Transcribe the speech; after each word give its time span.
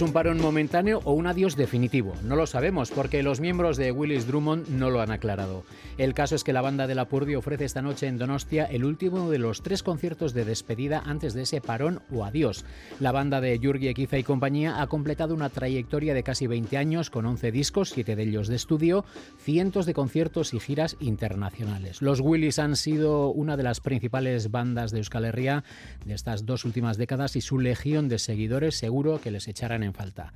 ¿Es 0.00 0.06
un 0.06 0.14
parón 0.14 0.40
momentáneo 0.40 1.02
o 1.04 1.12
un 1.12 1.26
adiós 1.26 1.56
definitivo? 1.56 2.14
No 2.24 2.34
lo 2.34 2.46
sabemos 2.46 2.90
porque 2.90 3.22
los 3.22 3.38
miembros 3.38 3.76
de 3.76 3.92
Willis 3.92 4.26
Drummond 4.26 4.70
no 4.70 4.88
lo 4.88 5.02
han 5.02 5.10
aclarado. 5.10 5.62
El 5.98 6.14
caso 6.14 6.34
es 6.34 6.42
que 6.42 6.54
la 6.54 6.62
banda 6.62 6.86
de 6.86 6.94
la 6.94 7.04
Purdy 7.04 7.34
ofrece 7.34 7.66
esta 7.66 7.82
noche 7.82 8.06
en 8.06 8.16
Donostia 8.16 8.64
el 8.64 8.86
último 8.86 9.28
de 9.28 9.36
los 9.36 9.60
tres 9.60 9.82
conciertos 9.82 10.32
de 10.32 10.46
despedida 10.46 11.02
antes 11.04 11.34
de 11.34 11.42
ese 11.42 11.60
parón 11.60 12.00
o 12.10 12.24
adiós. 12.24 12.64
La 12.98 13.12
banda 13.12 13.42
de 13.42 13.60
Jurgi 13.62 13.88
Equiza 13.88 14.16
y 14.16 14.22
compañía 14.22 14.80
ha 14.80 14.86
completado 14.86 15.34
una 15.34 15.50
trayectoria 15.50 16.14
de 16.14 16.22
casi 16.22 16.46
20 16.46 16.78
años 16.78 17.10
con 17.10 17.26
11 17.26 17.52
discos, 17.52 17.90
7 17.90 18.16
de 18.16 18.22
ellos 18.22 18.48
de 18.48 18.56
estudio, 18.56 19.04
cientos 19.38 19.84
de 19.84 19.92
conciertos 19.92 20.54
y 20.54 20.60
giras 20.60 20.96
internacionales. 21.00 22.00
Los 22.00 22.20
Willis 22.20 22.58
han 22.58 22.76
sido 22.76 23.28
una 23.28 23.58
de 23.58 23.64
las 23.64 23.80
principales 23.80 24.50
bandas 24.50 24.92
de 24.92 24.98
Euskal 25.00 25.26
Herria 25.26 25.62
de 26.06 26.14
estas 26.14 26.46
dos 26.46 26.64
últimas 26.64 26.96
décadas 26.96 27.36
y 27.36 27.42
su 27.42 27.58
legión 27.58 28.08
de 28.08 28.18
seguidores 28.18 28.78
seguro 28.78 29.20
que 29.20 29.30
les 29.30 29.46
echarán 29.46 29.82
en 29.82 29.89
falta. 29.92 30.32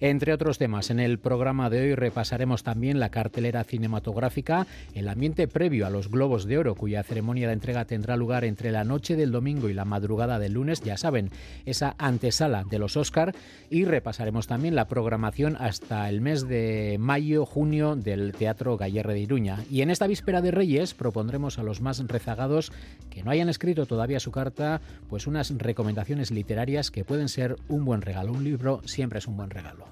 Entre 0.00 0.32
otros 0.32 0.58
temas, 0.58 0.90
en 0.90 1.00
el 1.00 1.18
programa 1.18 1.70
de 1.70 1.80
hoy 1.80 1.94
repasaremos 1.94 2.62
también 2.62 3.00
la 3.00 3.10
cartelera 3.10 3.64
cinematográfica, 3.64 4.66
el 4.94 5.08
ambiente 5.08 5.48
previo 5.48 5.86
a 5.86 5.90
los 5.90 6.08
Globos 6.08 6.44
de 6.44 6.58
Oro, 6.58 6.74
cuya 6.76 7.02
ceremonia 7.02 7.48
de 7.48 7.54
entrega 7.54 7.84
tendrá 7.84 8.16
lugar 8.16 8.44
entre 8.44 8.70
la 8.70 8.84
noche 8.84 9.16
del 9.16 9.32
domingo 9.32 9.68
y 9.68 9.74
la 9.74 9.84
madrugada 9.84 10.38
del 10.38 10.52
lunes, 10.52 10.82
ya 10.82 10.96
saben, 10.96 11.30
esa 11.66 11.96
antesala 11.98 12.64
de 12.64 12.78
los 12.78 12.96
Oscar, 12.96 13.34
y 13.70 13.84
repasaremos 13.84 14.46
también 14.46 14.74
la 14.74 14.86
programación 14.86 15.56
hasta 15.58 16.08
el 16.08 16.20
mes 16.20 16.46
de 16.46 16.96
mayo-junio 17.00 17.96
del 17.96 18.32
Teatro 18.32 18.76
Gallerre 18.76 19.14
de 19.14 19.20
Iruña. 19.20 19.64
Y 19.70 19.82
en 19.82 19.90
esta 19.90 20.06
víspera 20.06 20.40
de 20.40 20.52
Reyes 20.52 20.94
propondremos 20.94 21.58
a 21.58 21.62
los 21.62 21.80
más 21.80 21.98
rezagados 22.06 22.72
que 23.10 23.22
no 23.22 23.30
hayan 23.30 23.48
escrito 23.48 23.86
todavía 23.86 24.20
su 24.20 24.30
carta, 24.30 24.80
pues 25.08 25.26
unas 25.26 25.50
recomendaciones 25.56 26.30
literarias 26.30 26.90
que 26.90 27.04
pueden 27.04 27.28
ser 27.28 27.56
un 27.68 27.84
buen 27.84 28.02
regalo, 28.02 28.32
un 28.32 28.44
libro 28.44 28.80
siempre 28.98 29.20
es 29.20 29.28
un 29.28 29.36
buen 29.36 29.48
regalo. 29.48 29.84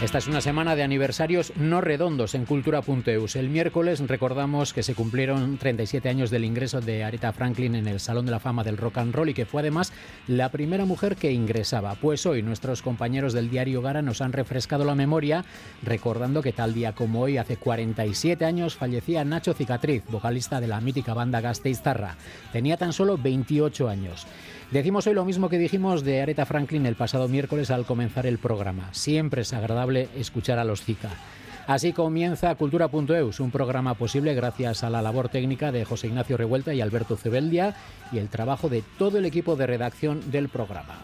Esta 0.00 0.18
es 0.18 0.28
una 0.28 0.40
semana 0.40 0.76
de 0.76 0.84
aniversarios 0.84 1.52
no 1.56 1.80
redondos 1.80 2.36
en 2.36 2.44
cultura.eus. 2.44 3.34
El 3.34 3.48
miércoles 3.48 3.98
recordamos 4.06 4.72
que 4.72 4.84
se 4.84 4.94
cumplieron 4.94 5.58
37 5.58 6.08
años 6.08 6.30
del 6.30 6.44
ingreso 6.44 6.80
de 6.80 7.02
Aretha 7.02 7.32
Franklin 7.32 7.74
en 7.74 7.88
el 7.88 7.98
Salón 7.98 8.24
de 8.24 8.30
la 8.30 8.38
Fama 8.38 8.62
del 8.62 8.76
Rock 8.76 8.98
and 8.98 9.12
Roll 9.12 9.30
y 9.30 9.34
que 9.34 9.44
fue 9.44 9.60
además 9.60 9.92
la 10.28 10.50
primera 10.50 10.84
mujer 10.84 11.16
que 11.16 11.32
ingresaba. 11.32 11.96
Pues 11.96 12.26
hoy 12.26 12.44
nuestros 12.44 12.80
compañeros 12.80 13.32
del 13.32 13.50
diario 13.50 13.82
Gara 13.82 14.00
nos 14.00 14.20
han 14.20 14.32
refrescado 14.32 14.84
la 14.84 14.94
memoria 14.94 15.44
recordando 15.82 16.42
que 16.42 16.52
tal 16.52 16.74
día 16.74 16.94
como 16.94 17.22
hoy, 17.22 17.36
hace 17.36 17.56
47 17.56 18.44
años, 18.44 18.76
fallecía 18.76 19.24
Nacho 19.24 19.52
Cicatriz, 19.52 20.04
vocalista 20.08 20.60
de 20.60 20.68
la 20.68 20.80
mítica 20.80 21.12
banda 21.12 21.40
Gasteiztarra. 21.40 22.14
Tenía 22.52 22.76
tan 22.76 22.92
solo 22.92 23.18
28 23.18 23.88
años. 23.88 24.28
Decimos 24.70 25.06
hoy 25.06 25.14
lo 25.14 25.24
mismo 25.24 25.48
que 25.48 25.56
dijimos 25.56 26.04
de 26.04 26.20
Aretha 26.20 26.44
Franklin 26.44 26.84
el 26.84 26.94
pasado 26.94 27.26
miércoles 27.26 27.70
al 27.70 27.86
comenzar 27.86 28.26
el 28.26 28.36
programa. 28.36 28.92
Siempre 28.92 29.40
es 29.40 29.54
agradable 29.54 30.10
escuchar 30.14 30.58
a 30.58 30.64
los 30.64 30.82
Zika. 30.84 31.08
Así 31.66 31.94
comienza 31.94 32.54
Cultura.eus, 32.54 33.40
un 33.40 33.50
programa 33.50 33.94
posible 33.94 34.34
gracias 34.34 34.84
a 34.84 34.90
la 34.90 35.00
labor 35.00 35.30
técnica 35.30 35.72
de 35.72 35.86
José 35.86 36.08
Ignacio 36.08 36.36
Revuelta 36.36 36.74
y 36.74 36.82
Alberto 36.82 37.16
Cebeldia 37.16 37.76
y 38.12 38.18
el 38.18 38.28
trabajo 38.28 38.68
de 38.68 38.82
todo 38.98 39.16
el 39.16 39.24
equipo 39.24 39.56
de 39.56 39.66
redacción 39.66 40.30
del 40.30 40.50
programa. 40.50 40.98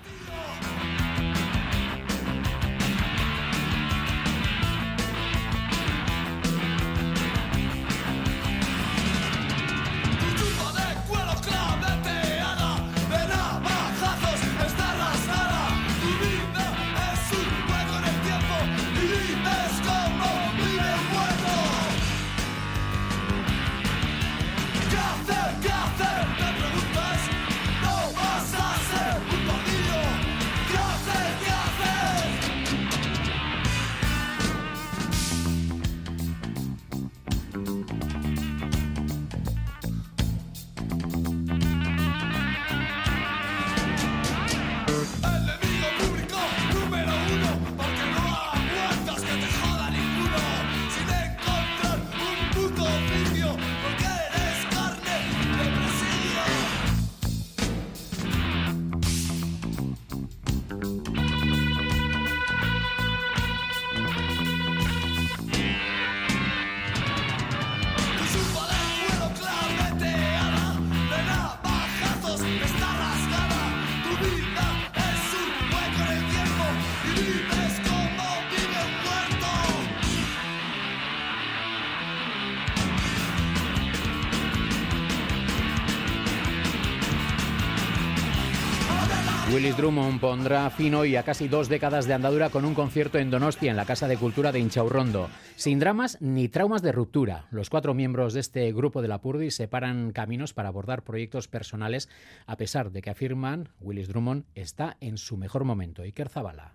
Willis 89.65 89.79
Drummond 89.79 90.21
pondrá 90.21 90.69
fin 90.69 90.95
hoy 90.95 91.17
a 91.17 91.23
casi 91.23 91.49
dos 91.49 91.71
décadas 91.71 92.07
de 92.07 92.13
andadura 92.13 92.51
con 92.51 92.67
un 92.67 92.75
concierto 92.75 93.17
en 93.17 93.31
Donostia, 93.31 93.71
en 93.71 93.79
la 93.79 93.87
Casa 93.87 94.07
de 94.07 94.19
Cultura 94.19 94.53
de 94.53 94.59
Inchaurrondo. 94.59 95.31
Sin 95.57 95.79
dramas 95.79 96.19
ni 96.21 96.51
traumas 96.51 96.83
de 96.83 96.93
ruptura, 96.93 97.47
los 97.51 97.71
cuatro 97.71 97.95
miembros 97.95 98.35
de 98.35 98.41
este 98.41 98.71
grupo 98.75 99.01
de 99.01 99.09
la 99.09 99.23
Purdi 99.23 99.51
separan 99.51 100.13
caminos 100.13 100.53
para 100.53 100.69
abordar 100.69 101.03
proyectos 101.03 101.49
personales, 101.49 102.11
a 102.45 102.59
pesar 102.59 102.93
de 102.93 103.01
que 103.01 103.09
afirman 103.09 103.71
Willis 103.81 104.09
Drummond 104.09 104.45
está 104.55 104.99
en 105.01 105.17
su 105.17 105.39
mejor 105.39 105.65
momento. 105.65 106.03
Iker 106.03 106.29
Zabala. 106.29 106.75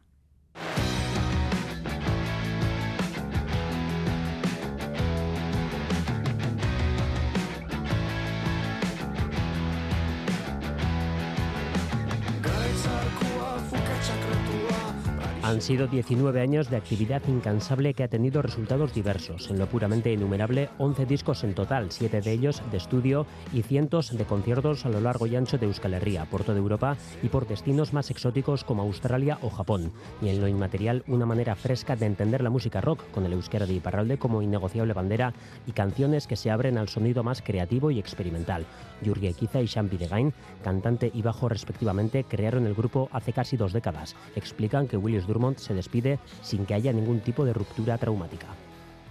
Han 15.50 15.64
sido 15.64 15.88
19 15.88 16.42
años 16.42 16.70
de 16.70 16.78
actividad 16.78 17.24
incansable 17.28 17.96
que 17.96 18.04
ha 18.04 18.08
tenido 18.08 18.44
resultados 18.44 18.94
diversos. 18.94 19.50
En 19.50 19.58
lo 19.58 19.66
puramente 19.66 20.14
enumerable, 20.14 20.70
11 20.78 21.08
discos 21.08 21.44
en 21.44 21.56
total, 21.56 21.88
7 21.90 22.22
de 22.22 22.32
ellos 22.32 22.62
de 22.70 22.78
estudio 22.78 23.26
y 23.52 23.64
cientos 23.64 24.16
de 24.16 24.26
conciertos 24.26 24.86
a 24.86 24.90
lo 24.90 25.02
largo 25.02 25.26
y 25.26 25.36
ancho 25.36 25.58
de 25.58 25.66
Euskal 25.66 25.96
Herria, 25.96 26.26
por 26.26 26.44
toda 26.44 26.60
Europa 26.60 26.98
y 27.24 27.30
por 27.30 27.48
destinos 27.48 27.94
más 27.94 28.12
exóticos 28.12 28.64
como 28.64 28.84
Australia 28.84 29.40
o 29.42 29.50
Japón. 29.50 29.92
Y 30.22 30.30
en 30.30 30.40
lo 30.40 30.48
inmaterial, 30.48 31.04
una 31.08 31.26
manera 31.26 31.56
fresca 31.56 31.96
de 31.96 32.06
entender 32.06 32.42
la 32.44 32.52
música 32.52 32.80
rock, 32.80 33.10
con 33.10 33.26
el 33.26 33.34
euskera 33.34 33.66
de 33.66 33.74
Iparralde 33.74 34.20
como 34.20 34.44
innegociable 34.44 34.94
bandera 34.94 35.34
y 35.66 35.72
canciones 35.72 36.28
que 36.28 36.36
se 36.36 36.52
abren 36.52 36.78
al 36.78 36.90
sonido 36.90 37.24
más 37.24 37.42
creativo 37.42 37.90
y 37.90 37.98
experimental. 37.98 38.68
Jurgi 39.04 39.28
Equiza 39.28 39.62
y 39.62 39.68
Xampi 39.68 39.98
Degain, 39.98 40.32
cantante 40.64 41.10
y 41.12 41.24
bajo 41.24 41.50
respectivamente, 41.50 42.24
crearon 42.24 42.68
el 42.68 42.76
grupo 42.76 43.10
hace 43.12 43.34
casi 43.34 43.58
dos 43.58 43.74
décadas. 43.74 44.16
Explican 44.36 44.88
que 44.88 44.98
Willis 44.98 45.26
Drummond 45.40 45.58
se 45.58 45.74
despide 45.74 46.20
sin 46.44 46.66
que 46.66 46.74
haya 46.74 46.92
ningún 46.92 47.22
tipo 47.22 47.46
de 47.46 47.54
ruptura 47.54 47.98
traumática. 47.98 48.48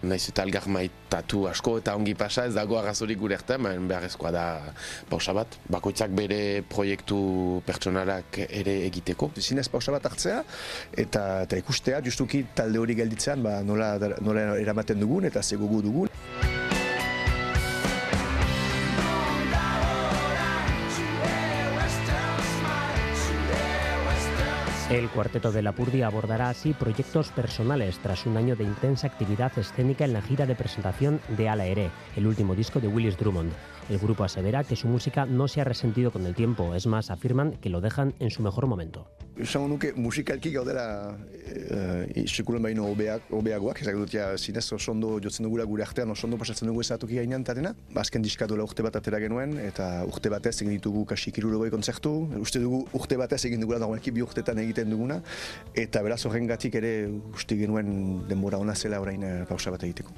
Naiz 0.02 0.28
eta 0.30 0.44
algar 0.44 0.68
maitatu 0.70 1.48
asko 1.50 1.72
eta 1.80 1.96
ongi 1.98 2.12
pasa 2.14 2.44
ez 2.46 2.52
dago 2.54 2.76
arrazorik 2.78 3.18
gure 3.18 3.34
arte, 3.34 3.56
maen 3.58 3.88
beharrezkoa 3.88 4.30
da 4.30 4.44
pausa 5.08 5.32
bat. 5.34 5.56
Bakoitzak 5.66 6.12
bere 6.14 6.62
proiektu 6.62 7.18
pertsonalak 7.66 8.38
ere 8.46 8.76
egiteko. 8.86 9.32
Zinez 9.40 9.66
pausa 9.72 9.96
bat 9.96 10.06
hartzea 10.06 10.44
eta, 10.92 11.24
eta 11.48 11.58
ikustea 11.64 12.04
justuki 12.04 12.44
talde 12.54 12.78
hori 12.78 12.94
gelditzean 13.00 13.42
ba, 13.42 13.58
nola, 13.64 13.96
nola 14.20 14.52
eramaten 14.60 15.00
dugun 15.00 15.26
eta 15.32 15.42
segugu 15.42 15.82
dugun. 15.82 16.57
El 24.90 25.10
cuarteto 25.10 25.52
de 25.52 25.60
la 25.60 25.72
Purdi 25.72 26.00
abordará 26.00 26.48
así 26.48 26.72
proyectos 26.72 27.30
personales 27.30 27.98
tras 27.98 28.24
un 28.24 28.38
año 28.38 28.56
de 28.56 28.64
intensa 28.64 29.06
actividad 29.06 29.52
escénica 29.58 30.06
en 30.06 30.14
la 30.14 30.22
gira 30.22 30.46
de 30.46 30.54
presentación 30.54 31.20
de 31.36 31.46
Ala 31.46 31.66
Ere, 31.66 31.90
el 32.16 32.26
último 32.26 32.54
disco 32.54 32.80
de 32.80 32.88
Willis 32.88 33.18
Drummond. 33.18 33.52
El 33.90 33.98
grupo 33.98 34.24
asevera 34.24 34.64
que 34.64 34.76
su 34.76 34.88
música 34.88 35.26
no 35.26 35.46
se 35.46 35.60
ha 35.60 35.64
resentido 35.64 36.10
con 36.10 36.24
el 36.24 36.34
tiempo, 36.34 36.74
es 36.74 36.86
más, 36.86 37.10
afirman 37.10 37.52
que 37.52 37.68
lo 37.68 37.82
dejan 37.82 38.14
en 38.18 38.30
su 38.30 38.42
mejor 38.42 38.66
momento. 38.66 39.06
Esango 39.38 39.68
nuke 39.68 39.92
musikalki 39.94 40.50
gaudela 40.50 41.14
e, 41.30 42.24
sekulen 42.26 42.62
baino 42.62 42.88
hobeagoak, 42.90 43.78
ezak 43.84 43.94
dut 43.94 44.10
ja 44.10 44.32
zinez 44.36 44.66
oso 44.74 44.90
ondo 44.90 45.20
jotzen 45.22 45.46
dugula 45.46 45.62
gure 45.62 45.84
artean, 45.84 46.10
oso 46.10 46.26
ondo 46.26 46.36
pasatzen 46.40 46.66
dugu 46.66 46.82
ezatuki 46.82 47.20
gainean 47.20 47.44
tarena. 47.46 47.70
Bazken 47.94 48.22
diskatuela 48.22 48.66
urte 48.66 48.82
bat 48.82 48.98
atera 48.98 49.20
genuen, 49.22 49.54
eta 49.62 50.02
urte 50.10 50.28
batez 50.28 50.56
egin 50.56 50.74
ditugu 50.74 51.04
kasik 51.06 51.38
irurogoi 51.38 51.70
kontzertu. 51.70 52.12
Uste 52.42 52.58
dugu 52.58 52.82
urte 52.98 53.16
batez 53.16 53.44
egin 53.46 53.62
dugula, 53.62 53.78
dagoenki 53.78 54.10
bi 54.10 54.26
urtetan 54.26 54.58
egiten 54.58 54.77
duguna, 54.86 55.20
eta 55.74 56.02
beraz 56.06 56.24
horrengatik 56.26 56.78
ere 56.78 57.08
uste 57.34 57.58
genuen 57.58 58.28
denbora 58.28 58.58
ona 58.62 58.74
zela 58.74 59.00
orain 59.00 59.22
eh, 59.22 59.44
pausa 59.48 59.74
bat 59.74 59.82
egiteko. 59.82 60.14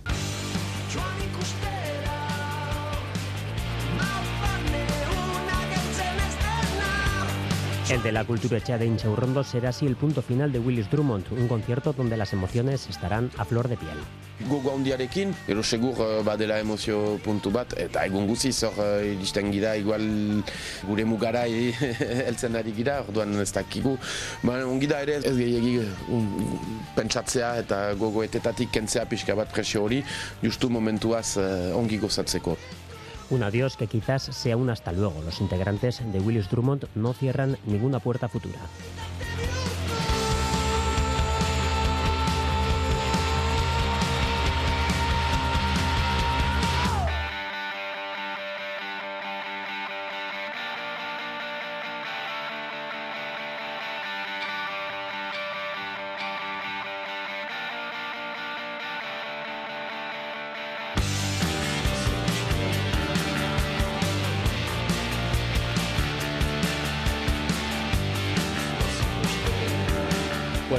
El 7.90 8.04
de 8.04 8.12
la 8.12 8.24
cultura 8.24 8.58
hecha 8.58 8.78
de 8.78 8.86
Inchaurrondo 8.86 9.42
será 9.42 9.70
así 9.70 9.84
el 9.84 9.96
punto 9.96 10.22
final 10.22 10.52
de 10.52 10.60
Willis 10.60 10.88
Drummond, 10.88 11.32
un 11.32 11.48
concierto 11.48 11.92
donde 11.92 12.16
las 12.16 12.32
emociones 12.32 12.86
estarán 12.88 13.32
a 13.36 13.44
flor 13.44 13.66
de 13.66 13.76
piel. 13.76 13.98
Gogo 14.48 14.70
handiarekin, 14.72 15.34
ero 15.48 15.64
segur 15.66 15.98
uh, 15.98 16.22
badela 16.22 16.60
emozio 16.62 17.18
puntu 17.24 17.50
bat, 17.50 17.74
eta 17.82 18.04
egun 18.06 18.28
guziz 18.28 18.62
hor 18.62 18.78
uh, 18.78 19.02
iristen 19.02 19.50
gira, 19.50 19.72
igual 19.76 20.06
gure 20.86 21.04
mugara 21.04 21.42
heltzen 22.28 22.54
ari 22.54 22.76
gira, 22.76 23.00
orduan 23.02 23.34
ez 23.42 23.50
dakigu. 23.56 23.96
Ba, 24.46 24.60
ongi 24.70 24.86
da 24.86 25.00
ere 25.02 25.18
ez 25.18 25.34
gehiagi 25.34 25.80
um, 26.14 26.28
pentsatzea 26.94 27.56
eta 27.64 27.80
gogoetetatik 27.98 28.70
kentzea 28.70 29.02
pixka 29.10 29.34
bat 29.34 29.50
presio 29.50 29.82
hori, 29.88 29.98
justu 30.46 30.70
momentuaz 30.70 31.34
ongi 31.74 31.98
gozatzeko. 31.98 32.54
Un 33.30 33.44
adiós 33.44 33.76
que 33.76 33.86
quizás 33.86 34.22
sea 34.22 34.56
un 34.56 34.70
hasta 34.70 34.92
luego. 34.92 35.22
Los 35.22 35.40
integrantes 35.40 36.02
de 36.12 36.18
Willis 36.18 36.50
Drummond 36.50 36.86
no 36.96 37.12
cierran 37.12 37.56
ninguna 37.64 38.00
puerta 38.00 38.28
futura. 38.28 38.58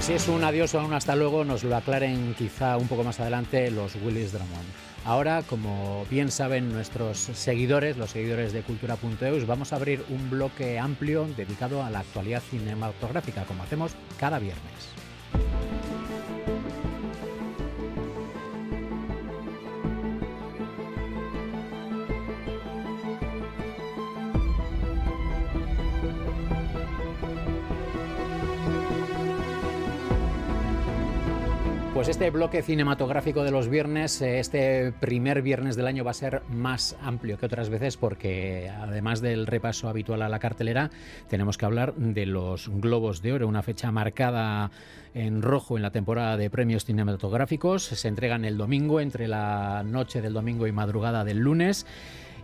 Pues 0.02 0.08
si 0.08 0.14
es 0.14 0.28
un 0.30 0.44
adiós 0.44 0.74
o 0.74 0.84
un 0.84 0.94
hasta 0.94 1.16
luego, 1.16 1.46
nos 1.46 1.64
lo 1.64 1.76
aclaren 1.76 2.34
quizá 2.34 2.76
un 2.76 2.88
poco 2.88 3.04
más 3.04 3.20
adelante 3.20 3.70
los 3.70 3.94
Willis 3.98 4.32
Drummond. 4.32 4.66
Ahora, 5.06 5.44
como 5.44 6.08
bien 6.10 6.32
saben 6.32 6.74
nuestros 6.74 7.20
seguidores, 7.20 7.98
los 7.98 8.10
seguidores 8.10 8.52
de 8.52 8.64
cultura.eus, 8.64 9.46
vamos 9.46 9.74
a 9.74 9.76
abrir 9.76 10.04
un 10.10 10.32
bloque 10.32 10.80
amplio 10.80 11.28
dedicado 11.38 11.84
a 11.84 11.92
la 11.92 12.00
actualidad 12.00 12.42
cinematográfica, 12.50 13.44
como 13.44 13.62
hacemos 13.62 13.92
cada 14.20 14.40
viernes. 14.40 15.01
Este 32.22 32.30
bloque 32.30 32.62
cinematográfico 32.62 33.44
de 33.44 33.50
los 33.50 33.68
viernes, 33.68 34.22
eh, 34.22 34.38
este 34.38 34.92
primer 34.92 35.42
viernes 35.42 35.76
del 35.76 35.88
año 35.88 36.04
va 36.04 36.12
a 36.12 36.14
ser 36.14 36.44
más 36.50 36.96
amplio 37.02 37.40
que 37.40 37.48
otras 37.48 37.72
veces 37.72 37.98
porque 37.98 38.70
además 38.70 39.22
del 39.22 39.48
repaso 39.48 39.90
habitual 39.90 40.22
a 40.22 40.30
la 40.30 40.38
cartelera, 40.38 40.92
tenemos 41.30 41.58
que 41.58 41.66
hablar 41.66 41.96
de 41.96 42.28
los 42.28 42.70
Globos 42.70 43.24
de 43.24 43.34
Oro, 43.34 43.48
una 43.48 43.64
fecha 43.64 43.92
marcada 43.92 44.70
en 45.16 45.42
rojo 45.42 45.78
en 45.78 45.82
la 45.82 45.90
temporada 45.90 46.38
de 46.38 46.52
premios 46.52 46.86
cinematográficos. 46.86 47.86
Se 47.86 48.08
entregan 48.08 48.46
el 48.46 48.56
domingo, 48.56 49.00
entre 49.00 49.28
la 49.28 49.82
noche 49.84 50.22
del 50.22 50.34
domingo 50.34 50.68
y 50.68 50.72
madrugada 50.72 51.24
del 51.24 51.40
lunes. 51.40 51.88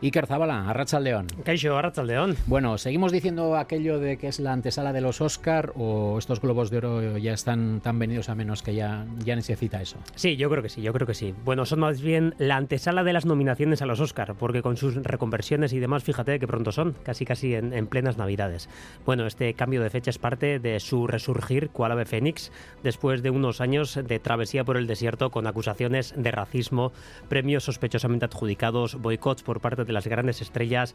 Iker 0.01 0.27
Zabala, 0.27 0.69
Arrachaldeón. 0.69 1.27
Caixo, 1.43 1.75
Arrachaldeón. 1.75 2.35
Bueno, 2.45 2.77
¿seguimos 2.77 3.11
diciendo 3.11 3.57
aquello 3.57 3.99
de 3.99 4.17
que 4.17 4.27
es 4.27 4.39
la 4.39 4.53
antesala 4.53 4.93
de 4.93 5.01
los 5.01 5.21
Oscar 5.21 5.73
o 5.75 6.17
estos 6.19 6.39
Globos 6.39 6.69
de 6.69 6.77
Oro 6.77 7.17
ya 7.17 7.33
están 7.33 7.81
tan 7.81 7.97
venidos 7.97 8.29
a 8.29 8.35
menos 8.35 8.61
que 8.61 8.75
ya, 8.75 9.05
ya 9.25 9.35
necesita 9.35 9.81
eso? 9.81 9.97
Sí, 10.15 10.37
yo 10.37 10.49
creo 10.49 10.61
que 10.61 10.69
sí, 10.69 10.81
yo 10.81 10.93
creo 10.93 11.07
que 11.07 11.15
sí. 11.15 11.33
Bueno, 11.43 11.65
son 11.65 11.79
más 11.79 12.01
bien 12.01 12.35
la 12.37 12.57
antesala 12.57 13.03
de 13.03 13.13
las 13.13 13.25
nominaciones 13.25 13.81
a 13.81 13.87
los 13.87 13.99
Oscar, 13.99 14.35
porque 14.35 14.61
con 14.61 14.77
sus 14.77 14.95
reconversiones 14.95 15.73
y 15.73 15.79
demás, 15.79 16.03
fíjate 16.03 16.39
que 16.39 16.47
pronto 16.47 16.71
son, 16.71 16.95
casi 17.03 17.25
casi 17.25 17.55
en, 17.55 17.73
en 17.73 17.87
plenas 17.87 18.17
navidades. 18.17 18.69
Bueno, 19.05 19.25
este 19.25 19.53
cambio 19.55 19.81
de 19.81 19.89
fecha 19.89 20.11
es 20.11 20.19
parte 20.19 20.59
de 20.59 20.79
su 20.79 21.07
resurgir 21.07 21.69
cual 21.69 21.91
ave 21.91 22.05
fénix, 22.05 22.51
después 22.83 23.23
de 23.23 23.31
unos 23.31 23.61
años 23.61 23.95
de 23.95 24.19
travesía 24.19 24.63
por 24.63 24.77
el 24.77 24.85
desierto 24.85 25.31
con 25.31 25.47
acusaciones 25.47 26.13
de 26.15 26.31
racismo, 26.31 26.91
premios 27.29 27.63
sospechosamente 27.63 28.25
adjudicados, 28.25 29.01
boicots 29.01 29.41
por 29.41 29.59
parte 29.59 29.86
de 29.87 29.93
las 29.93 30.05
grandes 30.05 30.41
estrellas, 30.41 30.93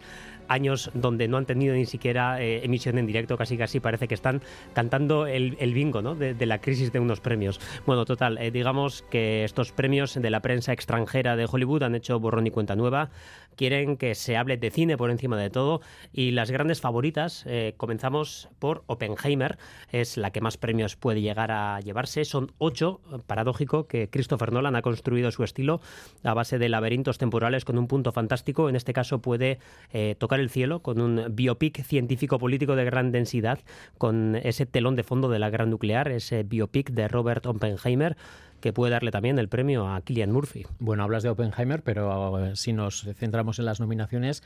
años 0.49 0.91
donde 0.95 1.27
no 1.29 1.37
han 1.37 1.47
tenido 1.47 1.75
ni 1.75 1.87
siquiera 1.87 2.41
eh, 2.41 2.65
emisión 2.65 2.99
en 2.99 3.07
directo, 3.07 3.37
casi 3.37 3.57
casi 3.57 3.81
parece 3.81 4.07
que 4.07 4.15
están 4.15 4.43
cantando 4.75 5.27
el, 5.27 5.57
el 5.59 5.75
bingo 5.75 6.03
¿no? 6.03 6.15
de, 6.15 6.47
la 6.47 6.61
crisis 6.61 6.93
de 6.93 7.01
unos 7.01 7.21
premios. 7.21 7.61
Bueno, 7.87 8.05
total, 8.05 8.39
eh, 8.39 8.51
digamos 8.51 9.03
que 9.11 9.45
estos 9.45 9.73
premios 9.73 10.15
de 10.15 10.31
la 10.31 10.41
prensa 10.41 10.73
extranjera 10.73 11.37
de 11.37 11.49
Hollywood 11.51 11.83
han 11.83 11.95
hecho 11.95 12.21
borrón 12.21 12.47
y 12.47 12.51
cuenta 12.51 12.77
nueva, 12.77 13.11
quieren 13.57 13.97
que 13.97 14.15
se 14.15 14.37
hable 14.37 14.57
de 14.57 14.71
cine 14.71 14.97
por 14.97 15.11
encima 15.11 15.37
de 15.37 15.51
todo. 15.51 15.81
Y 16.13 16.33
las 16.33 16.51
grandes 16.51 16.81
favoritas, 16.81 17.45
eh, 17.47 17.75
comenzamos 17.77 18.49
por 18.59 18.85
Oppenheimer, 18.87 19.59
es 19.91 20.17
la 20.17 20.31
que 20.31 20.41
más 20.41 20.57
premios 20.57 20.97
puede 20.97 21.21
llegar 21.21 21.51
a 21.51 21.81
llevarse, 21.81 22.25
son 22.25 22.53
ocho, 22.59 23.01
paradójico 23.27 23.87
que 23.87 24.09
Christopher 24.09 24.53
Nolan 24.53 24.77
ha 24.77 24.83
construido 24.83 25.31
su 25.31 25.45
estilo 25.45 25.81
a 26.23 26.35
base 26.35 26.59
de 26.59 26.69
laberintos 26.69 27.19
temporales 27.19 27.65
con 27.65 27.79
un 27.79 27.89
punto 27.89 28.13
fantástico, 28.13 28.69
en 28.69 28.77
este 28.77 28.93
caso 28.93 29.21
puede 29.21 29.59
eh, 29.93 30.17
tocar 30.19 30.41
el 30.41 30.51
cielo 30.51 30.81
con 30.81 31.01
un 31.01 31.25
biopic 31.31 31.83
científico-político 31.83 32.77
de 32.77 32.85
gran 32.85 33.13
densidad, 33.13 33.59
con 33.99 34.37
ese 34.37 34.67
telón 34.67 34.97
de 34.97 35.03
fondo 35.03 35.29
de 35.29 35.39
la 35.39 35.51
gran 35.51 35.71
nuclear, 35.71 36.09
ese 36.09 36.43
biopic 36.43 36.91
de 36.91 37.09
Robert 37.09 37.47
Oppenheimer 37.47 38.17
que 38.63 38.73
puede 38.73 38.93
darle 38.93 39.11
también 39.11 39.39
el 39.39 39.49
premio 39.49 39.87
a 39.87 40.01
Killian 40.01 40.33
Murphy. 40.33 40.65
Bueno, 40.79 41.03
hablas 41.03 41.23
de 41.23 41.29
Oppenheimer, 41.29 41.83
pero 41.83 42.57
si 42.57 42.73
nos 42.73 43.07
centramos 43.17 43.59
en 43.59 43.67
las 43.67 43.81
nominaciones, 43.81 44.43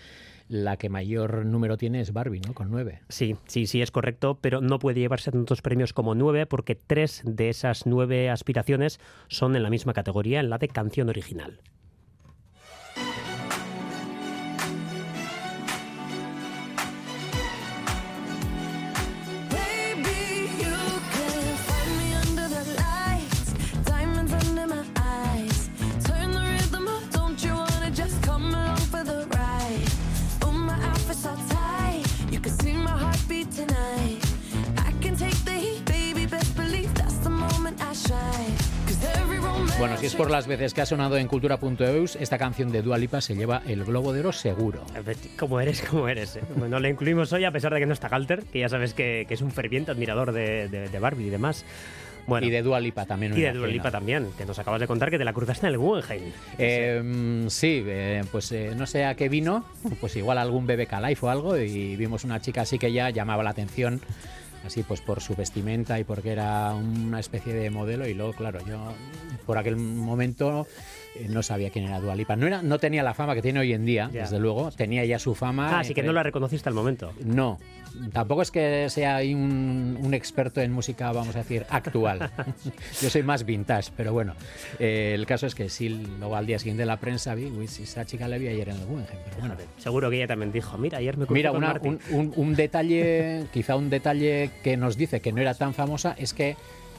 la 0.48 0.76
que 0.76 0.88
mayor 0.88 1.46
número 1.46 1.76
tiene 1.76 2.00
es 2.00 2.12
Barbie, 2.12 2.40
¿no? 2.40 2.54
Con 2.54 2.70
nueve. 2.70 3.00
Sí, 3.08 3.36
sí, 3.46 3.66
sí, 3.66 3.82
es 3.82 3.92
correcto, 3.92 4.38
pero 4.40 4.60
no 4.60 4.80
puede 4.80 4.98
llevarse 4.98 5.30
tantos 5.30 5.62
premios 5.62 5.92
como 5.92 6.16
nueve 6.16 6.46
porque 6.46 6.74
tres 6.74 7.22
de 7.24 7.50
esas 7.50 7.86
nueve 7.86 8.30
aspiraciones 8.30 8.98
son 9.28 9.54
en 9.54 9.62
la 9.62 9.70
misma 9.70 9.92
categoría, 9.92 10.40
en 10.40 10.50
la 10.50 10.58
de 10.58 10.68
canción 10.68 11.08
original. 11.08 11.60
Bueno, 39.78 39.98
si 39.98 40.06
es 40.06 40.14
por 40.14 40.30
las 40.30 40.46
veces 40.46 40.72
que 40.72 40.80
ha 40.80 40.86
sonado 40.86 41.18
en 41.18 41.28
cultura.eus, 41.28 42.16
esta 42.16 42.38
canción 42.38 42.72
de 42.72 42.80
Dua 42.80 42.96
Lipa 42.96 43.20
se 43.20 43.34
lleva 43.34 43.60
el 43.66 43.84
Globo 43.84 44.14
de 44.14 44.20
Oro 44.20 44.32
seguro. 44.32 44.82
Como 45.38 45.60
eres, 45.60 45.82
como 45.82 46.08
eres. 46.08 46.36
¿eh? 46.36 46.42
Bueno, 46.56 46.80
la 46.80 46.88
incluimos 46.88 47.30
hoy 47.34 47.44
a 47.44 47.50
pesar 47.50 47.74
de 47.74 47.80
que 47.80 47.86
no 47.86 47.92
está 47.92 48.08
Galter, 48.08 48.44
que 48.44 48.60
ya 48.60 48.70
sabes 48.70 48.94
que, 48.94 49.26
que 49.28 49.34
es 49.34 49.42
un 49.42 49.50
ferviente 49.50 49.90
admirador 49.90 50.32
de, 50.32 50.68
de, 50.68 50.88
de 50.88 50.98
Barbie 50.98 51.26
y 51.26 51.30
demás. 51.30 51.66
Bueno, 52.26 52.46
y 52.46 52.50
de 52.50 52.62
Dua 52.62 52.80
Lipa 52.80 53.04
también. 53.04 53.36
Y 53.36 53.42
de 53.42 53.52
Dua 53.52 53.68
Lipa 53.68 53.90
también, 53.90 54.28
que 54.36 54.46
nos 54.46 54.58
acabas 54.58 54.80
de 54.80 54.86
contar 54.86 55.10
que 55.10 55.18
te 55.18 55.24
la 55.24 55.32
cruzaste 55.32 55.66
en 55.66 55.72
el 55.74 55.78
Guggenheim. 55.78 56.32
Eh, 56.58 57.44
sí, 57.48 57.84
eh, 57.86 58.24
pues 58.32 58.50
eh, 58.52 58.72
no 58.74 58.86
sé 58.86 59.04
a 59.04 59.14
qué 59.14 59.28
vino, 59.28 59.64
pues 60.00 60.16
igual 60.16 60.38
algún 60.38 60.66
bebé 60.66 60.88
Life 61.06 61.24
o 61.24 61.28
algo, 61.28 61.56
y 61.56 61.96
vimos 61.96 62.24
una 62.24 62.40
chica 62.40 62.62
así 62.62 62.78
que 62.78 62.92
ya 62.92 63.10
llamaba 63.10 63.42
la 63.42 63.50
atención 63.50 64.00
así 64.66 64.82
pues 64.82 65.00
por 65.00 65.20
su 65.20 65.34
vestimenta 65.34 65.98
y 65.98 66.04
porque 66.04 66.32
era 66.32 66.74
una 66.74 67.20
especie 67.20 67.54
de 67.54 67.70
modelo 67.70 68.06
y 68.06 68.14
luego 68.14 68.32
claro 68.32 68.58
yo 68.66 68.92
por 69.46 69.58
aquel 69.58 69.76
momento 69.76 70.66
eh, 71.14 71.28
no 71.28 71.42
sabía 71.42 71.70
quién 71.70 71.86
era 71.86 72.00
Dualipa. 72.00 72.36
No, 72.36 72.46
era, 72.46 72.62
no 72.62 72.78
tenía 72.78 73.02
la 73.02 73.14
fama 73.14 73.34
que 73.34 73.42
tiene 73.42 73.60
hoy 73.60 73.72
en 73.72 73.86
día, 73.86 74.08
desde 74.12 74.38
luego. 74.38 74.70
Tenía 74.72 75.04
ya 75.04 75.18
su 75.18 75.34
fama. 75.34 75.70
Ah, 75.70 75.80
así 75.80 75.94
que 75.94 76.02
no 76.02 76.12
la 76.12 76.22
reconociste 76.22 76.68
al 76.68 76.74
momento. 76.74 77.12
No. 77.24 77.58
Tampoco 78.12 78.42
es 78.42 78.50
que 78.50 78.88
sea 78.90 79.18
un, 79.18 79.98
un 80.02 80.14
experto 80.14 80.60
en 80.60 80.72
música, 80.72 81.12
vamos 81.12 81.34
a 81.36 81.40
decir, 81.40 81.66
actual. 81.68 82.30
Yo 83.00 83.10
soy 83.10 83.22
más 83.22 83.44
vintage, 83.44 83.90
pero 83.96 84.12
bueno. 84.12 84.34
Eh, 84.78 85.12
el 85.14 85.26
caso 85.26 85.46
es 85.46 85.54
que 85.54 85.68
sí, 85.68 85.88
luego 85.88 86.36
al 86.36 86.46
día 86.46 86.58
siguiente 86.58 86.82
de 86.82 86.86
la 86.86 86.98
prensa 86.98 87.34
vi, 87.34 87.46
uy, 87.46 87.68
si 87.68 87.84
esa 87.84 88.04
chica 88.04 88.28
la 88.28 88.38
vi 88.38 88.48
ayer 88.48 88.68
en 88.68 88.76
el 88.76 88.86
Guggenheim, 88.86 89.20
pero 89.24 89.36
bueno. 89.38 89.56
Seguro 89.78 90.10
que 90.10 90.16
ella 90.16 90.26
también 90.26 90.52
dijo, 90.52 90.76
mira, 90.78 90.98
ayer 90.98 91.16
me 91.16 91.26
Mira, 91.28 91.52
una, 91.52 91.78
un, 91.82 91.98
un, 92.10 92.32
un 92.36 92.54
detalle, 92.54 93.46
quizá 93.52 93.76
un 93.76 93.90
detalle 93.90 94.50
que 94.62 94.76
nos 94.76 94.96
dice 94.96 95.20
que 95.20 95.32
no 95.32 95.40
era 95.40 95.54
tan 95.54 95.74
famosa 95.74 96.14
es 96.18 96.32
que 96.32 96.56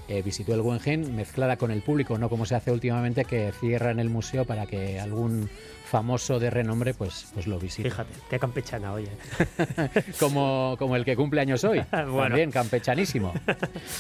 eh, 0.10 0.22
visitó 0.22 0.54
el 0.54 0.62
Guggenheim 0.62 1.14
mezclada 1.16 1.58
con 1.58 1.70
el 1.70 1.82
público, 1.82 2.18
no 2.18 2.30
como 2.30 2.46
se 2.46 2.56
hace 2.56 2.72
últimamente 2.72 3.26
que 3.26 3.52
cierran 3.60 4.00
el 4.00 4.10
museo 4.10 4.46
para 4.46 4.66
que 4.66 5.02
algún 5.02 5.50
famoso 5.88 6.40
de 6.40 6.50
renombre, 6.50 6.94
pues, 6.94 7.28
pues 7.34 7.48
lo 7.48 7.60
visite. 7.60 7.90
Fíjate, 7.90 8.14
qué 8.30 8.40
campechana, 8.40 8.94
oye. 8.94 9.10
como, 10.20 10.76
como 10.78 10.96
el 10.96 11.06
que 11.06 11.16
cumple 11.16 11.42
años 11.42 11.64
hoy. 11.64 11.82
bueno. 11.92 12.22
También 12.24 12.52
campechanísimo. 12.52 13.34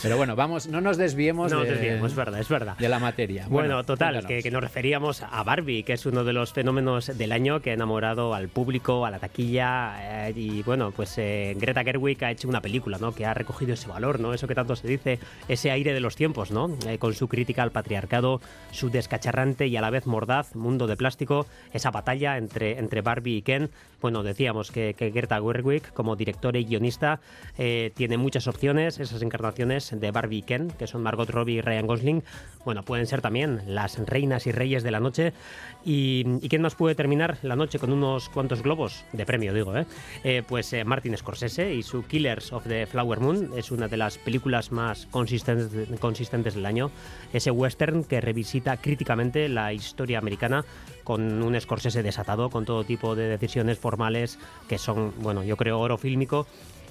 Pero 0.01 0.17
bueno, 0.17 0.36
vamos, 0.36 0.67
no 0.67 0.82
nos 0.82 0.98
desviemos, 0.98 1.51
no 1.51 1.63
de, 1.63 1.72
desviemos, 1.72 2.12
es 2.12 2.15
verdad, 2.15 2.39
es 2.39 2.50
verdad. 2.50 2.77
de 2.77 2.89
la 2.89 3.00
materia. 3.00 3.48
Bueno, 3.48 3.75
bueno 3.75 3.84
total, 3.86 4.25
que, 4.25 4.44
que, 4.44 4.51
nos 4.51 4.62
referíamos 4.62 5.24
a 5.24 5.44
Barbie, 5.44 5.84
que 5.84 5.94
es 5.94 6.06
uno 6.06 6.24
de 6.24 6.34
los 6.34 6.53
fenómenos 6.53 7.17
del 7.17 7.32
año 7.32 7.62
que 7.62 7.72
ha 7.72 7.74
enamorado 7.74 8.34
al 8.34 8.50
público, 8.50 9.06
a 9.06 9.12
la 9.12 9.20
taquilla. 9.20 10.27
Eh, 10.27 10.34
y 10.36 10.63
bueno, 10.63 10.91
pues 10.91 11.17
eh, 11.17 11.56
Greta 11.58 11.84
Gerwig 11.84 12.24
ha 12.24 12.32
hecho 12.32 12.48
una 12.50 12.62
película, 12.62 12.98
¿no? 13.00 13.13
Que 13.13 13.25
ha 13.25 13.34
recogido 13.34 13.74
ese 13.74 13.88
valor, 13.88 14.20
¿no? 14.20 14.34
Eso 14.34 14.48
que 14.48 14.56
tanto 14.56 14.75
se 14.75 14.88
dice, 14.88 15.20
ese 15.48 15.72
aire 15.72 15.94
de 15.94 16.00
los 16.00 16.15
tiempos, 16.15 16.51
¿no? 16.51 16.75
Eh, 16.86 16.98
con 16.98 17.13
su 17.13 17.27
crítica 17.27 17.63
al 17.63 17.72
patriarcado, 17.72 18.41
su 18.72 18.89
descacharrante 18.89 19.67
y 19.67 19.77
a 19.77 19.82
la 19.82 19.89
vez 19.89 20.06
mordaz 20.06 20.56
mundo 20.56 20.88
de 20.88 20.98
plástico 20.98 21.48
esa 21.77 21.91
batalla 21.91 22.38
entre, 22.38 22.77
entre 22.77 23.01
Barbie 23.01 23.38
y 23.38 23.41
Ken. 23.41 23.69
Bueno, 24.01 24.22
decíamos 24.22 24.72
que, 24.72 24.93
que 24.93 25.10
Greta 25.10 25.41
Gerwig, 25.41 25.91
como 25.93 26.15
directora 26.15 26.60
y 26.60 26.65
guionista, 26.65 27.19
eh, 27.57 27.91
tiene 27.96 28.17
muchas 28.17 28.48
opciones. 28.48 29.00
Esas 29.00 29.22
encarnaciones 29.22 29.98
de 30.00 30.12
Barbie 30.12 30.38
y 30.38 30.41
Ken, 30.43 30.69
que 30.72 30.86
son 30.86 31.01
Margot 31.01 31.29
Robbie 31.29 31.55
y 31.55 31.62
Ryan 31.62 31.88
Gosling, 31.88 32.24
bueno, 32.65 32.84
pueden 32.84 33.07
ser 33.07 33.22
también 33.22 33.62
las 33.65 33.98
reinas 33.98 34.46
y 34.46 34.51
reyes 34.51 34.84
de 34.84 34.91
la 34.91 35.00
noche. 35.00 35.34
¿Y, 35.88 36.25
y 36.41 36.50
quién 36.50 36.62
más 36.62 36.75
puede 36.75 36.96
terminar 36.96 37.38
la 37.44 37.56
noche 37.56 37.79
con 37.79 37.94
unos 37.94 38.27
cuantos 38.27 38.62
globos? 38.62 39.06
De 39.13 39.25
premio, 39.25 39.53
digo, 39.53 39.74
¿eh? 39.77 39.86
eh 40.25 40.44
pues 40.46 40.74
eh, 40.74 40.84
Martin 40.84 41.15
Scorsese 41.15 41.74
y 41.74 41.82
su 41.82 42.06
Killers 42.06 42.51
of 42.51 42.67
the 42.67 42.86
Flower 42.88 43.22
Moon 43.22 43.51
es 43.56 43.72
una 43.72 43.88
de 43.88 43.96
las 43.96 44.17
películas 44.17 44.74
más 44.74 45.06
consistentes, 45.12 45.98
consistentes 46.00 46.56
del 46.56 46.65
año. 46.65 46.91
Ese 47.32 47.51
western 47.51 48.03
que 48.03 48.20
revisita 48.20 48.75
críticamente 48.75 49.48
la 49.48 49.72
historia 49.72 50.20
americana 50.20 50.65
con 51.06 51.41
un 51.41 51.58
Scorsese 51.58 52.03
desatado, 52.03 52.50
con 52.50 52.65
todo 52.65 52.84
tipo 52.84 53.15
de 53.15 53.29
decisiones 53.29 53.79
formales 53.79 54.39
que 54.67 54.77
son, 54.77 55.13
bueno, 55.20 55.46
yo 55.46 55.56
creo 55.56 55.79
oro 55.79 55.98
fílmico 55.98 56.48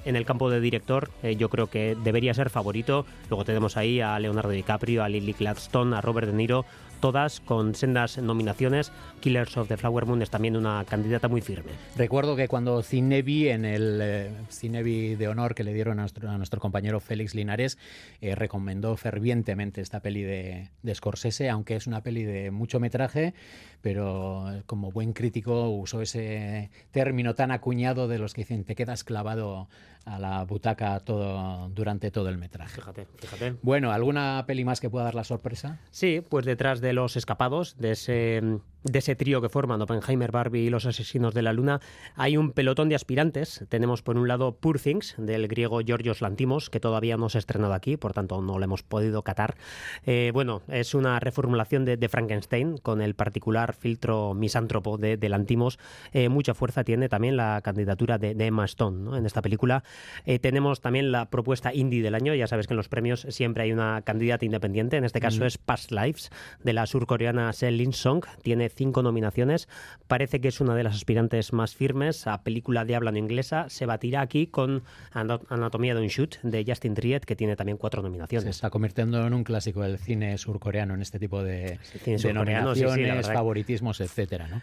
en 0.07 0.15
el 0.15 0.25
campo 0.25 0.49
de 0.49 0.61
director, 0.61 1.11
eh, 1.23 1.35
yo 1.35 1.51
creo 1.51 1.67
que 1.67 1.97
debería 2.03 2.33
ser 2.33 2.49
favorito. 2.49 3.05
Luego 3.29 3.45
tenemos 3.45 3.77
ahí 3.77 4.01
a 4.01 4.19
Leonardo 4.21 4.51
DiCaprio, 4.51 5.03
a 5.03 5.09
Lily 5.09 5.33
Gladstone, 5.33 5.97
a 5.97 6.01
Robert 6.01 6.29
De 6.29 6.33
Niro, 6.33 6.65
todas 7.01 7.41
con 7.41 7.75
sendas 7.75 8.19
nominaciones. 8.19 8.93
Killers 9.21 9.57
of 9.57 9.69
the 9.69 9.77
Flower 9.77 10.07
Moon 10.07 10.23
es 10.23 10.31
también 10.31 10.57
una 10.57 10.85
candidata 10.85 11.29
muy 11.29 11.41
firme. 11.41 11.73
Recuerdo 11.97 12.37
que 12.37 12.49
cuando 12.49 12.83
Cinevi, 12.83 13.49
en 13.49 13.65
el 13.65 14.01
eh, 14.03 14.31
Cinevi 14.51 15.15
de 15.15 15.29
honor 15.29 15.55
que 15.55 15.65
le 15.65 15.73
dieron 15.73 15.99
a 15.99 16.03
nuestro, 16.03 16.31
a 16.31 16.37
nuestro 16.37 16.61
compañero 16.61 17.01
Félix 17.01 17.35
Linares, 17.35 17.79
eh, 18.21 18.35
recomendó 18.35 18.97
fervientemente 18.97 19.81
esta 19.81 20.01
peli 20.01 20.23
de, 20.23 20.71
de, 20.83 20.95
Scorsese, 20.95 21.49
aunque 21.51 21.77
es 21.77 21.87
una 21.87 22.03
peli 22.03 22.25
de 22.25 22.51
mucho 22.51 22.81
metraje, 22.81 23.35
pero 23.81 24.47
como 24.67 24.91
buen 24.91 25.13
crítico 25.13 25.69
usó 25.71 26.03
ese 26.03 26.71
término 26.91 27.35
tan 27.35 27.51
acuñado 27.51 28.09
de 28.09 28.19
los 28.19 28.35
que 28.35 28.43
dicen 28.43 28.65
te 28.65 28.75
quedas 28.75 29.05
clavado 29.05 29.69
a 30.07 30.19
la 30.19 30.45
butaca 30.45 30.99
todo 31.01 31.69
durante 31.71 32.11
todo 32.11 32.29
el 32.29 32.39
metraje. 32.39 32.77
Fíjate, 32.77 33.07
fíjate. 33.19 33.57
Bueno, 33.61 33.93
¿alguna 33.93 34.45
peli 34.47 34.65
más 34.65 34.81
que 34.81 34.89
pueda 34.89 35.05
dar 35.05 35.17
la 35.17 35.25
sorpresa? 35.25 35.81
Sí, 35.91 36.23
pues 36.27 36.47
detrás 36.47 36.81
de 36.81 36.93
los 36.93 37.17
escapados, 37.17 37.77
de 37.77 37.91
ese, 37.91 38.41
de 38.87 38.99
ese 38.99 39.17
trío 39.17 39.41
que 39.41 39.49
forman 39.49 39.83
Oppenheimer, 39.83 40.33
Barbie 40.33 40.61
y 40.61 40.71
los 40.71 40.87
asesinos 40.87 41.35
de 41.35 41.43
la 41.43 41.53
luna, 41.53 41.81
hay 42.15 42.37
un 42.37 42.53
pelotón 42.53 42.89
de 42.89 42.95
aspirantes. 42.95 43.65
Tenemos 43.69 44.03
por 44.03 44.17
un 44.17 44.29
lado 44.29 44.57
Poor 44.57 44.79
Things, 44.79 45.15
del 45.19 45.49
griego 45.49 45.81
Georgios 45.85 46.21
Lantimos, 46.21 46.71
que 46.71 46.81
todavía 46.81 47.17
no 47.17 47.29
se 47.29 47.39
ha 47.39 47.41
estrenado 47.41 47.75
aquí, 47.75 47.97
por 47.97 48.13
tanto 48.13 48.41
no 48.41 48.59
lo 48.59 48.65
hemos 48.65 48.83
podido 48.83 49.23
catar. 49.23 49.57
Eh, 50.05 50.31
bueno, 50.33 50.63
es 50.69 50.95
una 50.95 51.19
reformulación 51.21 51.85
de, 51.85 51.97
de, 51.97 52.09
Frankenstein 52.09 52.79
con 52.79 53.03
el 53.03 53.15
particular 53.15 53.75
filtro 53.75 54.35
misántropo 54.35 54.99
de, 54.99 55.17
de 55.17 55.29
Lantimos. 55.29 55.79
Eh, 56.13 56.29
mucha 56.29 56.55
fuerza 56.55 56.85
tiene 56.85 57.09
también 57.09 57.37
la 57.37 57.61
candidatura 57.63 58.19
de, 58.19 58.35
de 58.35 58.47
Emma 58.47 58.65
Stone 58.65 59.03
¿no? 59.03 59.17
en 59.17 59.27
esta 59.27 59.43
película. 59.43 59.83
Eh, 60.25 60.39
tenemos 60.39 60.81
también 60.81 61.13
la 61.13 61.31
propuesta 61.31 61.75
indie 61.75 62.03
del 62.03 62.15
año. 62.15 62.35
Ya 62.35 62.47
sabes 62.47 62.67
que 62.67 62.75
en 62.75 62.79
los 62.79 62.89
premios 62.89 63.27
siempre 63.31 63.65
hay 63.65 63.73
una 63.73 64.03
candidata 64.03 64.45
independiente. 64.45 64.97
En 64.97 65.05
este 65.05 65.21
caso 65.21 65.43
mm. 65.43 65.47
es 65.47 65.59
Past 65.59 65.91
Lives, 65.91 66.31
de 66.63 66.73
la 66.73 66.87
surcoreana 66.87 67.53
Selin 67.53 67.93
Song. 67.93 68.25
Tiene 68.43 68.69
cinco 68.77 69.03
nominaciones. 69.03 69.69
Parece 70.07 70.41
que 70.41 70.49
es 70.49 70.61
una 70.61 70.75
de 70.75 70.85
las 70.85 70.95
aspirantes 70.95 71.53
más 71.53 71.75
firmes 71.75 72.27
a 72.27 72.43
película 72.43 72.85
de 72.85 72.95
habla 72.95 73.11
no 73.11 73.19
inglesa. 73.19 73.69
Se 73.69 73.87
batirá 73.87 74.21
aquí 74.21 74.47
con 74.47 74.83
Anatomía 75.13 75.95
de 75.95 76.03
un 76.03 76.09
Shoot, 76.09 76.41
de 76.43 76.65
Justin 76.67 76.95
Triet, 76.95 77.25
que 77.25 77.35
tiene 77.35 77.57
también 77.57 77.79
cuatro 77.79 78.03
nominaciones. 78.03 78.45
Se 78.45 78.51
está 78.51 78.71
convirtiendo 78.71 79.27
en 79.27 79.35
un 79.35 79.43
clásico 79.45 79.83
del 79.83 79.99
cine 79.99 80.39
surcoreano 80.39 80.95
en 80.95 81.03
este 81.03 81.19
tipo 81.19 81.43
de, 81.43 81.79
de 82.05 82.33
nominaciones, 82.33 83.23
sí, 83.25 83.29
sí, 83.29 83.33
favoritismos, 83.33 84.01
etcétera. 84.01 84.49
¿no? 84.49 84.63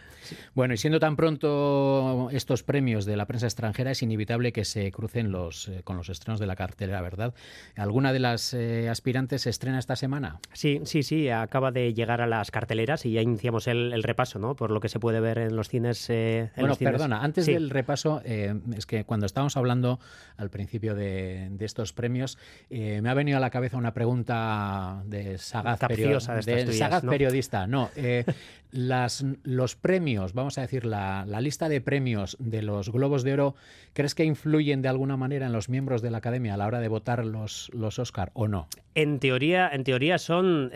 Bueno, 0.54 0.74
y 0.74 0.76
siendo 0.76 1.00
tan 1.00 1.16
pronto 1.16 2.28
estos 2.30 2.62
premios 2.62 3.04
de 3.04 3.16
la 3.16 3.26
prensa 3.26 3.46
extranjera, 3.46 3.90
es 3.90 4.02
inevitable 4.02 4.52
que 4.52 4.64
se 4.64 4.90
crucen 4.92 5.32
los, 5.32 5.68
eh, 5.68 5.80
con 5.82 5.96
los 5.96 6.08
estrenos 6.08 6.40
de 6.40 6.46
la 6.46 6.56
cartelera, 6.56 7.00
¿verdad? 7.00 7.34
¿Alguna 7.76 8.12
de 8.12 8.20
las 8.20 8.54
eh, 8.54 8.88
aspirantes 8.88 9.42
se 9.42 9.50
estrena 9.50 9.78
esta 9.78 9.96
semana? 9.96 10.38
Sí, 10.52 10.80
sí, 10.84 11.02
sí, 11.02 11.28
acaba 11.28 11.72
de 11.72 11.92
llegar 11.94 12.20
a 12.20 12.26
las 12.26 12.50
carteleras 12.50 13.04
y 13.06 13.12
ya 13.12 13.22
iniciamos 13.22 13.66
el, 13.66 13.92
el 13.92 14.03
repaso, 14.04 14.38
¿no? 14.38 14.54
Por 14.54 14.70
lo 14.70 14.78
que 14.80 14.88
se 14.88 15.00
puede 15.00 15.18
ver 15.18 15.38
en 15.38 15.56
los 15.56 15.68
cines. 15.68 16.08
Eh, 16.10 16.40
en 16.40 16.50
bueno, 16.54 16.68
los 16.68 16.78
cines. 16.78 16.92
perdona, 16.92 17.22
antes 17.22 17.46
sí. 17.46 17.52
del 17.52 17.70
repaso, 17.70 18.22
eh, 18.24 18.54
es 18.76 18.86
que 18.86 19.04
cuando 19.04 19.26
estábamos 19.26 19.56
hablando 19.56 19.98
al 20.36 20.50
principio 20.50 20.94
de, 20.94 21.48
de 21.50 21.64
estos 21.64 21.92
premios, 21.92 22.38
eh, 22.70 23.00
me 23.02 23.10
ha 23.10 23.14
venido 23.14 23.38
a 23.38 23.40
la 23.40 23.50
cabeza 23.50 23.76
una 23.76 23.92
pregunta 23.92 25.02
de 25.06 25.38
sagaz, 25.38 25.80
perio 25.80 26.18
de, 26.20 26.64
de 26.64 26.72
sagaz 26.72 27.02
¿no? 27.02 27.10
periodista. 27.10 27.66
No, 27.66 27.90
las, 28.70 29.24
los 29.44 29.76
premios, 29.76 30.32
vamos 30.32 30.58
a 30.58 30.62
decir, 30.62 30.84
la, 30.84 31.24
la 31.26 31.40
lista 31.40 31.68
de 31.68 31.80
premios 31.80 32.36
de 32.40 32.62
los 32.62 32.90
Globos 32.90 33.22
de 33.22 33.32
Oro, 33.32 33.54
¿crees 33.92 34.14
que 34.14 34.24
influyen 34.24 34.82
de 34.82 34.88
alguna 34.88 35.16
manera 35.16 35.46
en 35.46 35.52
los 35.52 35.68
miembros 35.68 36.02
de 36.02 36.10
la 36.10 36.18
academia 36.18 36.54
a 36.54 36.56
la 36.56 36.66
hora 36.66 36.80
de 36.80 36.88
votar 36.88 37.24
los, 37.24 37.70
los 37.72 37.98
Oscar 37.98 38.30
o 38.34 38.48
no? 38.48 38.68
En 38.96 39.18
teoría, 39.18 39.68
en 39.72 39.84
teoría 39.84 40.18
son, 40.18 40.70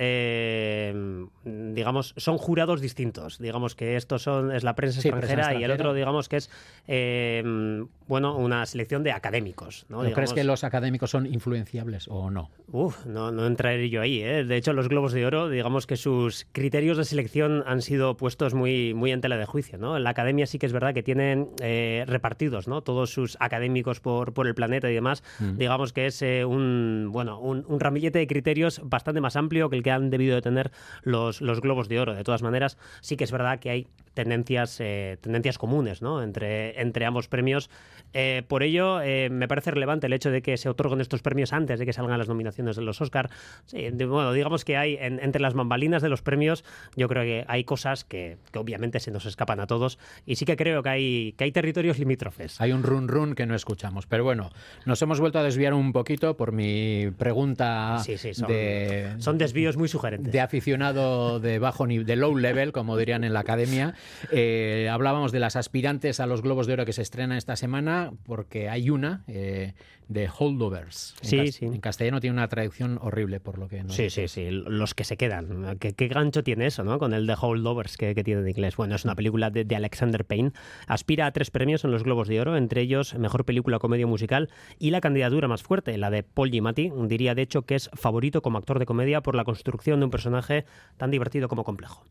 digamos, 1.45 2.15
son 2.17 2.39
jurados 2.39 2.81
distintos. 2.81 3.08
Digamos 3.39 3.75
que 3.75 3.97
estos 3.97 4.23
son 4.23 4.53
es 4.55 4.65
la 4.65 4.75
prensa, 4.75 5.01
Sí, 5.01 5.09
extranjera, 5.09 5.35
prensa 5.45 5.53
y 5.53 5.57
el 5.65 5.71
extranjera. 5.71 5.75
otro, 5.91 5.95
digamos 5.95 6.29
que 6.29 6.37
es, 6.37 6.51
eh, 6.87 7.85
bueno, 8.09 8.37
una 8.37 8.65
selección 8.67 9.03
de 9.03 9.13
académicos. 9.13 9.87
¿no? 9.89 10.03
¿No 10.03 10.13
¿Crees 10.13 10.33
que 10.33 10.43
los 10.43 10.65
académicos 10.65 11.11
son 11.11 11.27
influenciables 11.27 12.09
o 12.09 12.31
no? 12.31 12.51
Uf, 12.73 13.07
no, 13.07 13.31
no 13.31 13.47
entraré 13.47 13.91
yo 13.91 14.01
ahí. 14.01 14.23
¿eh? 14.23 14.45
De 14.45 14.57
hecho, 14.57 14.73
los 14.73 14.89
Globos 14.89 15.13
de 15.13 15.27
Oro, 15.27 15.49
digamos 15.49 15.87
que 15.87 15.97
sus 15.97 16.47
criterios 16.53 16.97
de 16.97 17.05
selección 17.05 17.63
han 17.67 17.83
sido 17.83 18.17
puestos 18.17 18.55
muy, 18.55 18.95
muy 18.95 19.13
en 19.13 19.21
tela 19.21 19.37
de 19.37 19.45
juicio. 19.45 19.79
¿no? 19.79 19.97
En 19.97 20.05
la 20.05 20.11
academia 20.11 20.47
sí 20.47 20.59
que 20.59 20.67
es 20.67 20.73
verdad 20.73 20.95
que 20.95 21.03
tienen 21.03 21.51
eh, 21.61 22.05
repartidos 22.07 22.67
¿no? 22.67 22.83
todos 22.83 23.11
sus 23.11 23.37
académicos 23.41 24.01
por, 24.01 24.33
por 24.33 24.47
el 24.47 24.55
planeta 24.55 24.91
y 24.91 24.95
demás. 24.95 25.23
Mm. 25.39 25.59
Digamos 25.59 25.93
que 25.93 26.07
es 26.07 26.23
eh, 26.23 26.45
un, 26.45 27.11
bueno, 27.13 27.39
un, 27.39 27.65
un 27.69 27.79
ramillete 27.79 28.19
de 28.19 28.27
criterios 28.27 28.81
bastante 28.85 29.21
más 29.21 29.37
amplio 29.37 29.69
que 29.69 29.77
el 29.77 29.83
que 29.83 29.91
han 29.91 30.09
debido 30.09 30.35
de 30.35 30.43
tener 30.43 30.71
los, 31.03 31.43
los 31.43 31.61
Globos 31.61 31.89
de 31.89 32.01
Oro. 32.01 32.15
De 32.15 32.25
todas 32.25 32.43
maneras, 32.43 32.79
sí 33.03 33.17
que 33.17 33.25
es 33.25 33.33
verdad 33.33 33.59
que 33.59 33.71
hay 33.71 33.87
tendencias, 34.15 34.81
eh, 34.81 35.17
tendencias 35.21 35.59
comunes 35.59 36.03
¿no? 36.03 36.23
entre, 36.23 36.81
entre 36.81 37.05
ambos 37.05 37.29
premios. 37.29 37.71
Eh, 38.15 38.43
por 38.49 38.63
ello, 38.63 39.01
eh, 39.01 39.29
me 39.31 39.49
parece 39.49 39.71
relevante 39.71 40.07
el 40.07 40.13
hecho 40.13 40.31
de 40.31 40.43
que 40.43 40.57
se 40.57 40.69
otorguen 40.69 41.01
estos 41.01 41.23
premios 41.23 41.53
antes 41.53 41.79
de 41.79 41.87
que 41.87 41.93
salgan 41.93 42.19
las 42.19 42.29
nominaciones 42.29 42.77
de 42.77 42.83
los 42.83 43.01
Oscar. 43.01 43.31
bueno, 43.73 44.33
digamos 44.33 44.65
que 44.65 44.77
hay 44.77 44.97
entre 45.01 45.41
las 45.41 45.55
bambalinas 45.55 46.03
de 46.03 46.09
los 46.09 46.23
premios, 46.23 46.65
yo 46.97 47.09
creo 47.09 47.23
que 47.23 47.45
hay 47.49 47.65
cosas 47.65 48.05
que, 48.05 48.39
obviamente 48.55 49.01
se 49.01 49.11
nos 49.11 49.27
escapan 49.27 49.61
a 49.61 49.67
todos 49.67 49.99
y 50.27 50.37
sí 50.37 50.45
que 50.45 50.57
creo 50.57 50.83
que 50.83 50.89
hay, 50.89 51.33
que 51.33 51.45
hay 51.45 51.53
territorios 51.53 51.99
limítrofes. 51.99 52.61
Hay 52.61 52.73
un 52.73 52.83
run 52.83 53.09
run 53.09 53.35
que 53.35 53.47
no 53.47 53.55
escuchamos, 53.55 54.07
pero 54.07 54.25
bueno, 54.25 54.51
nos 54.85 55.01
hemos 55.03 55.21
vuelto 55.21 55.39
a 55.39 55.43
desviar 55.43 55.75
un 55.75 55.93
poquito 55.93 56.37
por 56.37 56.53
mi 56.53 57.11
pregunta 57.17 57.99
sí, 58.05 58.19
sí, 58.19 58.35
son, 58.35 58.49
de... 58.49 59.15
Son 59.19 59.39
desvíos 59.39 59.77
muy 59.77 59.89
sugerentes. 59.89 60.33
De 60.33 60.41
aficionado 60.41 61.41
de 61.41 61.59
bajo 61.59 61.87
nivel, 61.87 62.07
de 62.07 62.17
low 62.17 62.37
level, 62.37 62.73
como 62.73 62.97
dirían 62.97 63.25
en 63.25 63.33
la 63.33 63.41
academia. 63.41 63.95
Eh, 64.31 64.89
hablábamos 64.91 65.33
de 65.33 65.41
las 65.41 65.57
aspirantes 65.57 66.21
a 66.21 66.27
los 66.27 66.43
Globos 66.43 66.67
de 66.67 66.75
Oro 66.75 66.85
que 66.85 66.93
se 66.93 67.03
estrenan 67.03 67.37
esta 67.37 67.57
semana, 67.57 67.98
porque 68.25 68.69
hay 68.69 68.91
una, 68.91 69.25
eh, 69.27 69.75
de 70.09 70.29
holdovers. 70.37 71.15
Sí, 71.21 71.53
sí. 71.53 71.67
En 71.67 71.81
castellano 71.81 72.21
tiene 72.21 72.35
una 72.35 72.49
traducción 72.49 72.99
horrible, 73.01 73.41
por 73.41 73.59
lo 73.59 73.69
que 73.69 73.85
no. 73.85 73.91
Sí, 73.91 74.11
sí, 74.11 74.27
sí. 74.27 74.51
Los 74.51 74.95
que 74.95 75.05
se 75.05 75.17
quedan. 75.17 75.77
¿Qué, 75.79 75.93
qué 75.93 76.09
gancho 76.09 76.43
tiene 76.43 76.67
eso, 76.67 76.83
¿no? 76.83 76.99
Con 76.99 77.13
el 77.13 77.27
de 77.27 77.37
holdovers 77.39 77.97
que, 77.97 78.15
que, 78.15 78.25
tiene 78.25 78.41
en 78.41 78.49
inglés. 78.49 78.77
Bueno, 78.77 78.95
es 78.95 79.05
una 79.05 79.15
película 79.15 79.51
de, 79.51 79.65
de, 79.65 79.77
Alexander 79.77 80.25
Payne. 80.25 80.53
Aspira 80.87 81.27
a 81.27 81.33
tres 81.33 81.51
premios 81.51 81.85
en 81.85 81.91
los 81.91 82.05
Globos 82.05 82.29
de 82.29 82.41
Oro, 82.41 82.57
entre 82.57 82.81
ellos 82.81 83.15
Mejor 83.15 83.45
Película 83.45 83.79
Comedia 83.79 84.07
Musical 84.07 84.49
y 84.79 84.91
la 84.91 85.01
candidatura 85.01 85.47
más 85.47 85.63
fuerte, 85.63 85.97
la 85.99 86.11
de 86.11 86.23
Paul 86.23 86.51
Giamatti. 86.51 86.91
Diría, 87.07 87.35
de 87.35 87.43
hecho, 87.43 87.63
que 87.63 87.75
es 87.75 87.91
favorito 87.93 88.41
como 88.41 88.59
actor 88.59 88.79
de 88.79 88.87
comedia 88.87 89.21
por 89.21 89.35
la 89.35 89.45
construcción 89.45 90.01
de 90.01 90.07
un 90.07 90.11
personaje 90.11 90.65
tan 90.97 91.11
divertido 91.11 91.49
como 91.49 91.65
complejo. 91.65 92.05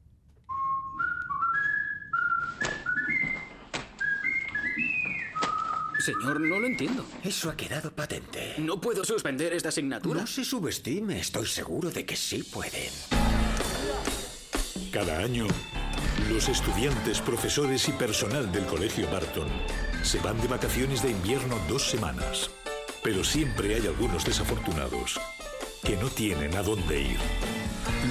Señor, 6.08 6.40
no 6.40 6.58
lo 6.58 6.68
entiendo. 6.68 7.06
Eso 7.22 7.50
ha 7.50 7.58
quedado 7.58 7.92
patente. 7.92 8.56
¿No 8.60 8.80
puedo 8.80 9.04
suspender 9.04 9.52
esta 9.52 9.68
asignatura? 9.68 10.22
No 10.22 10.26
se 10.26 10.46
subestime, 10.46 11.20
estoy 11.20 11.46
seguro 11.48 11.92
de 11.92 12.06
que 12.06 12.16
sí 12.16 12.44
pueden. 12.44 12.94
Cada 14.90 15.18
año, 15.18 15.48
los 16.32 16.48
estudiantes, 16.48 17.20
profesores 17.20 17.90
y 17.90 17.92
personal 17.92 18.50
del 18.54 18.66
Colegio 18.68 19.06
Barton 19.12 19.50
se 20.02 20.20
van 20.20 20.40
de 20.40 20.48
vacaciones 20.48 21.04
de 21.04 21.12
invierno 21.12 21.60
dos 21.68 21.90
semanas. 21.90 22.52
Pero 23.04 23.26
siempre 23.26 23.76
hay 23.76 23.86
algunos 23.86 24.24
desafortunados 24.24 25.20
que 25.84 25.98
no 25.98 26.08
tienen 26.08 26.56
a 26.56 26.64
dónde 26.64 27.02
ir. 27.02 27.20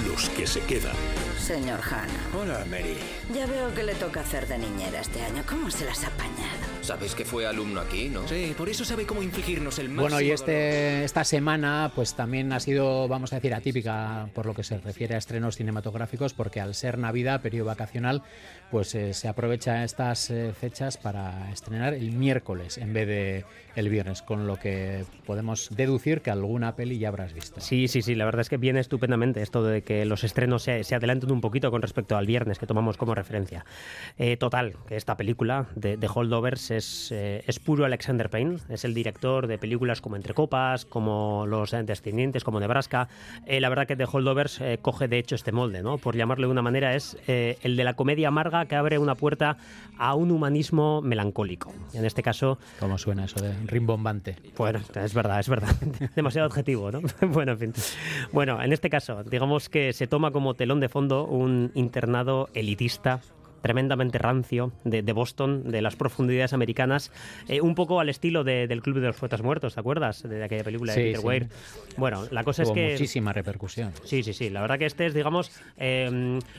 Los 0.06 0.28
que 0.28 0.46
se 0.46 0.60
quedan. 0.64 0.96
Señor 1.38 1.80
Hanna. 1.80 2.28
Hola, 2.38 2.62
Mary. 2.66 2.98
Ya 3.32 3.46
veo 3.46 3.74
que 3.74 3.84
le 3.84 3.94
toca 3.94 4.20
hacer 4.20 4.46
de 4.46 4.58
niñera 4.58 5.00
este 5.00 5.22
año. 5.22 5.42
¿Cómo 5.48 5.70
se 5.70 5.86
las 5.86 6.04
ha 6.04 6.08
apañado? 6.08 6.75
Sabes 6.86 7.16
que 7.16 7.24
fue 7.24 7.48
alumno 7.48 7.80
aquí, 7.80 8.08
¿no? 8.08 8.28
Sí, 8.28 8.54
por 8.56 8.68
eso 8.68 8.84
sabe 8.84 9.06
cómo 9.06 9.20
infligirnos 9.20 9.80
el 9.80 9.88
máximo 9.88 10.02
Bueno, 10.02 10.20
y 10.20 10.30
este, 10.30 11.02
esta 11.02 11.24
semana 11.24 11.90
pues 11.96 12.14
también 12.14 12.52
ha 12.52 12.60
sido, 12.60 13.08
vamos 13.08 13.32
a 13.32 13.36
decir, 13.36 13.54
atípica 13.54 14.28
por 14.32 14.46
lo 14.46 14.54
que 14.54 14.62
se 14.62 14.78
refiere 14.78 15.16
a 15.16 15.18
estrenos 15.18 15.56
cinematográficos, 15.56 16.32
porque 16.32 16.60
al 16.60 16.76
ser 16.76 16.96
Navidad, 16.96 17.42
periodo 17.42 17.66
vacacional, 17.66 18.22
pues 18.70 18.94
eh, 18.94 19.14
se 19.14 19.26
aprovecha 19.26 19.82
estas 19.82 20.30
eh, 20.30 20.52
fechas 20.52 20.96
para 20.96 21.50
estrenar 21.50 21.92
el 21.92 22.12
miércoles 22.12 22.78
en 22.78 22.92
vez 22.92 23.08
de 23.08 23.44
el 23.74 23.88
viernes, 23.90 24.22
con 24.22 24.46
lo 24.46 24.56
que 24.56 25.04
podemos 25.26 25.68
deducir 25.76 26.22
que 26.22 26.30
alguna 26.30 26.76
peli 26.76 26.98
ya 26.98 27.08
habrás 27.08 27.34
visto. 27.34 27.60
Sí, 27.60 27.88
sí, 27.88 28.00
sí, 28.00 28.14
la 28.14 28.24
verdad 28.24 28.40
es 28.40 28.48
que 28.48 28.56
viene 28.56 28.80
estupendamente 28.80 29.42
esto 29.42 29.62
de 29.62 29.82
que 29.82 30.04
los 30.06 30.24
estrenos 30.24 30.62
se, 30.62 30.82
se 30.82 30.94
adelanten 30.94 31.30
un 31.30 31.40
poquito 31.40 31.70
con 31.70 31.82
respecto 31.82 32.16
al 32.16 32.26
viernes 32.26 32.58
que 32.58 32.66
tomamos 32.66 32.96
como 32.96 33.14
referencia. 33.14 33.66
Eh, 34.18 34.36
total, 34.36 34.76
que 34.88 34.96
esta 34.96 35.16
película 35.16 35.66
de, 35.74 35.96
de 35.96 36.08
Holdovers 36.12 36.75
es, 36.76 37.10
eh, 37.12 37.42
es, 37.46 37.58
puro 37.58 37.84
Alexander 37.84 38.30
Payne, 38.30 38.58
es 38.68 38.84
el 38.84 38.94
director 38.94 39.46
de 39.46 39.58
películas 39.58 40.00
como 40.00 40.16
Entre 40.16 40.34
Copas, 40.34 40.84
como 40.84 41.46
Los 41.46 41.70
Descendientes, 41.70 42.44
como 42.44 42.60
Nebraska. 42.60 43.08
Eh, 43.46 43.60
la 43.60 43.68
verdad 43.68 43.86
que 43.86 43.96
de 43.96 44.06
Holdovers 44.10 44.60
eh, 44.60 44.78
coge 44.80 45.08
de 45.08 45.18
hecho 45.18 45.34
este 45.34 45.52
molde, 45.52 45.82
¿no? 45.82 45.98
por 45.98 46.16
llamarle 46.16 46.46
de 46.46 46.52
una 46.52 46.62
manera, 46.62 46.94
es 46.94 47.16
el 47.26 47.76
de 47.76 47.84
la 47.84 47.94
comedia 47.94 48.28
amarga 48.28 48.66
que 48.66 48.76
abre 48.76 48.98
una 48.98 49.14
puerta 49.14 49.56
a 49.98 50.14
un 50.14 50.30
humanismo 50.30 51.02
melancólico. 51.02 51.72
En 51.94 52.04
este 52.04 52.22
caso... 52.22 52.58
¿Cómo 52.78 52.98
suena 52.98 53.24
eso 53.24 53.40
de 53.40 53.52
rimbombante? 53.66 54.36
Bueno, 54.56 54.80
es 54.94 55.14
verdad, 55.14 55.40
es 55.40 55.48
verdad. 55.48 55.74
Demasiado 56.16 56.46
adjetivo, 56.46 56.90
¿no? 56.90 57.00
bueno, 57.28 57.52
en 57.52 57.58
fin. 57.58 57.72
Bueno, 58.32 58.62
en 58.62 58.72
este 58.72 58.90
caso, 58.90 59.24
digamos 59.24 59.68
que 59.68 59.92
se 59.92 60.06
toma 60.06 60.30
como 60.30 60.54
telón 60.54 60.80
de 60.80 60.88
fondo 60.88 61.24
un 61.24 61.70
internado 61.74 62.48
elitista 62.54 63.20
tremendamente 63.66 64.16
rancio 64.18 64.70
de, 64.84 65.02
de, 65.02 65.12
Boston, 65.12 65.72
de 65.72 65.82
las 65.82 65.96
profundidades 65.96 66.52
americanas, 66.52 67.10
eh, 67.48 67.60
un 67.60 67.74
poco 67.74 67.98
al 67.98 68.08
estilo 68.08 68.44
de, 68.44 68.68
del 68.68 68.80
Club 68.80 69.00
de 69.00 69.08
los 69.08 69.16
Poetas 69.16 69.42
Muertos, 69.42 69.74
¿te 69.74 69.80
acuerdas? 69.80 70.22
De, 70.22 70.44
aquella 70.44 70.62
película 70.62 70.92
sí, 70.92 71.00
de 71.00 71.06
Peter 71.06 71.20
sí. 71.20 71.26
Weir. 71.26 71.48
Bueno, 71.96 72.22
la 72.30 72.44
cosa 72.44 72.62
Tuvo 72.62 72.74
es 72.74 72.78
que... 72.78 72.92
muchísima 72.92 73.32
repercusión. 73.32 73.92
Sí, 74.04 74.22
sí, 74.22 74.32
sí. 74.34 74.50
La 74.50 74.60
verdad 74.60 74.78
que 74.78 74.86
este 74.86 75.06
es, 75.06 75.14
digamos, 75.14 75.50
eh, 75.78 76.08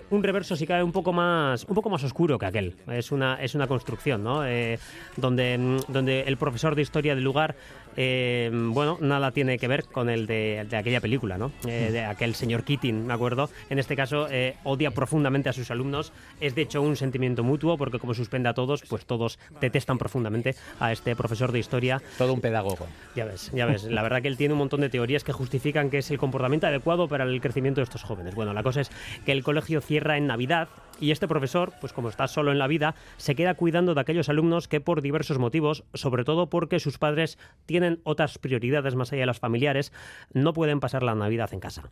un 0.10 0.24
reverso 0.24 0.58
si 0.58 0.68
cabe 0.68 0.84
un 0.84 0.92
poco 0.92 1.14
más, 1.14 1.64
un 1.64 1.76
poco 1.76 1.90
más 1.90 2.04
oscuro 2.04 2.38
que 2.38 2.46
aquel. 2.46 2.76
Es 2.92 3.14
una, 3.14 3.36
es 3.42 3.56
una 3.56 3.68
construcción, 3.68 4.22
¿no? 4.22 4.46
Eh, 4.46 4.78
donde, 5.16 5.80
donde 5.88 6.24
el 6.24 6.36
profesor 6.36 6.76
de 6.76 6.82
historia 6.82 7.16
del 7.16 7.24
lugar 7.24 7.56
eh, 7.98 8.52
bueno, 8.54 8.98
nada 9.02 9.32
tiene 9.32 9.58
que 9.58 9.68
ver 9.68 9.86
con 9.86 10.10
el 10.10 10.28
de, 10.28 10.66
de 10.70 10.78
aquella 10.78 11.02
película, 11.02 11.38
¿no? 11.38 11.52
Eh, 11.68 11.90
de 11.92 12.06
aquel 12.06 12.36
señor 12.36 12.64
Keating, 12.64 13.08
me 13.08 13.14
acuerdo. 13.14 13.50
En 13.70 13.80
este 13.80 13.96
caso, 13.96 14.28
eh, 14.30 14.56
odia 14.64 14.92
profundamente 14.92 15.50
a 15.50 15.54
sus 15.54 15.72
alumnos. 15.72 16.14
Es 16.40 16.54
de 16.54 16.62
hecho 16.62 16.82
un 16.82 16.96
sentimiento 16.96 17.44
mutuo, 17.44 17.78
porque 17.78 17.98
como 17.98 18.14
suspende 18.14 18.50
a 18.50 18.54
todos, 18.54 18.84
pues 18.88 19.06
todos 19.06 19.40
detestan 19.60 19.98
profundamente 19.98 20.56
a 20.80 20.92
este 20.92 21.16
profesor 21.16 21.52
de 21.52 21.60
historia. 21.60 22.02
Todo 22.20 22.34
un 22.34 22.42
pedagogo. 22.42 22.88
Ya 23.16 23.26
ves, 23.26 23.52
ya 23.54 23.66
ves. 23.66 23.84
La 23.84 24.04
verdad 24.04 24.22
que 24.22 24.28
él 24.28 24.38
tiene 24.38 24.54
un 24.54 24.60
montón 24.60 24.82
de 24.82 24.90
teorías 24.90 25.24
que 25.24 25.34
justifican 25.34 25.90
que 25.90 25.98
es 25.98 26.12
el 26.12 26.20
comportamiento 26.20 26.68
adecuado 26.68 27.08
para 27.08 27.24
el 27.24 27.42
crecimiento 27.42 27.82
de 27.82 27.86
estos 27.86 28.04
jóvenes. 28.04 28.36
Bueno, 28.36 28.54
la 28.54 28.62
cosa 28.62 28.82
es 28.82 28.92
que 29.26 29.32
el 29.32 29.44
colegio 29.44 29.82
cierra 29.82 30.18
en 30.18 30.28
Navidad 30.28 30.70
y 31.00 31.12
este 31.12 31.28
profesor, 31.28 31.74
pues 31.80 31.94
como 31.94 32.10
está 32.10 32.28
solo 32.28 32.52
en 32.52 32.60
la 32.60 32.68
vida, 32.68 32.96
se 33.18 33.36
queda 33.36 33.56
cuidando 33.56 33.94
de 33.94 34.02
aquellos 34.02 34.30
alumnos 34.30 34.68
que 34.68 34.82
por 34.82 35.02
diversos 35.02 35.40
motivos, 35.40 35.84
sobre 35.94 36.24
todo 36.24 36.50
porque 36.50 36.80
sus 36.80 36.98
padres 36.98 37.38
tienen 37.66 38.02
otras 38.04 38.38
prioridades 38.38 38.96
más 38.96 39.12
allá 39.12 39.22
de 39.22 39.28
las 39.28 39.40
familiares, 39.40 39.92
no 40.34 40.54
pueden 40.54 40.80
pasar 40.80 41.04
la 41.04 41.16
Navidad 41.16 41.54
en 41.54 41.60
casa. 41.60 41.92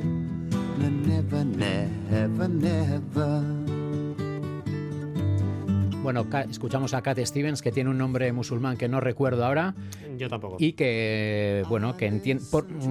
No, 0.81 0.89
never, 0.89 1.45
never, 1.45 2.49
never. 2.49 3.43
Bueno, 6.01 6.25
escuchamos 6.49 6.95
a 6.95 7.03
Cat 7.03 7.19
Stevens, 7.19 7.61
que 7.61 7.71
tiene 7.71 7.91
un 7.91 7.99
nombre 7.99 8.33
musulmán 8.33 8.77
que 8.77 8.89
no 8.89 8.99
recuerdo 8.99 9.45
ahora. 9.45 9.75
Yo 10.17 10.27
tampoco. 10.29 10.55
Y 10.57 10.73
que, 10.73 11.63
bueno, 11.69 11.95
que 11.95 12.07
entiendo. 12.07 12.43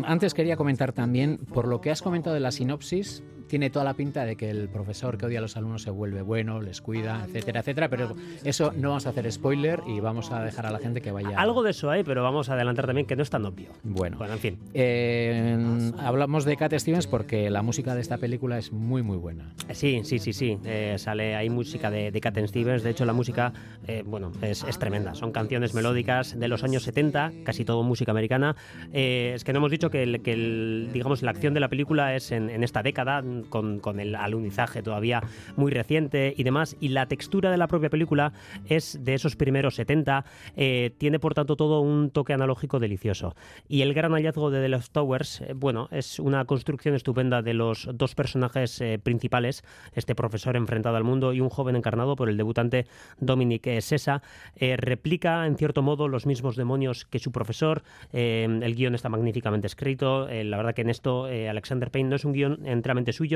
Antes 0.04 0.34
quería 0.34 0.56
comentar 0.56 0.92
también, 0.92 1.38
por 1.38 1.66
lo 1.66 1.80
que 1.80 1.90
has 1.90 2.02
comentado 2.02 2.34
de 2.34 2.40
la 2.40 2.52
sinopsis, 2.52 3.24
tiene 3.50 3.68
toda 3.68 3.84
la 3.84 3.94
pinta 3.94 4.24
de 4.24 4.36
que 4.36 4.48
el 4.48 4.68
profesor 4.68 5.18
que 5.18 5.26
odia 5.26 5.40
a 5.40 5.42
los 5.42 5.56
alumnos 5.56 5.82
se 5.82 5.90
vuelve 5.90 6.22
bueno, 6.22 6.62
les 6.62 6.80
cuida, 6.80 7.24
etcétera, 7.26 7.60
etcétera. 7.60 7.88
Pero 7.88 8.14
eso 8.44 8.72
no 8.76 8.90
vamos 8.90 9.06
a 9.06 9.10
hacer 9.10 9.30
spoiler 9.30 9.80
y 9.88 9.98
vamos 9.98 10.30
a 10.30 10.42
dejar 10.44 10.66
a 10.66 10.70
la 10.70 10.78
gente 10.78 11.02
que 11.02 11.10
vaya. 11.10 11.38
Algo 11.38 11.64
de 11.64 11.72
eso 11.72 11.90
hay, 11.90 12.04
pero 12.04 12.22
vamos 12.22 12.48
a 12.48 12.54
adelantar 12.54 12.86
también 12.86 13.06
que 13.08 13.16
no 13.16 13.24
es 13.24 13.30
tan 13.30 13.44
obvio. 13.44 13.70
Bueno, 13.82 14.18
bueno 14.18 14.34
en 14.34 14.38
fin. 14.38 14.58
Eh, 14.72 15.92
hablamos 15.98 16.44
de 16.44 16.56
Cat 16.56 16.72
Stevens 16.74 17.08
porque 17.08 17.50
la 17.50 17.62
música 17.62 17.96
de 17.96 18.00
esta 18.00 18.18
película 18.18 18.56
es 18.56 18.70
muy, 18.72 19.02
muy 19.02 19.16
buena. 19.16 19.52
Sí, 19.72 20.02
sí, 20.04 20.20
sí, 20.20 20.32
sí. 20.32 20.56
Eh, 20.64 20.94
sale, 20.98 21.34
hay 21.34 21.50
música 21.50 21.90
de, 21.90 22.12
de 22.12 22.20
Cat 22.20 22.38
Stevens. 22.46 22.84
De 22.84 22.90
hecho, 22.90 23.04
la 23.04 23.12
música, 23.12 23.52
eh, 23.88 24.04
bueno, 24.06 24.30
es, 24.42 24.62
es, 24.62 24.78
tremenda. 24.78 25.14
Son 25.14 25.32
canciones 25.32 25.74
melódicas 25.74 26.38
de 26.38 26.46
los 26.46 26.62
años 26.62 26.84
70, 26.84 27.32
casi 27.44 27.64
todo 27.64 27.82
música 27.82 28.12
americana. 28.12 28.54
Eh, 28.92 29.32
es 29.34 29.42
que 29.42 29.52
no 29.52 29.58
hemos 29.58 29.72
dicho 29.72 29.90
que, 29.90 30.04
el, 30.04 30.22
que 30.22 30.34
el, 30.34 30.90
digamos, 30.92 31.22
la 31.22 31.32
acción 31.32 31.52
de 31.52 31.58
la 31.58 31.68
película 31.68 32.14
es 32.14 32.30
en, 32.30 32.48
en 32.48 32.62
esta 32.62 32.84
década 32.84 33.24
con, 33.48 33.80
el 34.00 34.14
alunizaje 34.14 34.82
todavía 34.82 35.22
muy 35.56 35.72
reciente 35.72 36.34
y 36.36 36.42
demás. 36.42 36.76
Y 36.80 36.88
la 36.88 37.06
textura 37.06 37.50
de 37.50 37.56
la 37.56 37.68
propia 37.68 37.90
película 37.90 38.32
es 38.68 38.98
de 39.02 39.14
esos 39.14 39.36
primeros 39.36 39.74
70. 39.74 40.24
eh, 40.56 40.90
tiene, 40.98 41.18
por 41.18 41.34
tanto, 41.34 41.56
todo 41.56 41.80
un 41.80 42.10
toque 42.10 42.32
analógico 42.32 42.78
delicioso. 42.78 43.34
Y 43.68 43.82
el 43.82 43.94
gran 43.94 44.12
hallazgo 44.12 44.50
de 44.50 44.60
The 44.60 44.68
Lost 44.68 44.92
Towers, 44.92 45.40
eh, 45.40 45.52
bueno, 45.54 45.88
es 45.90 46.18
una 46.18 46.44
construcción 46.44 46.94
estupenda 46.94 47.42
de 47.42 47.54
los 47.54 47.88
dos 47.94 48.14
personajes 48.14 48.80
eh, 48.80 48.98
principales, 49.02 49.64
este 49.94 50.14
profesor 50.14 50.56
enfrentado 50.56 50.96
al 50.96 51.04
mundo 51.04 51.32
y 51.32 51.40
un 51.40 51.48
joven 51.48 51.76
encarnado 51.76 52.16
por 52.16 52.28
el 52.28 52.36
debutante 52.36 52.86
Dominic 53.18 53.80
Sessa. 53.80 54.22
Replica, 54.58 55.46
en 55.46 55.56
cierto 55.56 55.82
modo, 55.82 56.08
los 56.08 56.26
mismos 56.26 56.56
demonios 56.56 57.04
que 57.04 57.18
su 57.18 57.32
profesor. 57.32 57.82
El 58.12 58.74
guion 58.74 58.94
está 58.94 59.08
magníficamente 59.08 59.66
escrito. 59.66 60.28
La 60.28 60.56
verdad 60.56 60.74
que 60.74 60.82
en 60.82 60.90
esto 60.90 61.24
Alexander 61.24 61.90
Payne 61.90 62.10
no 62.10 62.16
es 62.16 62.24
un 62.24 62.32
guion 62.32 62.66
enteramente 62.66 63.12
suyo, 63.12 63.29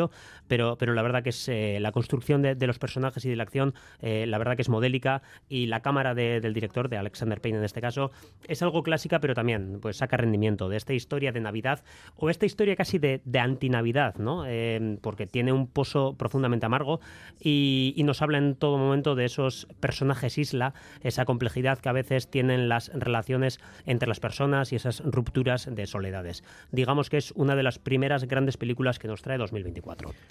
pero, 0.49 0.77
pero 0.79 0.95
la 0.95 1.03
verdad 1.03 1.23
que 1.23 1.31
es 1.31 1.49
eh, 1.49 1.79
la 1.81 1.93
construcción 1.93 2.43
de, 2.43 2.67
los 2.67 2.79
personajes 2.79 3.25
y 3.25 3.29
de 3.31 3.37
la 3.37 3.43
acción, 3.45 3.75
eh, 4.01 4.27
la 4.27 4.39
verdad 4.39 4.57
que 4.57 4.63
es 4.63 4.69
modélica 4.69 5.23
y 5.49 5.67
la 5.67 5.81
cámara 5.81 6.15
de- 6.15 6.41
del 6.41 6.55
director, 6.55 6.89
de 6.89 6.97
Alexander 6.97 7.41
Payne 7.41 7.59
en 7.59 7.65
este 7.65 7.81
caso, 7.81 8.11
es 8.49 8.63
algo 8.63 8.83
clásica, 8.83 9.21
pero 9.21 9.35
también 9.35 9.79
pues 9.81 9.97
saca 9.99 10.17
rendimiento 10.17 10.69
de 10.69 10.77
esta 10.77 10.93
historia 10.93 11.33
de 11.33 11.41
Navidad 11.41 11.83
o 12.17 12.31
esta 12.31 12.47
historia 12.47 12.77
casi 12.77 12.99
de, 12.99 13.21
de 13.25 13.39
antinavidad, 13.39 14.17
¿no? 14.17 14.45
Eh, 14.47 14.99
porque 15.03 15.27
tiene 15.27 15.53
un 15.53 15.67
pozo 15.67 16.17
profundamente 16.17 16.67
amargo 16.67 17.01
y, 17.41 17.93
y 17.97 18.03
nos 18.05 18.23
habla 18.23 18.39
en 18.39 18.55
todo 18.57 18.79
momento 18.79 19.15
de 19.15 19.25
esos 19.25 19.67
personajes 19.81 20.39
isla, 20.39 20.75
esa 21.03 21.25
complejidad 21.25 21.79
que 21.79 21.89
a 21.89 21.93
veces 21.93 22.31
tienen 22.31 22.69
las 22.69 22.91
relaciones 22.95 23.61
entre 23.87 24.09
las 24.09 24.21
personas 24.21 24.73
y 24.73 24.77
esas 24.77 25.01
rupturas 25.05 25.69
de 25.71 25.87
soledades. 25.87 26.43
Digamos 26.73 27.11
que 27.11 27.17
es 27.19 27.33
una 27.33 27.57
de 27.57 27.63
las 27.63 27.79
primeras 27.79 28.25
grandes 28.27 28.57
películas 28.57 28.99
que 28.99 29.09
nos 29.09 29.23
trae 29.23 29.39
2024. 29.39 29.84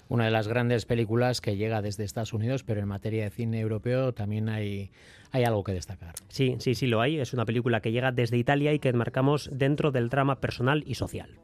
Una 0.08 0.24
de 0.24 0.30
las 0.30 0.48
grandes 0.48 0.84
películas 0.84 1.40
que 1.40 1.56
llega 1.56 1.82
desde 1.82 2.04
Estados 2.04 2.32
Unidos, 2.32 2.62
pero 2.64 2.80
en 2.80 2.88
materia 2.88 3.24
de 3.24 3.30
cine 3.30 3.60
europeo 3.60 4.12
también 4.12 4.48
hay, 4.48 4.90
hay 5.30 5.44
algo 5.44 5.64
que 5.64 5.72
destacar. 5.72 6.14
Sí, 6.28 6.56
sí, 6.58 6.74
sí 6.74 6.86
lo 6.86 7.00
hay. 7.00 7.18
Es 7.18 7.32
una 7.32 7.44
película 7.44 7.80
que 7.80 7.92
llega 7.92 8.12
desde 8.12 8.36
Italia 8.36 8.72
y 8.72 8.78
que 8.78 8.88
enmarcamos 8.88 9.48
dentro 9.52 9.90
del 9.90 10.08
drama 10.08 10.40
personal 10.40 10.84
y 10.86 10.94
social. 10.94 11.38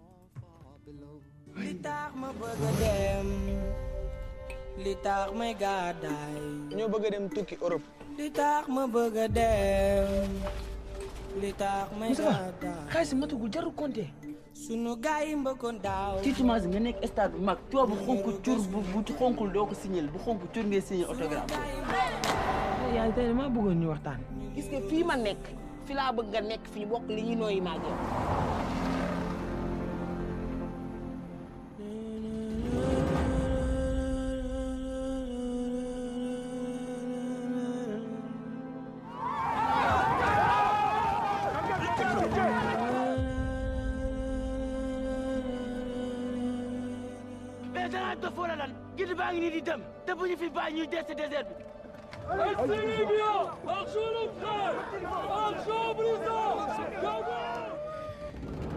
sunu 14.66 14.92
gars 15.04 15.24
yi 15.28 15.34
mbëkkoon 15.42 15.76
daaw. 15.86 16.12
tiitumaas 16.24 16.64
nga 16.68 16.80
nekk 16.84 16.98
stade 17.12 17.32
bu 17.34 17.40
mag 17.48 17.58
coow 17.70 17.86
bu 17.90 17.96
xonk 18.04 18.24
cur 18.44 18.58
bu 18.72 18.78
bu 18.92 18.98
xonkul 19.18 19.48
doo 19.54 19.66
ko 19.70 19.74
signal 19.82 20.06
bu 20.12 20.18
xonk 20.24 20.40
cur 20.52 20.64
ngay 20.68 20.82
signé 20.88 21.04
autographe. 21.10 21.54
yaay 22.96 23.10
tey 23.16 23.26
dama 23.28 23.44
bëggoon 23.54 23.78
ñu 23.80 23.88
waxtaan. 23.92 24.20
gis 24.54 24.66
nga 24.70 24.80
fii 24.88 25.04
ma 25.08 25.16
nekk 25.26 25.42
fi 25.86 25.92
laa 25.98 26.10
bëgg 26.16 26.28
nga 26.32 26.40
nekk 26.50 26.64
fi 26.72 26.78
ñu 26.80 26.86
bokk 26.92 27.04
li 27.14 27.22
ñu 27.28 27.34
nooyi 27.40 27.60
maa 27.66 27.78
jëm. 27.82 27.96
ñu 49.60 49.64
dem 49.66 49.80
te 50.06 50.12
bu 50.14 50.24
ñu 50.26 50.36
fi 50.36 50.48
bàyyi 50.48 50.76
ñu 50.80 50.86
des 50.86 51.02
ci 51.06 51.14
désert 51.14 51.46
bi. 51.48 51.54
Exilibio! 52.50 53.32
Ajurum 53.66 54.30
Khan! 54.40 54.60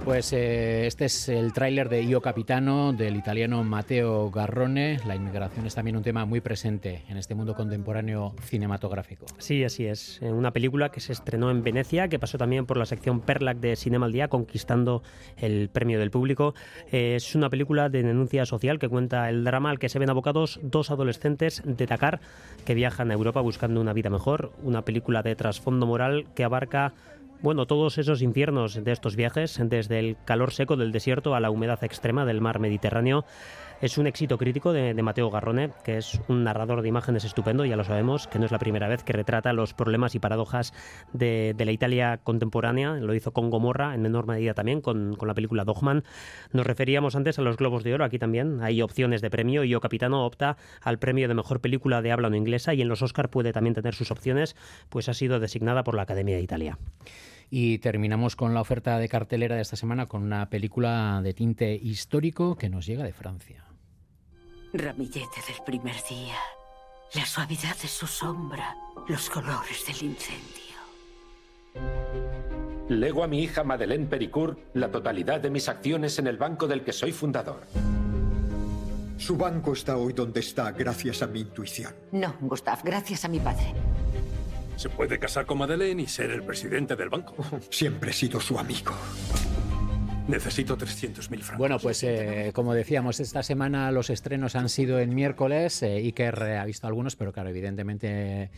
Pues 0.06 0.34
eh, 0.34 0.86
este 0.86 1.06
es 1.06 1.30
el 1.30 1.54
tráiler 1.54 1.88
de 1.88 2.04
Io 2.04 2.22
Capitano 2.22 2.92
del 2.92 3.16
italiano 3.16 3.63
Matteo 3.63 4.30
Garrone. 4.32 5.00
La 5.08 5.16
inmigración 5.16 5.66
es 5.66 5.76
también 5.76 5.96
un 5.96 6.04
tema 6.04 6.26
muy 6.26 6.42
presente 6.42 7.04
en 7.08 7.16
este 7.16 7.36
mundo 7.36 7.56
contemporáneo 7.56 8.36
cinematográfico. 8.42 9.26
Sí, 9.38 9.63
así 9.63 9.86
es. 9.86 10.22
Eh, 10.22 10.30
Una 10.30 10.52
película 10.52 10.89
que 10.89 11.00
se 11.00 11.13
estrenó 11.13 11.50
en 11.52 11.63
Venecia, 11.63 12.10
que 12.10 12.20
pasó 12.20 12.38
también 12.38 12.66
por 12.66 12.76
la 12.76 12.86
sección 12.86 13.22
Perlac 13.22 13.60
de 13.60 13.78
Cinema 13.78 14.06
al 14.06 14.12
Día, 14.12 14.28
conquistando 14.28 15.04
el 15.38 15.70
premio 15.70 16.00
del 16.00 16.12
público. 16.12 16.54
Eh, 16.92 17.16
Es 17.16 17.34
una 17.34 17.50
película 17.50 17.88
de 17.88 18.04
denuncia 18.04 18.46
social 18.46 18.80
que 18.80 18.89
cuenta 18.89 19.30
el 19.30 19.46
drama 19.46 19.70
al 19.70 19.80
que 19.80 19.88
se 19.88 20.00
ven 20.00 20.10
abocados 20.10 20.60
dos 20.63 20.92
adolescentes 20.92 21.63
de 21.66 21.88
Dakar 21.88 22.20
que 22.66 22.76
viajan 22.76 23.10
a 23.10 23.13
Europa 23.13 23.39
buscando 23.39 23.80
una 23.80 23.94
vida 23.94 24.10
mejor. 24.10 24.52
Una 24.63 24.84
película 24.84 25.24
de 25.24 25.38
trasfondo 25.38 25.86
moral 25.86 26.26
que 26.36 26.44
abarca 26.44 26.94
bueno, 27.43 27.67
todos 27.67 27.97
esos 27.97 28.21
infiernos 28.21 28.82
de 28.82 28.91
estos 28.93 29.17
viajes, 29.17 29.60
desde 29.62 29.99
el 29.99 30.15
calor 30.23 30.53
seco 30.53 30.77
del 30.77 30.93
desierto 30.93 31.36
a 31.36 31.41
la 31.41 31.51
humedad 31.51 31.84
extrema 31.84 32.25
del 32.25 32.39
mar 32.39 32.60
Mediterráneo. 32.60 33.25
Es 33.82 33.97
un 33.97 34.08
éxito 34.08 34.38
crítico 34.38 34.71
de, 34.71 34.93
Mateo 34.93 35.29
Garrone, 35.29 35.71
que 35.84 35.97
es 35.97 36.21
un 36.29 36.45
narrador 36.45 36.82
de 36.82 36.88
imágenes 36.88 37.25
estupendo, 37.25 37.65
ya 37.65 37.75
lo 37.75 37.84
sabemos, 37.84 38.27
que 38.27 38.39
no 38.39 38.45
es 38.45 38.51
la 38.53 38.60
primera 38.60 38.88
vez 38.88 39.03
que 39.03 39.12
retrata 39.12 39.51
los 39.51 39.73
problemas 39.73 40.15
y 40.15 40.19
paradojas 40.19 40.73
de, 41.12 41.53
la 41.58 41.71
Italia 41.73 42.21
contemporánea. 42.23 42.93
Lo 42.93 43.13
hizo 43.13 43.34
con 43.34 43.49
Gomorra, 43.49 43.93
en 43.93 44.01
menor 44.01 44.25
medida 44.25 44.53
también, 44.53 44.79
con, 44.79 45.17
la 45.21 45.34
película 45.34 45.65
Dogman. 45.65 46.06
Nos 46.53 46.65
referíamos 46.65 47.17
antes 47.17 47.39
a 47.39 47.41
los 47.41 47.58
Globos 47.58 47.84
de 47.84 47.93
Oro, 47.93 48.06
aquí 48.06 48.19
también 48.19 48.62
hay 48.62 48.82
opciones 48.82 49.21
de 49.21 49.29
premio 49.29 49.65
Yo 49.65 49.82
Capitano 49.82 50.25
opta 50.25 50.56
al 50.82 50.97
premio 50.97 51.27
de 51.27 51.34
mejor 51.34 51.60
película 51.60 52.01
de 52.01 52.13
habla 52.13 52.29
no 52.29 52.38
inglesa 52.38 52.73
y 52.73 52.82
en 52.82 52.88
los 52.88 53.01
Oscar 53.01 53.29
puede 53.29 53.51
también 53.51 53.73
tener 53.73 53.95
sus 53.95 54.12
opciones, 54.12 54.56
pues 54.88 55.10
ha 55.10 55.13
sido 55.13 55.41
designada 55.41 55.84
por 55.84 55.95
la 55.95 56.03
Academia 56.03 56.38
de 56.38 56.41
Italia. 56.41 56.77
Y 57.56 57.78
terminamos 57.78 58.36
con 58.36 58.56
la 58.56 58.62
oferta 58.62 58.98
de 58.98 59.08
cartelera 59.08 59.56
de 59.56 59.62
esta 59.62 59.76
semana 59.76 60.08
con 60.08 60.24
una 60.24 60.50
película 60.50 61.22
de 61.22 61.36
tinte 61.36 61.76
histórico 61.76 62.56
que 62.56 62.68
nos 62.68 62.88
llega 62.88 63.04
de 63.04 63.13
Francia. 63.13 63.63
Ramillete 64.74 65.39
del 65.48 65.63
primer 65.63 65.94
día, 66.10 66.34
la 67.13 67.24
suavidad 67.28 67.78
de 67.80 67.88
su 67.88 68.08
sombra, 68.08 68.76
los 69.08 69.30
colores 69.30 69.86
del 69.86 70.10
incendio. 70.10 70.74
Lego 72.89 73.24
a 73.24 73.28
mi 73.28 73.44
hija 73.44 73.63
Madeleine 73.63 74.08
Pericourt 74.08 74.58
la 74.74 74.89
totalidad 74.89 75.39
de 75.39 75.52
mis 75.52 75.70
acciones 75.70 76.18
en 76.18 76.26
el 76.26 76.38
banco 76.38 76.66
del 76.66 76.84
que 76.84 76.92
soy 76.92 77.12
fundador. 77.12 77.68
Su 79.18 79.38
banco 79.38 79.74
está 79.74 79.98
hoy 79.98 80.13
donde 80.13 80.39
está 80.39 80.72
gracias 80.72 81.22
a 81.22 81.28
mi 81.28 81.42
intuición. 81.42 81.94
No, 82.13 82.34
Gustav, 82.42 82.80
gracias 82.84 83.26
a 83.26 83.28
mi 83.28 83.39
padre. 83.39 83.76
Se 84.76 84.90
puede 84.90 85.20
casar 85.20 85.46
con 85.46 85.58
Madeleine 85.58 86.04
y 86.04 86.08
ser 86.08 86.32
el 86.32 86.44
presidente 86.44 86.96
del 86.96 87.10
banco. 87.10 87.36
Siempre 87.70 88.12
he 88.12 88.14
sido 88.14 88.40
su 88.40 88.58
amigo. 88.58 88.94
Necesito 90.28 90.78
300.000 90.78 91.40
francos. 91.40 91.58
Bueno, 91.58 91.80
pues 91.80 92.02
eh, 92.04 92.52
como 92.54 92.74
decíamos, 92.74 93.20
esta 93.20 93.44
semana 93.44 93.92
los 93.92 94.10
estrenos 94.10 94.56
han 94.56 94.70
sido 94.70 95.00
en 95.00 95.14
miércoles. 95.14 95.84
Eh, 95.84 95.98
Iker 95.98 96.42
ha 96.44 96.66
visto 96.66 96.88
algunos, 96.88 97.18
pero 97.18 97.34
claro, 97.34 97.50
evidentemente 97.50 98.50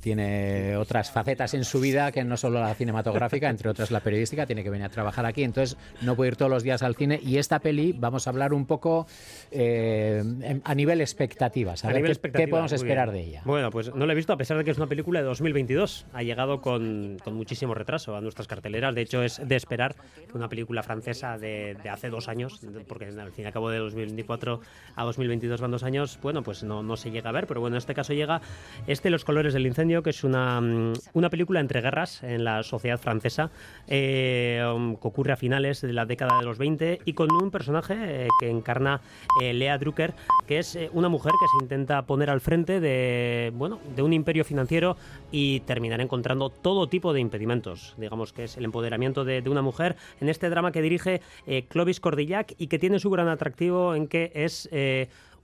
tiene 0.00 0.76
otras 0.76 1.10
facetas 1.10 1.54
en 1.54 1.64
su 1.64 1.80
vida 1.80 2.12
que 2.12 2.24
no 2.24 2.36
solo 2.36 2.60
la 2.60 2.74
cinematográfica, 2.74 3.48
entre 3.48 3.70
otras 3.70 3.90
la 3.90 4.00
periodística, 4.00 4.44
tiene 4.44 4.62
que 4.62 4.68
venir 4.68 4.84
a 4.84 4.90
trabajar 4.90 5.24
aquí, 5.24 5.44
entonces 5.44 5.78
no 6.02 6.14
puede 6.14 6.32
ir 6.32 6.36
todos 6.36 6.50
los 6.50 6.62
días 6.62 6.82
al 6.82 6.94
cine. 6.94 7.18
Y 7.22 7.38
esta 7.38 7.58
peli, 7.58 7.94
vamos 7.96 8.26
a 8.26 8.30
hablar 8.30 8.52
un 8.52 8.66
poco 8.66 9.06
eh, 9.50 10.60
a 10.62 10.74
nivel 10.74 11.00
expectativas, 11.00 11.84
a, 11.84 11.88
A 11.88 11.90
ver 11.90 11.96
nivel 11.96 12.08
qué, 12.08 12.12
expectativa, 12.12 12.44
qué 12.44 12.50
podemos 12.50 12.72
esperar 12.72 13.12
bien. 13.12 13.24
de 13.24 13.30
ella. 13.30 13.42
Bueno, 13.46 13.70
pues 13.70 13.94
no 13.94 14.04
la 14.04 14.12
he 14.12 14.16
visto 14.16 14.34
a 14.34 14.36
pesar 14.36 14.58
de 14.58 14.64
que 14.64 14.72
es 14.72 14.76
una 14.76 14.88
película 14.88 15.20
de 15.20 15.26
2022. 15.26 16.06
Ha 16.12 16.22
llegado 16.22 16.60
con, 16.60 17.16
con 17.24 17.34
muchísimo 17.34 17.72
retraso 17.72 18.14
a 18.14 18.20
nuestras 18.20 18.46
carteleras. 18.46 18.94
De 18.94 19.00
hecho, 19.00 19.22
es 19.22 19.40
de 19.42 19.56
esperar 19.56 19.96
que 20.30 20.36
una 20.36 20.50
película 20.50 20.82
francesa 20.82 21.13
de, 21.22 21.76
de 21.82 21.88
hace 21.88 22.10
dos 22.10 22.28
años, 22.28 22.60
porque 22.88 23.06
al 23.06 23.32
fin 23.32 23.44
y 23.44 23.46
al 23.46 23.52
cabo 23.52 23.70
de 23.70 23.78
2024 23.78 24.60
a 24.96 25.04
2022 25.04 25.60
van 25.60 25.70
dos 25.70 25.82
años, 25.82 26.18
bueno, 26.22 26.42
pues 26.42 26.62
no, 26.64 26.82
no 26.82 26.96
se 26.96 27.10
llega 27.10 27.30
a 27.30 27.32
ver. 27.32 27.46
Pero 27.46 27.60
bueno, 27.60 27.76
en 27.76 27.78
este 27.78 27.94
caso 27.94 28.12
llega 28.12 28.40
este 28.86 29.10
Los 29.10 29.24
colores 29.24 29.54
del 29.54 29.66
incendio, 29.66 30.02
que 30.02 30.10
es 30.10 30.24
una, 30.24 30.60
mm, 30.60 30.92
una 31.14 31.30
película 31.30 31.60
entre 31.60 31.80
guerras 31.80 32.22
en 32.22 32.44
la 32.44 32.62
sociedad 32.62 32.98
francesa, 32.98 33.50
eh, 33.86 34.62
que 35.00 35.08
ocurre 35.08 35.32
a 35.32 35.36
finales 35.36 35.80
de 35.80 35.92
la 35.92 36.06
década 36.06 36.38
de 36.38 36.44
los 36.44 36.58
20 36.58 37.00
y 37.04 37.12
con 37.12 37.30
un 37.32 37.50
personaje 37.50 37.94
eh, 37.98 38.28
que 38.38 38.50
encarna 38.50 39.00
eh, 39.40 39.52
Lea 39.52 39.78
Drucker, 39.78 40.14
que 40.46 40.58
es 40.58 40.76
eh, 40.76 40.90
una 40.92 41.08
mujer 41.08 41.32
que 41.32 41.46
se 41.58 41.64
intenta 41.64 42.02
poner 42.02 42.30
al 42.30 42.40
frente 42.40 42.80
de, 42.80 43.52
bueno, 43.54 43.78
de 43.94 44.02
un 44.02 44.12
imperio 44.12 44.44
financiero 44.44 44.96
y 45.30 45.60
terminar 45.60 46.00
encontrando 46.00 46.50
todo 46.50 46.88
tipo 46.88 47.12
de 47.12 47.20
impedimentos. 47.20 47.94
Digamos 47.98 48.32
que 48.32 48.44
es 48.44 48.56
el 48.56 48.64
empoderamiento 48.64 49.24
de, 49.24 49.42
de 49.42 49.50
una 49.50 49.62
mujer 49.62 49.96
en 50.20 50.28
este 50.28 50.48
drama 50.48 50.72
que 50.72 50.82
dirige 50.82 51.03
eh, 51.06 51.66
Clovis 51.68 52.00
Cordillac 52.00 52.54
y 52.58 52.66
que 52.66 52.78
tiene 52.78 52.98
su 52.98 53.10
gran 53.10 53.28
atractivo 53.28 53.94
en 53.94 54.08
que 54.08 54.32
es... 54.34 54.68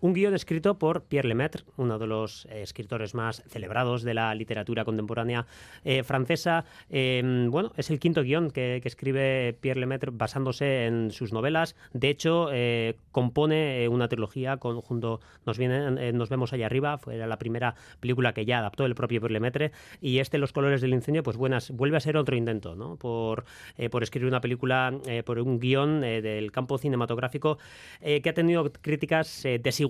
eh, 0.01 0.07
Un 0.07 0.15
guion 0.15 0.35
escrito 0.35 0.79
por 0.79 1.03
Pierre 1.05 1.29
Lemaitre, 1.29 1.65
uno 1.77 1.99
de 1.99 2.07
los 2.07 2.47
eh, 2.47 2.63
escritores 2.63 3.15
más 3.15 3.43
celebrados 3.49 4.03
de 4.03 4.15
la 4.15 4.35
literatura 4.35 4.85
contemporánea 4.85 5.47
eh, 5.85 6.03
francesa. 6.03 6.65
Em, 6.89 7.51
bueno, 7.51 7.73
es 7.77 7.91
el 7.91 7.99
quinto 7.99 8.23
guion 8.23 8.51
que, 8.51 8.81
escribe 8.85 9.57
Pierre 9.61 9.79
Lemaitre 9.79 10.11
basándose 10.13 10.87
en 10.87 11.11
sus 11.11 11.33
novelas. 11.33 11.77
De 11.93 12.09
hecho, 12.09 12.49
eh, 12.53 12.97
compone 13.13 13.89
una 13.89 14.09
trilogía 14.09 14.59
junto, 14.61 15.21
nos, 15.47 15.59
viene, 15.59 16.13
nos 16.13 16.29
vemos 16.29 16.53
allá 16.53 16.67
arriba, 16.67 16.99
fue 16.99 17.17
la 17.17 17.39
primera 17.39 17.75
película 18.01 18.33
que 18.33 18.45
ya 18.45 18.59
adaptó 18.59 18.87
el 18.87 18.95
propio 18.95 19.21
Pierre 19.21 19.35
Lemaitre, 19.35 19.73
y 20.01 20.19
este, 20.19 20.39
Los 20.39 20.53
colores 20.53 20.81
del 20.81 20.95
incendio, 20.95 21.23
pues 21.23 21.37
buenas, 21.37 21.71
vuelve 21.71 21.99
a 21.99 22.01
ser 22.01 22.17
otro 22.17 22.37
intento, 22.37 22.75
¿no? 22.75 22.97
Por, 22.97 23.45
por 23.91 24.03
escribir 24.03 24.29
una 24.29 24.41
película, 24.41 24.93
por 25.25 25.39
un 25.39 25.61
guion 25.61 26.01
del 26.01 26.51
campo 26.51 26.79
cinematográfico 26.79 27.59
que 28.01 28.29
ha 28.29 28.35
tenido 28.35 28.73
críticas 28.73 29.43
desiguales. 29.43 29.90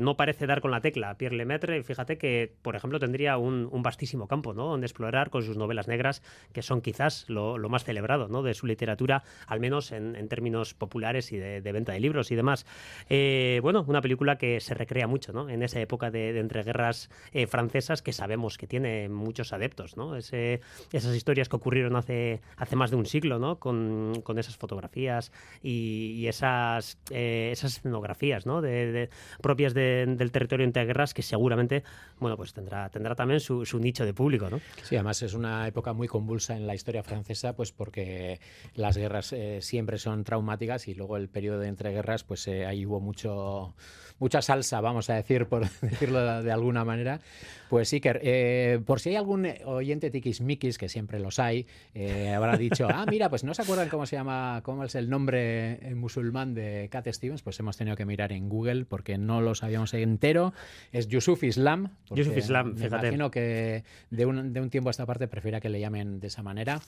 No 0.00 0.16
parece 0.16 0.46
dar 0.46 0.60
con 0.60 0.70
la 0.70 0.80
tecla. 0.82 1.16
Pierre 1.16 1.34
Lemaitre, 1.36 1.82
fíjate 1.82 2.18
que, 2.18 2.52
por 2.60 2.76
ejemplo, 2.76 2.98
tendría 2.98 3.38
un, 3.38 3.70
vastísimo 3.82 4.28
campo 4.28 4.52
¿no? 4.52 4.66
donde 4.66 4.86
explorar 4.86 5.30
con 5.30 5.42
sus 5.42 5.56
novelas 5.56 5.88
negras, 5.88 6.22
que 6.52 6.60
son 6.60 6.82
quizás 6.82 7.24
lo, 7.28 7.56
más 7.68 7.84
celebrado 7.84 8.28
¿no? 8.28 8.42
de 8.42 8.52
su 8.52 8.66
literatura, 8.66 9.22
al 9.46 9.60
menos 9.60 9.92
en, 9.92 10.28
términos 10.28 10.74
populares 10.74 11.32
y 11.32 11.38
de, 11.38 11.72
venta 11.72 11.92
de 11.92 12.00
libros 12.00 12.30
y 12.30 12.34
demás. 12.34 12.66
Eh, 13.08 13.60
bueno, 13.62 13.84
una 13.88 14.02
película 14.02 14.36
que 14.36 14.60
se 14.60 14.74
recrea 14.74 15.06
mucho 15.06 15.32
¿no? 15.32 15.48
en 15.48 15.62
esa 15.62 15.80
época 15.80 16.10
de, 16.10 16.38
entreguerras 16.38 17.08
eh, 17.32 17.46
francesas 17.46 18.02
que 18.02 18.12
sabemos 18.12 18.58
que 18.58 18.66
tiene 18.66 19.08
muchos 19.08 19.54
adeptos. 19.54 19.96
¿no? 19.96 20.14
esas 20.16 21.16
historias 21.16 21.48
que 21.48 21.56
ocurrieron 21.56 21.96
hace, 21.96 22.42
hace 22.56 22.76
más 22.76 22.90
de 22.90 22.96
un 22.96 23.06
siglo, 23.06 23.38
¿no? 23.38 23.58
con, 23.58 24.12
esas 24.36 24.56
fotografías 24.56 25.32
y, 25.62 26.26
esas, 26.26 26.98
eh, 27.10 27.48
esas 27.52 27.78
escenografías 27.78 28.44
¿no? 28.44 28.60
de, 28.60 29.08
propias 29.40 29.74
del 29.74 30.30
territorio 30.32 30.64
entre 30.64 30.84
guerras 30.84 31.14
que 31.14 31.22
seguramente 31.22 31.84
bueno, 32.18 32.36
pues 32.36 32.52
tendrá, 32.52 32.88
tendrá 32.88 33.14
también 33.14 33.40
su, 33.40 33.64
nicho 33.78 34.04
de 34.04 34.14
público. 34.14 34.50
¿no? 34.50 34.60
Sí, 34.82 34.96
además 34.96 35.22
es 35.22 35.34
una 35.34 35.66
época 35.66 35.92
muy 35.92 36.08
convulsa 36.08 36.56
en 36.56 36.66
la 36.66 36.74
historia 36.74 37.02
francesa 37.02 37.54
pues 37.54 37.72
porque 37.72 38.40
las 38.74 38.96
guerras 38.96 39.32
eh, 39.32 39.60
siempre 39.60 39.98
son 39.98 40.24
traumáticas 40.24 40.88
y 40.88 40.94
luego 40.94 41.16
el 41.16 41.28
periodo 41.28 41.60
de 41.60 41.68
entreguerras 41.68 42.24
pues 42.24 42.46
eh, 42.48 42.66
ahí 42.66 42.86
hubo 42.86 43.00
mucho 43.00 43.74
mucha 44.18 44.42
salsa, 44.42 44.80
vamos 44.80 45.10
a 45.10 45.14
decir, 45.14 45.46
por 45.46 45.68
decirlo 45.80 46.42
de 46.42 46.52
alguna 46.52 46.84
manera. 46.84 47.20
Pues 47.68 47.90
que 47.90 48.00
eh, 48.22 48.80
por 48.86 48.98
si 49.00 49.10
hay 49.10 49.16
algún 49.16 49.46
oyente 49.64 50.10
tiquismiquis, 50.10 50.78
que 50.78 50.88
siempre 50.88 51.20
los 51.20 51.38
hay, 51.38 51.66
eh, 51.94 52.30
habrá 52.30 52.56
dicho, 52.56 52.88
ah, 52.90 53.04
mira, 53.08 53.28
pues 53.28 53.44
no 53.44 53.52
se 53.52 53.62
acuerdan 53.62 53.88
cómo 53.88 54.06
se 54.06 54.16
llama, 54.16 54.62
cómo 54.64 54.84
es 54.84 54.94
el 54.94 55.10
nombre 55.10 55.78
musulmán 55.94 56.54
de 56.54 56.88
Cat 56.90 57.06
Stevens, 57.08 57.42
pues 57.42 57.60
hemos 57.60 57.76
tenido 57.76 57.96
que 57.96 58.06
mirar 58.06 58.32
en 58.32 58.48
Google 58.48 58.86
porque 58.86 59.18
no 59.18 59.27
lo 59.28 59.54
sabíamos 59.54 59.94
entero. 59.94 60.52
Es 60.92 61.08
Yusuf 61.08 61.44
Islam. 61.44 61.90
Yusuf 62.10 62.36
Islam, 62.36 62.76
fíjate. 62.76 62.96
Me 62.96 63.08
imagino 63.08 63.30
que 63.30 63.84
de 64.10 64.26
un, 64.26 64.52
de 64.52 64.60
un 64.60 64.70
tiempo 64.70 64.88
a 64.88 64.92
esta 64.92 65.06
parte 65.06 65.28
prefiera 65.28 65.60
que 65.60 65.68
le 65.68 65.80
llamen 65.80 66.20
de 66.20 66.26
esa 66.26 66.42
manera. 66.42 66.80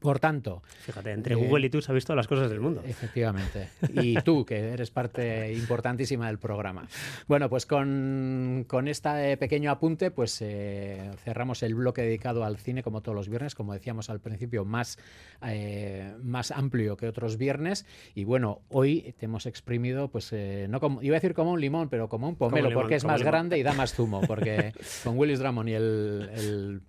Por 0.00 0.18
tanto. 0.18 0.62
Fíjate, 0.80 1.12
entre 1.12 1.34
Google 1.34 1.66
y 1.66 1.70
tú 1.70 1.78
has 1.78 1.88
visto 1.88 2.14
las 2.14 2.26
cosas 2.26 2.50
del 2.50 2.60
mundo. 2.60 2.82
Efectivamente. 2.86 3.68
Y 3.94 4.16
tú, 4.22 4.44
que 4.44 4.70
eres 4.70 4.90
parte 4.90 5.52
importantísima 5.52 6.26
del 6.26 6.38
programa. 6.38 6.86
Bueno, 7.26 7.48
pues 7.48 7.66
con, 7.66 8.64
con 8.66 8.88
este 8.88 9.36
pequeño 9.36 9.70
apunte, 9.70 10.10
pues 10.10 10.40
eh, 10.42 11.10
cerramos 11.24 11.62
el 11.62 11.74
bloque 11.74 12.02
dedicado 12.02 12.44
al 12.44 12.58
cine, 12.58 12.82
como 12.82 13.00
todos 13.00 13.16
los 13.16 13.28
viernes, 13.28 13.54
como 13.54 13.72
decíamos 13.72 14.10
al 14.10 14.20
principio, 14.20 14.64
más, 14.64 14.98
eh, 15.42 16.14
más 16.22 16.50
amplio 16.50 16.96
que 16.96 17.08
otros 17.08 17.36
viernes. 17.36 17.86
Y 18.14 18.24
bueno, 18.24 18.60
hoy 18.68 19.14
te 19.18 19.26
hemos 19.26 19.46
exprimido, 19.46 20.08
pues, 20.08 20.32
eh, 20.32 20.66
no 20.68 20.80
como, 20.80 21.02
iba 21.02 21.16
a 21.16 21.20
decir 21.20 21.34
como 21.34 21.52
un 21.52 21.60
limón, 21.60 21.88
pero 21.88 22.08
como 22.08 22.28
un 22.28 22.36
pomelo, 22.36 22.70
porque 22.72 22.96
es 22.96 23.04
más 23.04 23.22
grande 23.22 23.58
y 23.58 23.62
da 23.62 23.72
más 23.72 23.94
zumo. 23.94 24.20
Porque 24.22 24.72
con 25.04 25.18
Willis 25.18 25.38
Drummond 25.38 25.68
y 25.68 25.74
el 25.74 26.26
el 26.34 26.80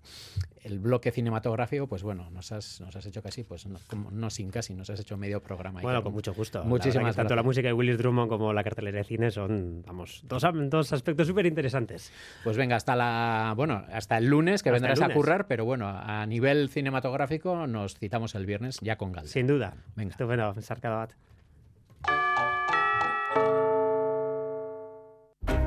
bloque 0.78 1.10
cinematográfico, 1.10 1.86
pues 1.86 2.02
bueno, 2.02 2.28
nos 2.30 2.52
has, 2.52 2.80
nos 2.80 2.94
has 2.94 3.06
hecho 3.06 3.22
casi, 3.22 3.44
pues 3.44 3.66
no, 3.66 3.78
no 4.10 4.30
sin 4.30 4.50
casi, 4.50 4.74
nos 4.74 4.90
has 4.90 5.00
hecho 5.00 5.16
medio 5.16 5.42
programa. 5.42 5.80
Bueno, 5.80 6.02
con 6.02 6.12
mucho 6.12 6.34
gusto. 6.34 6.64
Muchísimas 6.64 7.16
Tanto 7.16 7.34
la 7.34 7.42
música 7.42 7.68
de 7.68 7.72
Willis 7.72 7.98
Drummond 7.98 8.28
como 8.28 8.52
la 8.52 8.62
cartelera 8.62 8.98
de 8.98 9.04
cine 9.04 9.30
son, 9.30 9.82
vamos, 9.86 10.22
dos, 10.26 10.42
dos 10.68 10.92
aspectos 10.92 11.26
súper 11.26 11.46
interesantes. 11.46 12.12
Pues 12.44 12.56
venga, 12.56 12.76
hasta 12.76 12.94
la, 12.94 13.54
bueno, 13.56 13.84
hasta 13.92 14.18
el 14.18 14.26
lunes 14.26 14.62
que 14.62 14.70
vendrás 14.70 15.00
a 15.00 15.08
currar, 15.08 15.46
pero 15.46 15.64
bueno, 15.64 15.88
a 15.88 16.26
nivel 16.26 16.68
cinematográfico 16.68 17.66
nos 17.66 17.94
citamos 17.94 18.34
el 18.34 18.46
viernes 18.46 18.78
ya 18.80 18.96
con 18.96 19.12
Gal. 19.12 19.26
Sin 19.26 19.46
duda. 19.46 19.74
Venga. 19.96 20.10
Estupendo, 20.10 20.54
Sarkadat. 20.60 21.12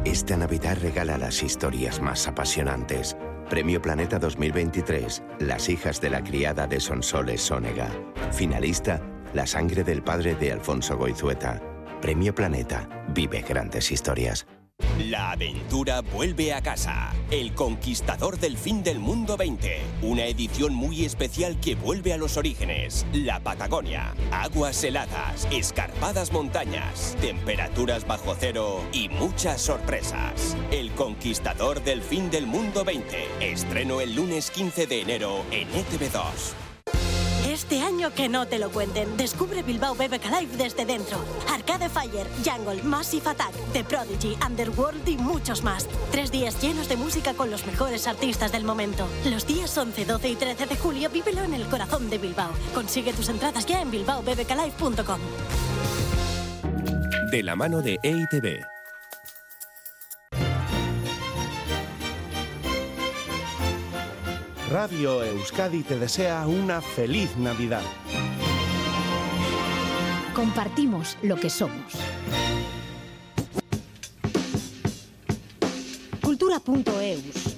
Esta 0.05 0.35
Navidad 0.35 0.79
regala 0.81 1.15
las 1.19 1.43
historias 1.43 2.01
más 2.01 2.27
apasionantes 2.27 3.15
Premio 3.51 3.79
Planeta 3.81 4.17
2023, 4.17 5.21
Las 5.39 5.69
hijas 5.69 6.01
de 6.01 6.09
la 6.09 6.23
criada 6.23 6.65
de 6.65 6.79
Sonsoles 6.79 7.41
Sónega. 7.41 7.87
Finalista, 8.31 8.99
La 9.33 9.45
sangre 9.45 9.83
del 9.83 10.01
padre 10.01 10.33
de 10.33 10.53
Alfonso 10.53 10.97
Goizueta. 10.97 11.61
Premio 12.01 12.33
Planeta, 12.33 12.89
vive 13.13 13.41
grandes 13.41 13.91
historias. 13.91 14.47
La 14.99 15.31
aventura 15.31 16.01
vuelve 16.01 16.53
a 16.53 16.61
casa. 16.61 17.13
El 17.31 17.53
Conquistador 17.53 18.39
del 18.39 18.57
Fin 18.57 18.83
del 18.83 18.99
Mundo 18.99 19.37
20. 19.37 19.81
Una 20.01 20.25
edición 20.25 20.73
muy 20.73 21.05
especial 21.05 21.59
que 21.59 21.75
vuelve 21.75 22.13
a 22.13 22.17
los 22.17 22.37
orígenes. 22.37 23.05
La 23.13 23.39
Patagonia. 23.39 24.13
Aguas 24.31 24.83
heladas, 24.83 25.47
escarpadas 25.51 26.31
montañas, 26.31 27.17
temperaturas 27.21 28.05
bajo 28.05 28.35
cero 28.39 28.81
y 28.93 29.09
muchas 29.09 29.61
sorpresas. 29.61 30.55
El 30.71 30.91
Conquistador 30.91 31.83
del 31.83 32.01
Fin 32.01 32.29
del 32.29 32.47
Mundo 32.47 32.83
20. 32.83 33.27
Estreno 33.39 34.01
el 34.01 34.15
lunes 34.15 34.51
15 34.51 34.87
de 34.87 35.01
enero 35.01 35.43
en 35.51 35.67
ETV2. 35.69 36.60
Este 37.61 37.79
año 37.79 38.11
que 38.11 38.27
no 38.27 38.47
te 38.47 38.57
lo 38.57 38.71
cuenten. 38.71 39.15
Descubre 39.17 39.61
Bilbao 39.61 39.93
BBK 39.93 40.25
Live 40.25 40.57
desde 40.57 40.83
dentro. 40.83 41.19
Arcade 41.47 41.89
Fire, 41.89 42.25
Jungle, 42.43 42.81
Massive 42.81 43.29
Attack, 43.29 43.53
The 43.71 43.83
Prodigy, 43.83 44.35
Underworld 44.43 45.07
y 45.07 45.15
muchos 45.15 45.63
más. 45.63 45.87
Tres 46.11 46.31
días 46.31 46.59
llenos 46.59 46.89
de 46.89 46.97
música 46.97 47.35
con 47.35 47.51
los 47.51 47.67
mejores 47.67 48.07
artistas 48.07 48.51
del 48.51 48.63
momento. 48.63 49.07
Los 49.25 49.45
días 49.45 49.77
11, 49.77 50.05
12 50.05 50.29
y 50.29 50.35
13 50.35 50.65
de 50.65 50.75
julio 50.75 51.11
vívelo 51.11 51.43
en 51.43 51.53
el 51.53 51.67
corazón 51.67 52.09
de 52.09 52.17
Bilbao. 52.17 52.51
Consigue 52.73 53.13
tus 53.13 53.29
entradas 53.29 53.67
ya 53.67 53.79
en 53.79 53.91
bilbaobbklive.com. 53.91 55.19
De 57.29 57.43
la 57.43 57.55
mano 57.55 57.83
de 57.83 57.99
EITB. 58.01 58.80
Radio 64.71 65.21
Euskadi 65.21 65.83
te 65.83 65.99
desea 65.99 66.47
una 66.47 66.79
feliz 66.81 67.35
Navidad. 67.35 67.81
Compartimos 70.33 71.17
lo 71.21 71.35
que 71.35 71.49
somos. 71.49 71.93
Cultura.eus 76.21 77.50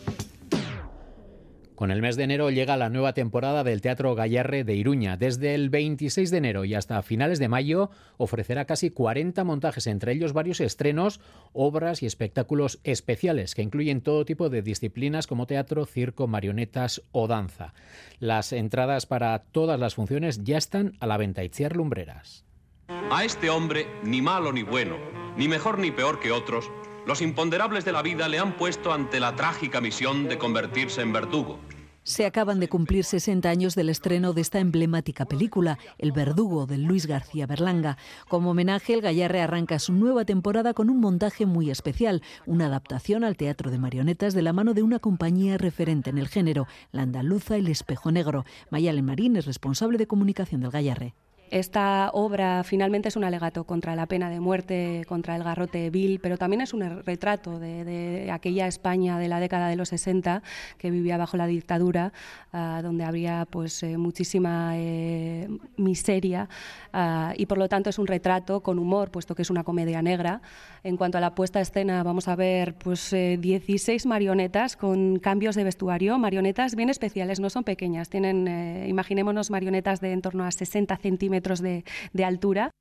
con 1.83 1.91
el 1.91 2.01
mes 2.01 2.15
de 2.15 2.23
enero 2.23 2.49
llega 2.49 2.77
la 2.77 2.87
nueva 2.87 3.11
temporada 3.13 3.65
del 3.65 3.81
Teatro 3.81 4.15
Gallarre 4.15 4.63
de 4.63 4.73
Iruña. 4.73 5.17
Desde 5.17 5.53
el 5.53 5.69
26 5.69 6.31
de 6.31 6.37
enero 6.37 6.63
y 6.63 6.75
hasta 6.75 7.01
finales 7.01 7.39
de 7.39 7.49
mayo 7.49 7.89
ofrecerá 8.15 8.63
casi 8.63 8.89
40 8.89 9.43
montajes, 9.43 9.87
entre 9.87 10.13
ellos 10.13 10.31
varios 10.31 10.61
estrenos, 10.61 11.19
obras 11.51 12.01
y 12.01 12.05
espectáculos 12.05 12.79
especiales 12.85 13.53
que 13.53 13.63
incluyen 13.63 13.99
todo 13.99 14.23
tipo 14.23 14.47
de 14.47 14.61
disciplinas 14.61 15.27
como 15.27 15.45
teatro, 15.45 15.85
circo, 15.85 16.25
marionetas 16.25 17.01
o 17.11 17.27
danza. 17.27 17.73
Las 18.17 18.53
entradas 18.53 19.05
para 19.05 19.37
todas 19.39 19.77
las 19.77 19.95
funciones 19.95 20.45
ya 20.45 20.57
están 20.57 20.95
a 21.01 21.05
la 21.05 21.17
venta. 21.17 21.43
Itziar 21.43 21.75
Lumbreras. 21.75 22.45
A 22.87 23.25
este 23.25 23.49
hombre, 23.49 23.87
ni 24.05 24.21
malo 24.21 24.53
ni 24.53 24.63
bueno, 24.63 24.95
ni 25.35 25.49
mejor 25.49 25.79
ni 25.79 25.91
peor 25.91 26.21
que 26.21 26.31
otros, 26.31 26.71
los 27.05 27.21
imponderables 27.21 27.83
de 27.83 27.91
la 27.91 28.01
vida 28.01 28.29
le 28.29 28.39
han 28.39 28.55
puesto 28.55 28.93
ante 28.93 29.19
la 29.19 29.35
trágica 29.35 29.81
misión 29.81 30.29
de 30.29 30.37
convertirse 30.37 31.01
en 31.01 31.11
verdugo. 31.11 31.59
Se 32.05 32.25
acaban 32.25 32.59
de 32.59 32.67
cumplir 32.67 33.05
60 33.05 33.49
años 33.49 33.75
del 33.75 33.87
estreno 33.87 34.33
de 34.33 34.41
esta 34.41 34.59
emblemática 34.59 35.25
película, 35.25 35.79
El 35.97 36.11
Verdugo, 36.11 36.65
de 36.65 36.77
Luis 36.77 37.05
García 37.05 37.47
Berlanga. 37.47 37.97
Como 38.27 38.51
homenaje, 38.51 38.93
el 38.93 38.99
Gallarre 38.99 39.41
arranca 39.41 39.79
su 39.79 39.93
nueva 39.93 40.25
temporada 40.25 40.73
con 40.73 40.89
un 40.89 40.99
montaje 40.99 41.45
muy 41.45 41.71
especial, 41.71 42.21
una 42.45 42.65
adaptación 42.65 43.23
al 43.23 43.37
teatro 43.37 43.71
de 43.71 43.79
marionetas 43.79 44.33
de 44.33 44.41
la 44.41 44.51
mano 44.51 44.73
de 44.73 44.83
una 44.83 44.99
compañía 44.99 45.57
referente 45.57 46.09
en 46.09 46.17
el 46.17 46.27
género, 46.27 46.67
la 46.91 47.03
andaluza 47.03 47.55
El 47.55 47.69
Espejo 47.69 48.11
Negro. 48.11 48.43
Mayalen 48.69 49.05
Marín 49.05 49.37
es 49.37 49.45
responsable 49.45 49.97
de 49.97 50.07
comunicación 50.07 50.59
del 50.59 50.71
Gallarre. 50.71 51.13
Esta 51.53 52.09
obra 52.13 52.63
finalmente 52.63 53.09
es 53.09 53.15
un 53.15 53.23
alegato 53.23 53.63
contra 53.65 53.95
la 53.95 54.07
pena 54.07 54.31
de 54.31 54.39
muerte, 54.39 55.03
contra 55.07 55.35
el 55.35 55.43
garrote 55.43 55.91
vil, 55.91 56.19
pero 56.19 56.35
también 56.35 56.61
es 56.61 56.73
un 56.73 57.03
retrato 57.03 57.59
de, 57.59 58.27
aquella 58.33 58.65
España 58.65 59.19
de 59.19 59.27
la 59.27 59.39
década 59.39 59.67
de 59.67 59.75
los 59.75 59.89
60 59.89 60.41
que 60.79 60.89
vivía 60.89 61.15
bajo 61.15 61.37
la 61.37 61.45
dictadura, 61.45 62.11
ah, 62.53 62.79
donde 62.81 63.03
había 63.03 63.45
pues 63.47 63.83
eh, 63.83 63.99
muchísima 63.99 64.71
eh, 64.77 65.47
miseria 65.77 66.49
ah, 66.91 67.35
y 67.37 67.45
por 67.45 67.59
lo 67.59 67.69
tanto 67.69 67.91
es 67.91 67.99
un 67.99 68.07
retrato 68.07 68.61
con 68.61 68.79
humor, 68.79 69.11
puesto 69.11 69.35
que 69.35 69.43
es 69.43 69.51
una 69.51 69.63
comedia 69.63 70.01
negra. 70.01 70.41
En 70.83 70.97
cuanto 70.97 71.19
a 71.19 71.21
la 71.21 71.35
puesta 71.35 71.59
a 71.59 71.61
escena, 71.61 72.01
vamos 72.01 72.27
a 72.29 72.35
ver 72.35 72.73
pues 72.73 73.11
16 73.11 74.07
marionetas 74.07 74.75
con 74.75 75.19
cambios 75.19 75.55
de 75.55 75.63
vestuario, 75.65 76.17
marionetas 76.17 76.73
bien 76.75 76.89
especiales, 76.89 77.39
no 77.39 77.51
son 77.51 77.63
pequeñas, 77.63 78.09
tienen, 78.09 78.87
imaginémonos 78.87 79.51
marionetas 79.51 80.01
de 80.01 80.13
en 80.13 80.23
torno 80.23 80.45
a 80.45 80.51
60 80.51 80.97
centímetros 80.97 81.42
de, 81.43 81.83
altura. 82.23 82.71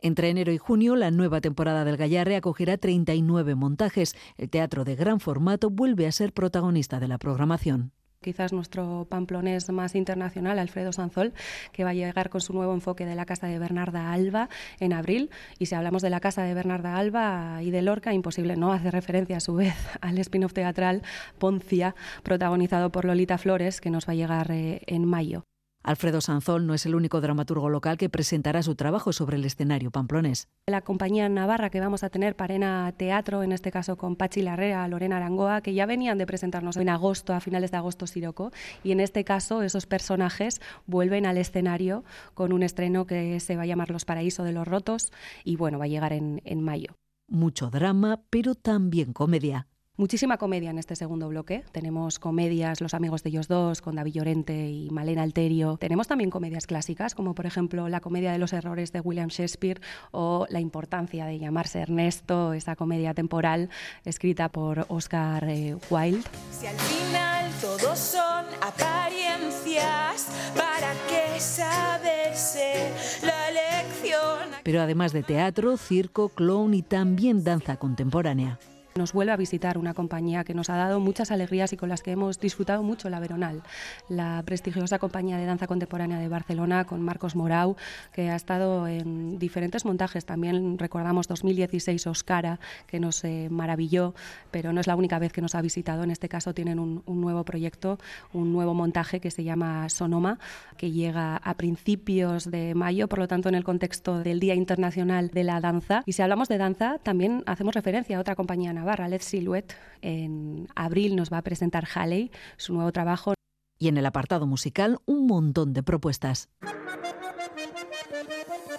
Entre 0.00 0.30
enero 0.30 0.52
y 0.52 0.58
junio, 0.58 0.96
la 0.96 1.10
nueva 1.10 1.40
temporada 1.40 1.84
del 1.84 1.96
Gallarre 1.96 2.36
acogerá 2.36 2.76
39 2.76 3.54
montajes. 3.54 4.16
El 4.36 4.50
teatro 4.50 4.84
de 4.84 4.96
gran 4.96 5.20
formato 5.20 5.70
vuelve 5.70 6.06
a 6.06 6.12
ser 6.12 6.32
protagonista 6.32 6.98
de 6.98 7.08
la 7.08 7.18
programación 7.18 7.92
quizás 8.22 8.52
nuestro 8.52 9.06
pamplonés 9.10 9.68
más 9.70 9.96
internacional, 9.96 10.60
Alfredo 10.60 10.92
Sanzol, 10.92 11.34
que 11.72 11.82
va 11.82 11.90
a 11.90 11.94
llegar 11.94 12.30
con 12.30 12.40
su 12.40 12.52
nuevo 12.52 12.72
enfoque 12.72 13.04
de 13.04 13.16
la 13.16 13.26
Casa 13.26 13.48
de 13.48 13.58
Bernarda 13.58 14.12
Alba 14.12 14.48
en 14.78 14.92
abril. 14.92 15.30
Y 15.58 15.66
si 15.66 15.74
hablamos 15.74 16.02
de 16.02 16.10
la 16.10 16.20
Casa 16.20 16.44
de 16.44 16.54
Bernarda 16.54 16.96
Alba 16.96 17.64
y 17.64 17.72
de 17.72 17.82
Lorca, 17.82 18.14
imposible 18.14 18.56
no 18.56 18.72
hacer 18.72 18.92
referencia 18.92 19.38
a 19.38 19.40
su 19.40 19.54
vez 19.54 19.74
al 20.00 20.18
spin-off 20.18 20.52
teatral 20.52 21.02
Poncia, 21.38 21.94
protagonizado 22.22 22.92
por 22.92 23.04
Lolita 23.04 23.38
Flores, 23.38 23.80
que 23.80 23.90
nos 23.90 24.08
va 24.08 24.12
a 24.12 24.16
llegar 24.16 24.52
eh, 24.52 24.82
en 24.86 25.04
mayo. 25.04 25.44
Alfredo 25.82 26.20
Sanzol 26.20 26.66
no 26.66 26.74
es 26.74 26.86
el 26.86 26.94
único 26.94 27.20
dramaturgo 27.20 27.68
local 27.68 27.96
que 27.96 28.08
presentará 28.08 28.62
su 28.62 28.74
trabajo 28.76 29.12
sobre 29.12 29.36
el 29.36 29.44
escenario 29.44 29.90
pamplonés. 29.90 30.48
La 30.66 30.82
compañía 30.82 31.28
Navarra 31.28 31.70
que 31.70 31.80
vamos 31.80 32.04
a 32.04 32.10
tener 32.10 32.36
Parena 32.36 32.92
Teatro, 32.96 33.42
en 33.42 33.52
este 33.52 33.72
caso 33.72 33.96
con 33.96 34.16
Pachi 34.16 34.42
Larrea, 34.42 34.86
Lorena 34.86 35.16
Arangoa, 35.16 35.60
que 35.60 35.74
ya 35.74 35.86
venían 35.86 36.18
de 36.18 36.26
presentarnos 36.26 36.76
en 36.76 36.88
agosto, 36.88 37.34
a 37.34 37.40
finales 37.40 37.72
de 37.72 37.78
agosto, 37.78 38.06
Siroco, 38.06 38.52
y 38.84 38.92
en 38.92 39.00
este 39.00 39.24
caso 39.24 39.62
esos 39.62 39.86
personajes 39.86 40.60
vuelven 40.86 41.26
al 41.26 41.36
escenario 41.36 42.04
con 42.34 42.52
un 42.52 42.62
estreno 42.62 43.06
que 43.06 43.40
se 43.40 43.56
va 43.56 43.62
a 43.62 43.66
llamar 43.66 43.90
Los 43.90 44.04
Paraísos 44.04 44.46
de 44.46 44.52
los 44.52 44.68
Rotos 44.68 45.12
y 45.44 45.56
bueno, 45.56 45.78
va 45.78 45.86
a 45.86 45.88
llegar 45.88 46.12
en, 46.12 46.40
en 46.44 46.62
mayo. 46.62 46.96
Mucho 47.28 47.70
drama, 47.70 48.20
pero 48.30 48.54
también 48.54 49.12
comedia. 49.12 49.66
Muchísima 49.98 50.38
comedia 50.38 50.70
en 50.70 50.78
este 50.78 50.96
segundo 50.96 51.28
bloque. 51.28 51.64
Tenemos 51.70 52.18
comedias 52.18 52.80
Los 52.80 52.94
amigos 52.94 53.22
de 53.22 53.28
ellos 53.28 53.46
dos, 53.46 53.82
con 53.82 53.94
David 53.94 54.14
Llorente 54.14 54.70
y 54.70 54.88
Malena 54.88 55.22
Alterio. 55.22 55.76
Tenemos 55.76 56.08
también 56.08 56.30
comedias 56.30 56.66
clásicas, 56.66 57.14
como 57.14 57.34
por 57.34 57.44
ejemplo 57.44 57.90
La 57.90 58.00
comedia 58.00 58.32
de 58.32 58.38
los 58.38 58.54
errores 58.54 58.90
de 58.92 59.00
William 59.00 59.28
Shakespeare 59.28 59.82
o 60.10 60.46
La 60.48 60.60
importancia 60.60 61.26
de 61.26 61.38
llamarse 61.38 61.80
Ernesto, 61.80 62.54
esa 62.54 62.74
comedia 62.74 63.12
temporal 63.12 63.68
escrita 64.06 64.48
por 64.48 64.86
Oscar 64.88 65.44
eh, 65.50 65.76
Wilde. 65.90 66.22
Si 66.50 66.66
al 66.66 66.78
final 66.78 67.50
todos 67.60 67.98
son 67.98 68.46
apariencias, 68.62 70.28
¿para 70.56 70.94
qué 71.06 71.38
saberse 71.38 72.90
la 73.22 73.50
lección? 73.50 74.58
Pero 74.62 74.80
además 74.80 75.12
de 75.12 75.22
teatro, 75.22 75.76
circo, 75.76 76.30
clown 76.30 76.72
y 76.72 76.80
también 76.80 77.44
danza 77.44 77.76
contemporánea. 77.76 78.58
Nos 78.94 79.14
vuelve 79.14 79.32
a 79.32 79.36
visitar 79.36 79.78
una 79.78 79.94
compañía 79.94 80.44
que 80.44 80.52
nos 80.52 80.68
ha 80.68 80.76
dado 80.76 81.00
muchas 81.00 81.30
alegrías 81.30 81.72
y 81.72 81.78
con 81.78 81.88
las 81.88 82.02
que 82.02 82.10
hemos 82.10 82.38
disfrutado 82.38 82.82
mucho 82.82 83.08
la 83.08 83.20
Veronal, 83.20 83.62
la 84.08 84.42
prestigiosa 84.44 84.98
compañía 84.98 85.38
de 85.38 85.46
danza 85.46 85.66
contemporánea 85.66 86.18
de 86.18 86.28
Barcelona 86.28 86.84
con 86.84 87.00
Marcos 87.00 87.34
Morau, 87.34 87.76
que 88.12 88.28
ha 88.28 88.36
estado 88.36 88.86
en 88.86 89.38
diferentes 89.38 89.86
montajes. 89.86 90.26
También 90.26 90.78
recordamos 90.78 91.26
2016 91.26 92.06
Oscara, 92.06 92.60
que 92.86 93.00
nos 93.00 93.24
eh, 93.24 93.48
maravilló, 93.50 94.14
pero 94.50 94.74
no 94.74 94.80
es 94.80 94.86
la 94.86 94.94
única 94.94 95.18
vez 95.18 95.32
que 95.32 95.40
nos 95.40 95.54
ha 95.54 95.62
visitado. 95.62 96.02
En 96.02 96.10
este 96.10 96.28
caso 96.28 96.52
tienen 96.52 96.78
un, 96.78 97.02
un 97.06 97.20
nuevo 97.22 97.44
proyecto, 97.44 97.98
un 98.34 98.52
nuevo 98.52 98.74
montaje 98.74 99.20
que 99.20 99.30
se 99.30 99.42
llama 99.42 99.88
Sonoma, 99.88 100.38
que 100.76 100.90
llega 100.90 101.36
a 101.36 101.54
principios 101.54 102.50
de 102.50 102.74
mayo, 102.74 103.08
por 103.08 103.20
lo 103.20 103.28
tanto 103.28 103.48
en 103.48 103.54
el 103.54 103.64
contexto 103.64 104.22
del 104.22 104.38
Día 104.38 104.54
Internacional 104.54 105.30
de 105.30 105.44
la 105.44 105.60
Danza. 105.60 106.02
Y 106.04 106.12
si 106.12 106.20
hablamos 106.20 106.48
de 106.48 106.58
danza, 106.58 106.98
también 107.02 107.42
hacemos 107.46 107.74
referencia 107.74 108.18
a 108.18 108.20
otra 108.20 108.36
compañía 108.36 108.74
Navarra, 108.82 109.08
Led 109.08 109.22
Silhouette. 109.22 109.76
En 110.00 110.66
abril 110.74 111.14
nos 111.14 111.32
va 111.32 111.38
a 111.38 111.42
presentar 111.42 111.86
Halley, 111.94 112.32
su 112.56 112.74
nuevo 112.74 112.90
trabajo. 112.90 113.34
Y 113.78 113.86
en 113.86 113.96
el 113.96 114.06
apartado 114.06 114.44
musical, 114.46 114.98
un 115.06 115.28
montón 115.28 115.72
de 115.72 115.84
propuestas. 115.84 116.48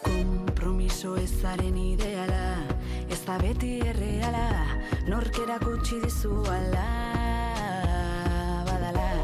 Compromiso 0.04 1.16
ezaren 1.16 1.78
ideala, 1.78 2.68
ez 3.10 3.24
da 3.26 3.38
beti 3.38 3.80
erreala, 3.80 4.48
norkerak 5.08 5.64
utzi 5.68 6.00
dizu 6.04 6.44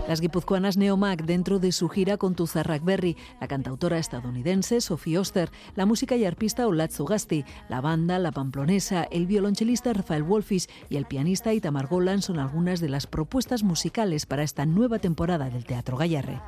Las 0.09 0.21
guipuzcoanas 0.21 0.75
Neomac 0.75 1.23
dentro 1.23 1.59
de 1.59 1.71
su 1.71 1.87
gira 1.87 2.17
con 2.17 2.33
Tuzarrak 2.33 2.83
Berry, 2.83 3.15
la 3.39 3.47
cantautora 3.47 3.99
estadounidense 3.99 4.81
Sophie 4.81 5.19
Oster, 5.19 5.51
la 5.75 5.85
música 5.85 6.15
y 6.15 6.25
arpista 6.25 6.65
Olatzu 6.65 7.05
Gasti, 7.05 7.45
la 7.69 7.79
banda 7.79 8.17
La 8.17 8.31
Pamplonesa, 8.31 9.03
el 9.03 9.27
violonchelista 9.27 9.93
Rafael 9.93 10.23
Wolfis 10.23 10.67
y 10.89 10.97
el 10.97 11.05
pianista 11.05 11.53
Itamar 11.53 11.85
Golan 11.85 12.23
son 12.23 12.39
algunas 12.39 12.79
de 12.79 12.89
las 12.89 13.05
propuestas 13.05 13.61
musicales 13.61 14.25
para 14.25 14.41
esta 14.41 14.65
nueva 14.65 14.97
temporada 14.97 15.51
del 15.51 15.63
Teatro 15.63 15.95
Gallarre. 15.95 16.41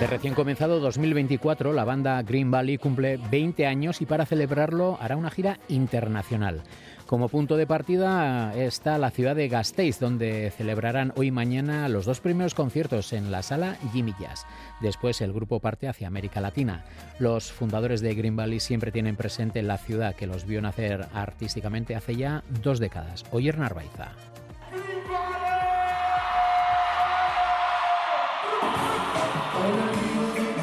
De 0.00 0.06
recién 0.06 0.32
comenzado 0.32 0.80
2024, 0.80 1.74
la 1.74 1.84
banda 1.84 2.22
Green 2.22 2.50
Valley 2.50 2.78
cumple 2.78 3.18
20 3.30 3.66
años 3.66 4.00
y 4.00 4.06
para 4.06 4.24
celebrarlo 4.24 4.96
hará 4.98 5.14
una 5.14 5.28
gira 5.28 5.60
internacional. 5.68 6.62
Como 7.04 7.28
punto 7.28 7.58
de 7.58 7.66
partida 7.66 8.54
está 8.56 8.96
la 8.96 9.10
ciudad 9.10 9.36
de 9.36 9.50
Gasteiz, 9.50 10.00
donde 10.00 10.52
celebrarán 10.56 11.12
hoy 11.16 11.26
y 11.26 11.30
mañana 11.30 11.86
los 11.90 12.06
dos 12.06 12.20
primeros 12.20 12.54
conciertos 12.54 13.12
en 13.12 13.30
la 13.30 13.42
sala 13.42 13.76
Jimmy 13.92 14.14
Jazz. 14.18 14.46
Después 14.80 15.20
el 15.20 15.34
grupo 15.34 15.60
parte 15.60 15.86
hacia 15.86 16.06
América 16.06 16.40
Latina. 16.40 16.82
Los 17.18 17.52
fundadores 17.52 18.00
de 18.00 18.14
Green 18.14 18.36
Valley 18.36 18.60
siempre 18.60 18.92
tienen 18.92 19.16
presente 19.16 19.60
la 19.60 19.76
ciudad 19.76 20.14
que 20.14 20.26
los 20.26 20.46
vio 20.46 20.62
nacer 20.62 21.08
artísticamente 21.12 21.94
hace 21.94 22.16
ya 22.16 22.42
dos 22.62 22.80
décadas. 22.80 23.26
Oyer 23.32 23.58
Narvaiza. 23.58 24.12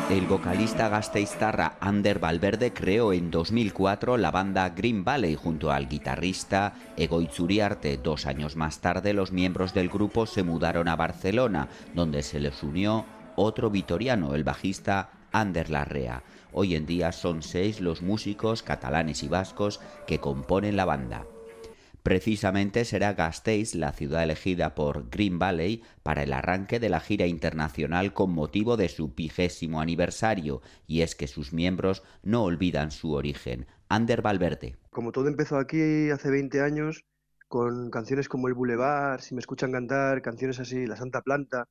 El 0.09 0.25
vocalista 0.25 0.87
gasteiztarra 0.87 1.77
Ander 1.81 2.17
Valverde 2.19 2.71
creó 2.71 3.11
en 3.11 3.29
2004 3.29 4.17
la 4.17 4.31
banda 4.31 4.69
Green 4.69 5.03
Valley 5.03 5.35
junto 5.35 5.69
al 5.69 5.89
guitarrista 5.89 6.73
Egoitzuriarte. 6.95 7.97
Dos 7.97 8.25
años 8.25 8.55
más 8.55 8.79
tarde 8.79 9.13
los 9.13 9.33
miembros 9.33 9.73
del 9.73 9.89
grupo 9.89 10.25
se 10.25 10.43
mudaron 10.43 10.87
a 10.87 10.95
Barcelona, 10.95 11.67
donde 11.93 12.23
se 12.23 12.39
les 12.39 12.63
unió 12.63 13.05
otro 13.35 13.69
vitoriano, 13.69 14.33
el 14.33 14.45
bajista 14.45 15.09
Ander 15.33 15.69
Larrea. 15.69 16.23
Hoy 16.53 16.75
en 16.75 16.85
día 16.85 17.11
son 17.11 17.43
seis 17.43 17.81
los 17.81 18.01
músicos 18.01 18.63
catalanes 18.63 19.23
y 19.23 19.27
vascos 19.27 19.81
que 20.07 20.19
componen 20.19 20.77
la 20.77 20.85
banda. 20.85 21.25
Precisamente 22.07 22.85
será 22.85 23.11
Gasteiz 23.11 23.75
la 23.75 23.91
ciudad 23.91 24.23
elegida 24.23 24.75
por 24.75 25.09
Green 25.09 25.39
Valley 25.39 25.83
para 26.03 26.23
el 26.23 26.31
arranque 26.31 26.79
de 26.79 26.87
la 26.87 27.01
gira 27.01 27.27
internacional 27.27 28.13
con 28.13 28.31
motivo 28.31 28.77
de 28.77 28.87
su 28.87 29.13
vigésimo 29.13 29.81
aniversario, 29.81 30.61
y 30.85 31.01
es 31.01 31.15
que 31.15 31.27
sus 31.27 31.51
miembros 31.51 32.03
no 32.23 32.45
olvidan 32.45 32.91
su 32.91 33.11
origen. 33.11 33.67
Ander 33.89 34.21
Valverde. 34.21 34.77
Como 34.89 35.11
todo 35.11 35.27
empezó 35.27 35.57
aquí 35.57 36.09
hace 36.09 36.29
20 36.31 36.61
años, 36.61 37.03
con 37.49 37.89
canciones 37.91 38.29
como 38.29 38.47
El 38.47 38.53
Boulevard, 38.53 39.19
Si 39.19 39.35
me 39.35 39.41
escuchan 39.41 39.73
cantar, 39.73 40.21
canciones 40.21 40.61
así, 40.61 40.87
La 40.87 40.95
Santa 40.95 41.21
Planta, 41.21 41.67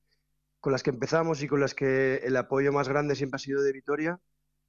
con 0.61 0.71
las 0.71 0.83
que 0.83 0.91
empezamos 0.91 1.43
y 1.43 1.49
con 1.49 1.61
las 1.61 1.75
que 1.75 2.17
el 2.17 2.37
apoyo 2.37 2.75
más 2.75 2.91
grande 2.91 3.15
siempre 3.15 3.37
ha 3.37 3.39
sido 3.39 3.63
de 3.63 3.73
Vitoria, 3.73 4.21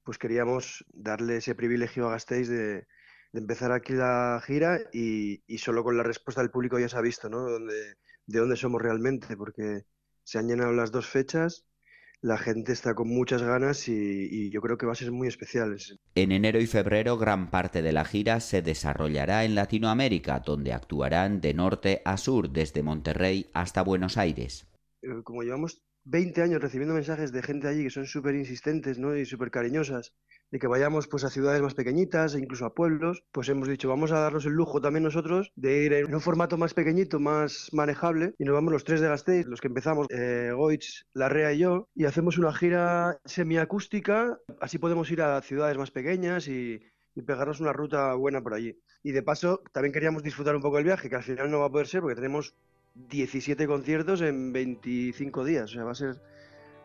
pues 0.05 0.17
queríamos 0.17 0.85
darle 0.93 1.35
ese 1.35 1.55
privilegio 1.55 2.07
a 2.07 2.11
Gasteiz 2.11 2.47
de, 2.47 2.87
de 3.33 3.39
empezar 3.39 3.71
aquí 3.71 3.93
la 3.93 4.41
gira 4.45 4.79
y, 4.93 5.41
solo 5.57 5.83
con 5.83 5.97
la 5.97 6.03
respuesta 6.03 6.41
del 6.41 6.51
público 6.51 6.79
ya 6.79 6.89
se 6.89 6.97
ha 6.97 7.01
visto, 7.01 7.29
¿no? 7.29 7.45
de 7.47 8.39
dónde 8.39 8.57
somos 8.57 8.81
realmente, 8.81 9.37
porque 9.37 9.85
se 10.23 10.37
han 10.37 10.47
llenado 10.47 10.73
las 10.73 10.91
dos 10.91 11.07
fechas, 11.07 11.65
la 12.21 12.37
gente 12.37 12.73
está 12.73 12.95
con 12.95 13.07
muchas 13.07 13.43
ganas 13.43 13.87
y, 13.87 13.93
y, 13.93 14.49
yo 14.49 14.61
creo 14.61 14.77
que 14.77 14.85
va 14.85 14.93
a 14.93 14.95
ser 14.95 15.11
muy 15.11 15.27
especial. 15.27 15.77
En 16.15 16.31
enero 16.31 16.59
y 16.59 16.67
febrero 16.67 17.17
gran 17.17 17.49
parte 17.49 17.81
de 17.81 17.91
la 17.91 18.05
gira 18.05 18.39
se 18.39 18.61
desarrollará 18.61 19.45
en 19.45 19.55
Latinoamérica, 19.55 20.39
donde 20.39 20.73
actuarán 20.73 21.41
de 21.41 21.53
norte 21.53 22.01
a 22.05 22.17
sur, 22.17 22.49
desde 22.49 22.83
Monterrey 22.83 23.49
hasta 23.53 23.83
Buenos 23.83 24.17
Aires. 24.17 24.67
Eh, 25.03 25.21
como 25.23 25.43
llevamos 25.43 25.81
20 26.05 26.41
años 26.41 26.61
recibiendo 26.61 26.95
mensajes 26.95 27.31
de 27.31 27.43
gente 27.43 27.67
allí 27.67 27.83
que 27.83 27.89
son 27.89 28.07
súper 28.07 28.35
insistentes 28.35 28.97
¿no? 28.97 29.15
y 29.15 29.25
súper 29.25 29.51
cariñosas, 29.51 30.13
de 30.51 30.59
que 30.59 30.67
vayamos 30.67 31.07
pues 31.07 31.23
a 31.23 31.29
ciudades 31.29 31.61
más 31.61 31.73
pequeñitas 31.73 32.35
e 32.35 32.39
incluso 32.39 32.65
a 32.65 32.73
pueblos, 32.73 33.23
pues 33.31 33.49
hemos 33.49 33.67
dicho, 33.67 33.89
vamos 33.89 34.11
a 34.11 34.19
darnos 34.19 34.45
el 34.45 34.53
lujo 34.53 34.81
también 34.81 35.03
nosotros 35.03 35.51
de 35.55 35.83
ir 35.83 35.93
en 35.93 36.13
un 36.13 36.21
formato 36.21 36.57
más 36.57 36.73
pequeñito, 36.73 37.19
más 37.19 37.69
manejable, 37.73 38.33
y 38.37 38.45
nos 38.45 38.53
vamos 38.53 38.73
los 38.73 38.83
tres 38.83 39.01
de 39.01 39.07
Gasteiz, 39.07 39.45
los 39.47 39.61
que 39.61 39.67
empezamos, 39.67 40.07
eh, 40.09 40.51
Goitz, 40.53 41.05
Larrea 41.13 41.53
y 41.53 41.59
yo, 41.59 41.89
y 41.95 42.05
hacemos 42.05 42.37
una 42.37 42.53
gira 42.53 43.19
semiacústica, 43.25 44.37
así 44.61 44.77
podemos 44.77 45.09
ir 45.11 45.21
a 45.21 45.41
ciudades 45.41 45.77
más 45.77 45.91
pequeñas 45.91 46.47
y, 46.47 46.81
y 47.15 47.21
pegarnos 47.23 47.59
una 47.59 47.73
ruta 47.73 48.13
buena 48.13 48.41
por 48.41 48.53
allí. 48.53 48.79
Y 49.03 49.11
de 49.11 49.23
paso, 49.23 49.61
también 49.73 49.93
queríamos 49.93 50.23
disfrutar 50.23 50.55
un 50.55 50.61
poco 50.61 50.77
el 50.77 50.83
viaje, 50.83 51.09
que 51.09 51.15
al 51.15 51.23
final 51.23 51.49
no 51.49 51.59
va 51.59 51.65
a 51.65 51.71
poder 51.71 51.87
ser 51.87 52.01
porque 52.01 52.15
tenemos 52.15 52.55
17 52.93 53.67
conciertos 53.67 54.21
en 54.21 54.51
25 54.53 55.45
días, 55.45 55.71
o 55.71 55.73
sea, 55.73 55.83
va 55.83 55.91
a 55.91 55.95
ser 55.95 56.15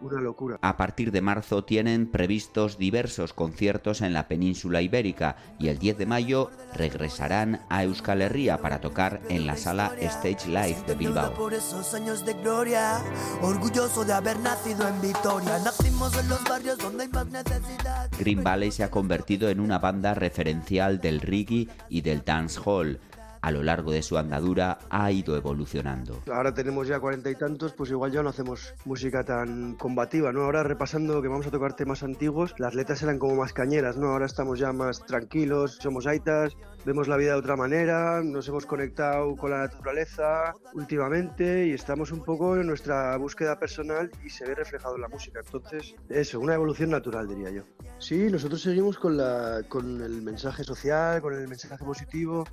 una 0.03 0.21
locura. 0.21 0.59
A 0.61 0.77
partir 0.77 1.13
de 1.13 1.21
marzo 1.21 1.65
tienen 1.65 2.07
previstos 2.07 2.79
diversos 2.79 3.33
conciertos 3.33 4.01
en 4.01 4.13
la 4.13 4.29
península 4.29 4.83
ibérica 4.83 5.37
y 5.59 5.69
el 5.69 5.79
10 5.79 5.99
de 5.99 6.07
mayo 6.07 6.51
regresarán 6.75 7.61
a 7.69 7.85
Euskal 7.85 8.23
Herria 8.23 8.59
para 8.59 8.81
tocar 8.81 9.21
en 9.29 9.47
la 9.47 9.57
sala 9.57 9.95
Stage 10.01 10.49
Live 10.49 10.83
de 10.87 10.95
Bilbao. 10.95 11.35
Por 11.35 11.55
esos 11.55 11.95
años 11.95 12.25
de 12.25 12.35
gloria, 12.35 12.99
orgulloso 13.43 14.05
de 14.05 14.13
haber 14.13 14.39
nacido 14.41 14.87
en 14.89 15.01
Vitoria. 15.01 15.59
Nacimos 15.59 16.17
en 16.19 16.29
los 16.29 16.43
barrios 16.45 16.79
donde 16.79 17.05
hay 17.05 17.09
más 17.09 17.27
necesidad. 17.27 18.11
Green 18.19 18.43
Valley 18.43 18.71
se 18.71 18.85
ha 18.85 18.91
convertido 18.91 19.49
en 19.49 19.61
una 19.61 19.79
banda 19.79 20.15
referencial 20.15 21.01
del 21.01 21.21
reggae 21.21 21.69
y 21.89 22.01
del 22.01 22.25
dancehall. 22.25 23.01
A 23.43 23.51
lo 23.51 23.63
largo 23.63 23.91
de 23.91 24.03
su 24.03 24.17
andadura 24.17 24.79
ha 24.89 25.11
ido 25.11 25.37
evolucionando. 25.37 26.23
Ahora 26.33 26.55
tenemos 26.55 26.87
ya 26.87 27.01
cuarenta 27.01 27.29
y 27.29 27.35
tantos, 27.35 27.73
pues 27.73 27.91
igual 27.91 28.13
ya 28.13 28.23
no 28.23 28.29
hacemos 28.29 28.73
música 28.85 29.25
tan 29.25 29.75
combativa, 29.75 30.33
¿no? 30.33 30.43
Ahora 30.43 30.63
repasando 30.63 31.21
que 31.21 31.27
vamos 31.27 31.47
a 31.49 31.51
tocar 31.51 31.75
temas 31.75 32.05
antiguos, 32.05 32.55
las 32.59 32.75
letras 32.75 33.03
eran 33.03 33.19
como 33.19 33.35
más 33.35 33.53
cañeras, 33.53 33.97
¿no? 33.97 34.11
Ahora 34.11 34.27
estamos 34.27 34.61
ya 34.61 34.73
más 34.73 35.05
tranquilos, 35.05 35.79
somos 35.83 36.07
aitas, 36.07 36.57
vemos 36.85 37.09
la 37.09 37.17
vida 37.17 37.33
de 37.33 37.39
otra 37.39 37.57
manera, 37.57 38.23
nos 38.23 38.47
hemos 38.49 38.65
conectado 38.65 39.35
con 39.35 39.51
la 39.51 39.59
naturaleza 39.59 40.55
últimamente 40.75 41.67
y 41.67 41.73
estamos 41.73 42.13
un 42.13 42.25
poco 42.25 42.57
en 42.57 42.69
nuestra 42.69 43.17
búsqueda 43.17 43.59
personal 43.59 44.09
y 44.25 44.31
se 44.31 44.47
ve 44.47 44.55
reflejado 44.55 44.95
en 44.95 45.03
la 45.03 45.09
música. 45.09 45.41
Entonces, 45.45 45.97
eso, 46.09 46.39
una 46.39 46.55
evolución 46.55 46.91
natural, 46.91 47.27
diría 47.27 47.51
yo. 47.51 47.63
Sí, 47.99 48.29
nosotros 48.31 48.63
seguimos 48.63 48.99
con, 48.99 49.17
la, 49.17 49.63
con 49.69 50.01
el 50.01 50.23
mensaje 50.23 50.63
social, 50.63 51.21
con 51.21 51.35
el 51.35 51.49
mensaje 51.49 51.85
positivo. 51.85 52.45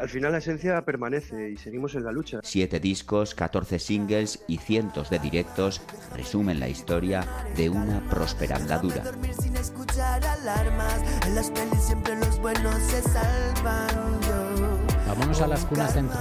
Al 0.00 0.08
final 0.08 0.32
la 0.32 0.38
esencia 0.38 0.84
permanece 0.84 1.50
y 1.50 1.56
seguimos 1.56 1.94
en 1.94 2.04
la 2.04 2.12
lucha. 2.12 2.40
Siete 2.42 2.80
discos, 2.80 3.34
14 3.34 3.78
singles 3.78 4.42
y 4.46 4.58
cientos 4.58 5.10
de 5.10 5.18
directos 5.18 5.82
resumen 6.14 6.60
la 6.60 6.68
historia 6.68 7.26
de 7.56 7.68
una 7.68 8.00
próspera 8.08 8.56
andadura. 8.56 9.02
Dormir 9.02 9.34
sin 9.34 9.56
escuchar 9.56 10.24
alarmas. 10.24 11.02
En 11.26 11.34
las 11.34 11.50
pelis 11.50 11.82
siempre 11.82 12.16
los 12.16 12.38
buenos 12.40 12.74
se 12.84 13.02
salvan. 13.02 14.20
Yo. 14.22 14.78
Vámonos 15.08 15.40
a 15.40 15.46
las 15.46 15.64
cunas 15.64 15.92
centro. 15.92 16.18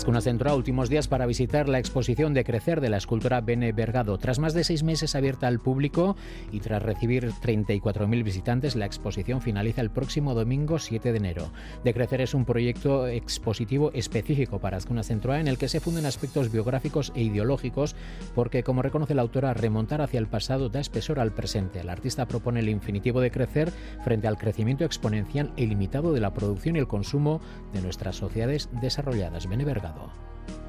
En 0.00 0.02
las 0.02 0.06
cunas 0.06 0.24
centro, 0.24 0.50
a 0.50 0.54
últimos 0.54 0.88
días 0.88 1.08
para 1.08 1.26
visitar 1.26 1.68
la 1.68 1.78
exposición 1.78 2.32
de 2.32 2.42
Crecer 2.42 2.80
de 2.80 2.88
la 2.88 2.96
escultora 2.96 3.42
Bene 3.42 3.72
Bergado. 3.72 4.16
Tras 4.16 4.38
más 4.38 4.54
de 4.54 4.64
seis 4.64 4.82
meses 4.82 5.14
abierta 5.14 5.46
al 5.46 5.58
público 5.58 6.16
y 6.50 6.60
tras 6.60 6.82
recibir 6.82 7.30
34.000 7.32 8.24
visitantes, 8.24 8.76
la 8.76 8.86
exposición 8.86 9.42
finaliza 9.42 9.82
el 9.82 9.90
próximo 9.90 10.32
domingo 10.32 10.78
7 10.78 11.12
de 11.12 11.18
enero. 11.18 11.52
De 11.84 11.92
Crecer 11.92 12.22
es 12.22 12.32
un 12.32 12.46
proyecto 12.46 13.08
expositivo 13.08 13.92
específico 13.92 14.58
para 14.58 14.78
Azcuna 14.78 15.02
Centroa 15.02 15.38
en 15.38 15.48
el 15.48 15.58
que 15.58 15.68
se 15.68 15.80
funden 15.80 16.06
aspectos 16.06 16.50
biográficos 16.50 17.12
e 17.14 17.20
ideológicos 17.20 17.94
porque, 18.34 18.62
como 18.62 18.80
reconoce 18.80 19.14
la 19.14 19.20
autora, 19.20 19.52
remontar 19.52 20.00
hacia 20.00 20.18
el 20.18 20.28
pasado 20.28 20.70
da 20.70 20.80
espesor 20.80 21.20
al 21.20 21.32
presente. 21.32 21.80
El 21.80 21.90
artista 21.90 22.26
propone 22.26 22.60
el 22.60 22.70
infinitivo 22.70 23.20
de 23.20 23.30
crecer 23.30 23.70
frente 24.02 24.28
al 24.28 24.38
crecimiento 24.38 24.86
exponencial 24.86 25.52
e 25.58 25.64
ilimitado 25.64 26.14
de 26.14 26.20
la 26.20 26.32
producción 26.32 26.76
y 26.76 26.78
el 26.78 26.88
consumo 26.88 27.42
de 27.74 27.82
nuestras 27.82 28.16
sociedades 28.16 28.70
desarrolladas. 28.80 29.46
Bene 29.46 29.66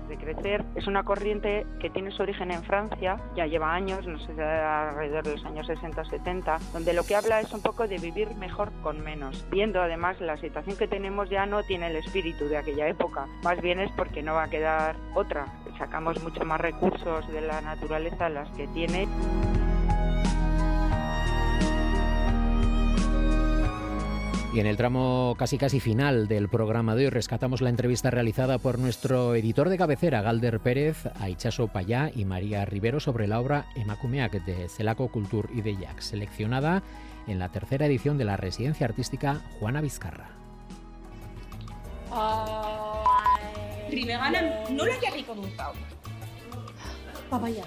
De 0.07 0.17
crecer 0.17 0.65
es 0.75 0.87
una 0.87 1.03
corriente 1.03 1.65
que 1.79 1.89
tiene 1.89 2.11
su 2.11 2.21
origen 2.21 2.51
en 2.51 2.63
Francia, 2.63 3.17
ya 3.33 3.45
lleva 3.45 3.73
años, 3.73 4.05
no 4.05 4.19
sé, 4.19 4.33
alrededor 4.43 5.23
de 5.23 5.31
los 5.37 5.45
años 5.45 5.67
60 5.67 6.01
o 6.01 6.05
70, 6.05 6.59
donde 6.73 6.93
lo 6.93 7.03
que 7.03 7.15
habla 7.15 7.39
es 7.39 7.53
un 7.53 7.61
poco 7.61 7.87
de 7.87 7.97
vivir 7.97 8.35
mejor 8.35 8.73
con 8.83 8.99
menos, 8.99 9.45
viendo 9.49 9.81
además 9.81 10.19
la 10.19 10.35
situación 10.35 10.75
que 10.75 10.89
tenemos 10.89 11.29
ya 11.29 11.45
no 11.45 11.63
tiene 11.63 11.87
el 11.87 11.95
espíritu 11.95 12.49
de 12.49 12.57
aquella 12.57 12.89
época, 12.89 13.25
más 13.41 13.61
bien 13.61 13.79
es 13.79 13.89
porque 13.93 14.21
no 14.21 14.33
va 14.33 14.43
a 14.43 14.49
quedar 14.49 14.97
otra, 15.15 15.45
sacamos 15.77 16.21
mucho 16.21 16.43
más 16.43 16.59
recursos 16.59 17.25
de 17.31 17.39
la 17.39 17.61
naturaleza 17.61 18.27
las 18.27 18.49
que 18.51 18.67
tiene. 18.67 19.07
Y 24.53 24.59
en 24.59 24.67
el 24.67 24.75
tramo 24.75 25.35
casi 25.37 25.57
casi 25.57 25.79
final 25.79 26.27
del 26.27 26.49
programa 26.49 26.93
de 26.93 27.05
hoy 27.05 27.09
rescatamos 27.09 27.61
la 27.61 27.69
entrevista 27.69 28.11
realizada 28.11 28.57
por 28.57 28.79
nuestro 28.79 29.33
editor 29.33 29.69
de 29.69 29.77
cabecera, 29.77 30.21
Galder 30.21 30.59
Pérez, 30.59 31.05
a 31.21 31.29
Ichaso 31.29 31.69
Payá 31.69 32.11
y 32.13 32.25
María 32.25 32.65
Rivero 32.65 32.99
sobre 32.99 33.27
la 33.27 33.39
obra 33.39 33.67
Emakumeak 33.77 34.43
de 34.43 34.67
Celaco 34.67 35.07
Cultur 35.07 35.49
y 35.53 35.61
de 35.61 35.77
Jack, 35.77 36.01
seleccionada 36.01 36.83
en 37.27 37.39
la 37.39 37.47
tercera 37.47 37.85
edición 37.85 38.17
de 38.17 38.25
la 38.25 38.35
residencia 38.35 38.85
artística 38.85 39.41
Juana 39.59 39.79
Vizcarra. 39.79 40.31
Ribegana 43.89 44.41
nola 44.69 44.95
jarriko 45.01 45.33
dut 45.33 45.59
hau? 45.59 45.71
Papaia, 47.29 47.63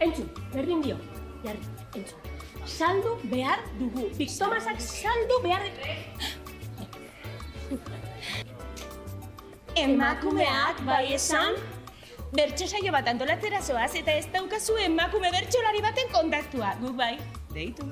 entzun, 0.00 0.32
berdin 0.54 0.80
dio, 0.80 0.96
jarri, 1.44 1.60
entzun. 1.92 2.31
Saldu 2.66 3.16
behar 3.24 3.58
dugu, 3.78 4.08
Biktomasak 4.18 4.80
saldu 4.80 5.38
behar 5.42 5.62
Emakumeak 9.74 10.82
bai 10.86 11.14
esan, 11.16 11.56
bertso 12.36 12.68
saio 12.68 12.92
bat 12.92 13.08
antolatzera 13.08 13.60
zoaz 13.62 13.94
eta 13.98 14.12
ez 14.12 14.26
daukazu 14.34 14.76
emakume 14.84 15.30
bertsolari 15.32 15.80
baten 15.82 16.12
kontaktua. 16.12 16.74
Guk 16.80 16.94
bai, 16.96 17.16
deitu. 17.54 17.88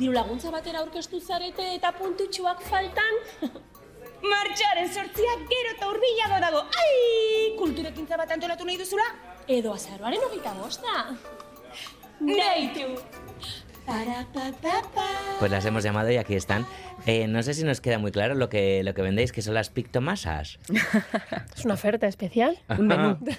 Diru 0.00 0.16
laguntza 0.16 0.50
batera 0.50 0.80
aurkeztu 0.82 1.20
zarete 1.20 1.68
eta 1.76 1.92
puntutxuak 2.00 2.64
faltan? 2.70 3.22
Martxoaren 4.32 4.88
sortziak 4.90 5.46
gero 5.52 5.76
eta 5.76 5.92
urbilago 5.92 6.40
dago. 6.42 6.64
Ai, 6.82 7.54
kulturekintza 7.60 8.18
bat 8.18 8.34
antolatu 8.34 8.66
nahi 8.66 8.80
duzula? 8.80 9.06
Edo 9.46 9.76
azaroaren 9.76 10.26
hogeita 10.26 10.56
bosta. 10.58 11.06
Deitu. 12.18 13.27
Pues 15.38 15.50
las 15.50 15.64
hemos 15.64 15.82
llamado 15.82 16.10
y 16.10 16.16
aquí 16.16 16.34
están. 16.34 16.66
Eh, 17.06 17.26
no 17.26 17.42
sé 17.42 17.54
si 17.54 17.64
nos 17.64 17.80
queda 17.80 17.98
muy 17.98 18.10
claro 18.10 18.34
lo 18.34 18.48
que, 18.48 18.82
lo 18.82 18.92
que 18.94 19.02
vendéis, 19.02 19.32
que 19.32 19.42
son 19.42 19.54
las 19.54 19.70
pictomasas. 19.70 20.58
Es 21.56 21.64
una 21.64 21.74
oferta 21.74 22.06
especial, 22.06 22.56
un 22.78 22.86
menú. 22.86 23.18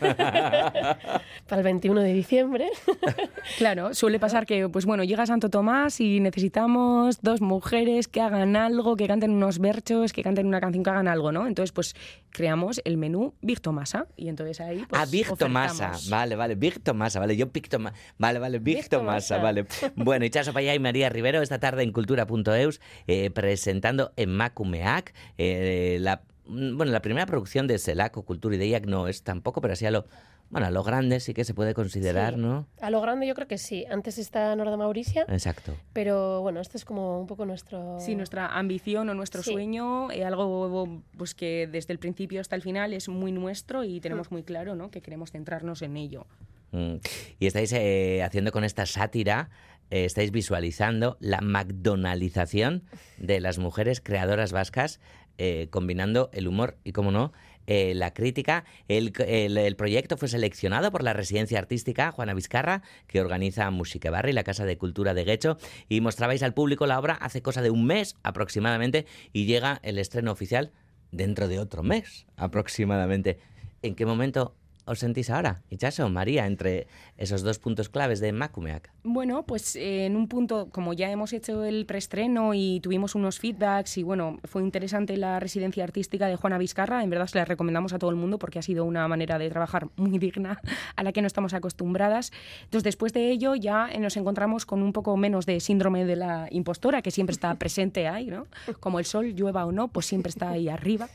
Para 1.47 1.57
el 1.57 1.63
21 1.63 2.01
de 2.01 2.13
diciembre. 2.13 2.69
Claro, 3.57 3.93
suele 3.93 4.19
pasar 4.19 4.45
que, 4.45 4.69
pues 4.69 4.85
bueno, 4.85 5.03
llega 5.03 5.25
Santo 5.25 5.49
Tomás 5.49 5.99
y 5.99 6.19
necesitamos 6.19 7.21
dos 7.21 7.41
mujeres 7.41 8.07
que 8.07 8.21
hagan 8.21 8.55
algo, 8.55 8.95
que 8.95 9.07
canten 9.07 9.31
unos 9.31 9.59
berchos, 9.59 10.13
que 10.13 10.23
canten 10.23 10.45
una 10.45 10.61
canción, 10.61 10.83
que 10.83 10.89
hagan 10.89 11.07
algo, 11.07 11.31
¿no? 11.31 11.47
Entonces, 11.47 11.71
pues 11.71 11.95
creamos 12.31 12.79
el 12.85 12.97
menú 12.97 13.33
Big 13.41 13.59
Tomasa 13.59 14.07
y 14.15 14.29
entonces 14.29 14.61
ahí 14.61 14.85
pues 14.87 15.01
ah, 15.01 15.05
Big 15.09 15.27
Tomasa. 15.35 15.73
ofertamos. 15.73 16.09
Vale, 16.09 16.35
vale, 16.35 16.55
Big 16.55 16.81
Tomasa. 16.81 17.19
Vale, 17.19 17.35
yo 17.35 17.49
Pictoma. 17.51 17.93
Vale, 18.17 18.39
vale, 18.39 18.59
Big, 18.59 18.77
Big 18.77 18.89
Tomasa. 18.89 19.37
Tomasa. 19.37 19.43
Vale. 19.43 19.65
Bueno, 19.95 20.25
Ichaso 20.25 20.53
Payá 20.53 20.75
y 20.75 20.79
María 20.79 21.09
Rivero 21.09 21.41
esta 21.41 21.59
tarde 21.59 21.83
en 21.83 21.91
cultura.eus 21.91 22.79
eh, 23.07 23.31
presentando 23.49 24.11
en 24.15 24.29
Macumeac 24.29 25.11
eh, 25.39 25.97
la, 26.01 26.21
mm, 26.45 26.77
bueno, 26.77 26.91
la 26.91 27.01
primera 27.01 27.25
producción 27.25 27.65
de 27.65 27.79
Selaco 27.79 28.21
Cultura 28.23 28.55
y 28.55 28.59
de 28.59 28.67
IAC 28.67 28.85
no 28.85 29.07
es 29.07 29.23
tampoco, 29.23 29.59
pero 29.59 29.73
así 29.73 29.87
a 29.87 29.91
lo, 29.91 30.05
bueno, 30.51 30.67
a 30.67 30.69
lo 30.69 30.83
grande 30.83 31.19
sí 31.19 31.33
que 31.33 31.43
se 31.43 31.55
puede 31.55 31.73
considerar, 31.73 32.35
Sí. 32.35 32.39
¿no? 32.39 32.67
A 32.79 32.91
lo 32.91 33.01
grande 33.01 33.25
yo 33.25 33.33
creo 33.33 33.47
que 33.47 33.57
sí. 33.57 33.85
Antes 33.89 34.19
está 34.19 34.55
Norda 34.55 34.77
Mauricia, 34.77 35.25
Exacto. 35.29 35.75
pero 35.93 36.41
bueno, 36.41 36.61
este 36.61 36.77
es 36.77 36.85
como 36.85 37.19
un 37.19 37.25
poco 37.25 37.43
nuestro... 37.47 37.99
Sí, 37.99 38.13
nuestra 38.13 38.45
ambición 38.55 39.09
o 39.09 39.15
nuestro 39.15 39.41
Sí. 39.41 39.51
sueño, 39.51 40.11
eh, 40.11 40.23
algo 40.25 41.01
pues 41.17 41.33
que 41.33 41.67
desde 41.71 41.91
el 41.93 41.97
principio 41.97 42.41
hasta 42.41 42.55
el 42.55 42.61
final 42.61 42.93
es 42.93 43.09
muy 43.09 43.31
nuestro 43.31 43.83
y 43.83 43.99
tenemos 43.99 44.29
muy 44.31 44.43
claro 44.43 44.75
¿no? 44.75 44.91
que 44.91 45.01
queremos 45.01 45.31
centrarnos 45.31 45.81
en 45.81 45.97
ello. 45.97 46.27
Mm. 46.71 46.97
Y 47.39 47.47
estáis 47.47 47.73
eh, 47.73 48.21
haciendo 48.21 48.51
con 48.51 48.63
esta 48.63 48.85
sátira, 48.85 49.49
estáis 49.89 50.31
visualizando 50.31 51.17
la 51.19 51.41
McDonaldización 51.41 52.83
de 53.17 53.39
las 53.39 53.57
mujeres 53.57 54.01
creadoras 54.01 54.51
vascas, 54.51 54.99
eh, 55.37 55.67
combinando 55.69 56.29
el 56.33 56.47
humor 56.47 56.77
y, 56.83 56.91
como 56.91 57.11
no, 57.11 57.31
eh, 57.65 57.93
la 57.93 58.13
crítica. 58.13 58.65
El, 58.87 59.13
el- 59.19 59.75
proyecto 59.75 60.17
fue 60.17 60.27
seleccionado 60.27 60.91
por 60.91 61.03
la 61.03 61.13
residencia 61.13 61.59
artística 61.59 62.11
Juana 62.11 62.33
Vizcarra, 62.33 62.81
que 63.07 63.21
organiza 63.21 63.69
Musique 63.71 64.09
Barri, 64.09 64.33
la 64.33 64.43
Casa 64.43 64.65
de 64.65 64.77
Cultura 64.77 65.13
de 65.13 65.23
Guecho, 65.23 65.57
y 65.87 66.01
mostrabais 66.01 66.43
al 66.43 66.53
público 66.53 66.87
la 66.87 66.99
obra 66.99 67.13
hace 67.13 67.41
cosa 67.41 67.61
de 67.61 67.69
un 67.69 67.85
mes 67.85 68.15
aproximadamente, 68.23 69.05
y 69.33 69.45
llega 69.45 69.79
el 69.83 69.97
estreno 69.99 70.31
oficial 70.31 70.71
dentro 71.11 71.47
de 71.47 71.59
otro 71.59 71.83
mes 71.83 72.25
aproximadamente. 72.35 73.39
¿En 73.81 73.95
qué 73.95 74.05
momento 74.05 74.55
os 74.85 74.99
sentís 74.99 75.29
ahora, 75.29 75.61
Ichaso, 75.69 76.09
María, 76.09 76.47
entre 76.47 76.87
esos 77.17 77.43
dos 77.43 77.59
puntos 77.59 77.89
claves 77.89 78.19
de 78.19 78.31
Macumeac? 78.31 78.91
Bueno, 79.03 79.43
pues 79.43 79.75
eh, 79.75 80.05
en 80.05 80.15
un 80.15 80.27
punto, 80.27 80.69
como 80.71 80.93
ya 80.93 81.11
hemos 81.11 81.33
hecho 81.33 81.63
el 81.63 81.85
preestreno 81.85 82.53
y 82.53 82.79
tuvimos 82.81 83.15
unos 83.15 83.39
feedbacks 83.39 83.97
y 83.97 84.03
bueno, 84.03 84.39
fue 84.45 84.61
interesante 84.61 85.17
la 85.17 85.39
residencia 85.39 85.83
artística 85.83 86.27
de 86.27 86.35
Juana 86.35 86.57
Vizcarra, 86.57 87.03
en 87.03 87.09
verdad 87.09 87.27
se 87.27 87.37
la 87.37 87.45
recomendamos 87.45 87.93
a 87.93 87.99
todo 87.99 88.09
el 88.09 88.15
mundo 88.15 88.39
porque 88.39 88.59
ha 88.59 88.63
sido 88.63 88.85
una 88.85 89.07
manera 89.07 89.37
de 89.37 89.49
trabajar 89.49 89.89
muy 89.95 90.17
digna 90.17 90.59
a 90.95 91.03
la 91.03 91.11
que 91.11 91.21
no 91.21 91.27
estamos 91.27 91.53
acostumbradas. 91.53 92.31
Entonces, 92.63 92.83
después 92.83 93.13
de 93.13 93.29
ello 93.29 93.55
ya 93.55 93.89
nos 93.99 94.17
encontramos 94.17 94.65
con 94.65 94.81
un 94.81 94.93
poco 94.93 95.15
menos 95.17 95.45
de 95.45 95.59
síndrome 95.59 96.05
de 96.05 96.15
la 96.15 96.47
impostora, 96.51 97.01
que 97.01 97.11
siempre 97.11 97.33
está 97.33 97.53
presente 97.55 98.07
ahí, 98.07 98.27
¿no? 98.27 98.47
Como 98.79 98.99
el 98.99 99.05
sol, 99.05 99.33
llueva 99.33 99.65
o 99.65 99.71
no, 99.71 99.87
pues 99.87 100.05
siempre 100.05 100.29
está 100.29 100.49
ahí 100.49 100.69
arriba. 100.69 101.09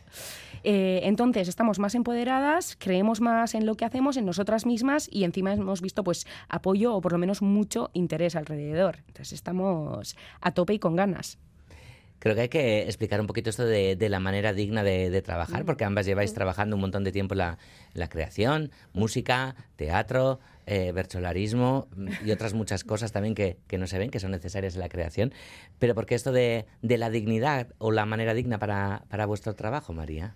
Eh, 0.64 1.00
entonces, 1.04 1.46
estamos 1.48 1.78
más 1.78 1.94
empoderadas, 1.94 2.76
creemos 2.78 3.20
más 3.20 3.54
en 3.54 3.66
lo 3.66 3.74
que 3.76 3.84
hacemos, 3.84 4.16
en 4.16 4.24
nosotras 4.24 4.64
mismas 4.64 5.08
y 5.12 5.24
encima 5.24 5.52
hemos 5.52 5.82
visto 5.82 6.02
pues 6.02 6.26
apoyo 6.48 6.94
o 6.94 7.00
por 7.02 7.12
lo 7.12 7.18
menos 7.18 7.42
mucho 7.42 7.90
interés 7.92 8.34
alrededor. 8.34 8.96
Entonces, 9.08 9.34
estamos 9.34 10.16
a 10.40 10.50
tope 10.52 10.74
y 10.74 10.78
con 10.78 10.96
ganas. 10.96 11.38
Creo 12.18 12.34
que 12.34 12.40
hay 12.42 12.48
que 12.48 12.82
explicar 12.84 13.20
un 13.20 13.26
poquito 13.26 13.50
esto 13.50 13.66
de, 13.66 13.96
de 13.96 14.08
la 14.08 14.18
manera 14.18 14.54
digna 14.54 14.82
de, 14.82 15.10
de 15.10 15.20
trabajar, 15.20 15.62
Mm. 15.64 15.66
porque 15.66 15.84
ambas 15.84 16.06
lleváis 16.06 16.32
trabajando 16.32 16.76
un 16.76 16.80
montón 16.80 17.04
de 17.04 17.12
tiempo 17.12 17.34
la, 17.34 17.58
la 17.92 18.08
creación, 18.08 18.70
música, 18.94 19.54
teatro, 19.76 20.40
eh, 20.66 20.92
mm, 20.92 22.08
y 22.24 22.30
otras 22.30 22.54
muchas 22.54 22.84
cosas 22.84 23.12
también 23.12 23.34
que, 23.34 23.58
que 23.66 23.78
no 23.78 23.86
se 23.86 23.98
ven, 23.98 24.10
que 24.10 24.20
son 24.20 24.30
necesarias 24.30 24.74
en 24.74 24.80
la 24.80 24.88
creación. 24.88 25.32
Pero 25.78 25.94
¿por 25.94 26.06
qué 26.06 26.14
esto 26.14 26.32
de, 26.32 26.66
de 26.82 26.98
la 26.98 27.10
dignidad 27.10 27.68
o 27.78 27.90
la 27.90 28.06
manera 28.06 28.34
digna 28.34 28.58
para, 28.58 29.04
para 29.08 29.26
vuestro 29.26 29.54
trabajo, 29.54 29.92
María? 29.92 30.34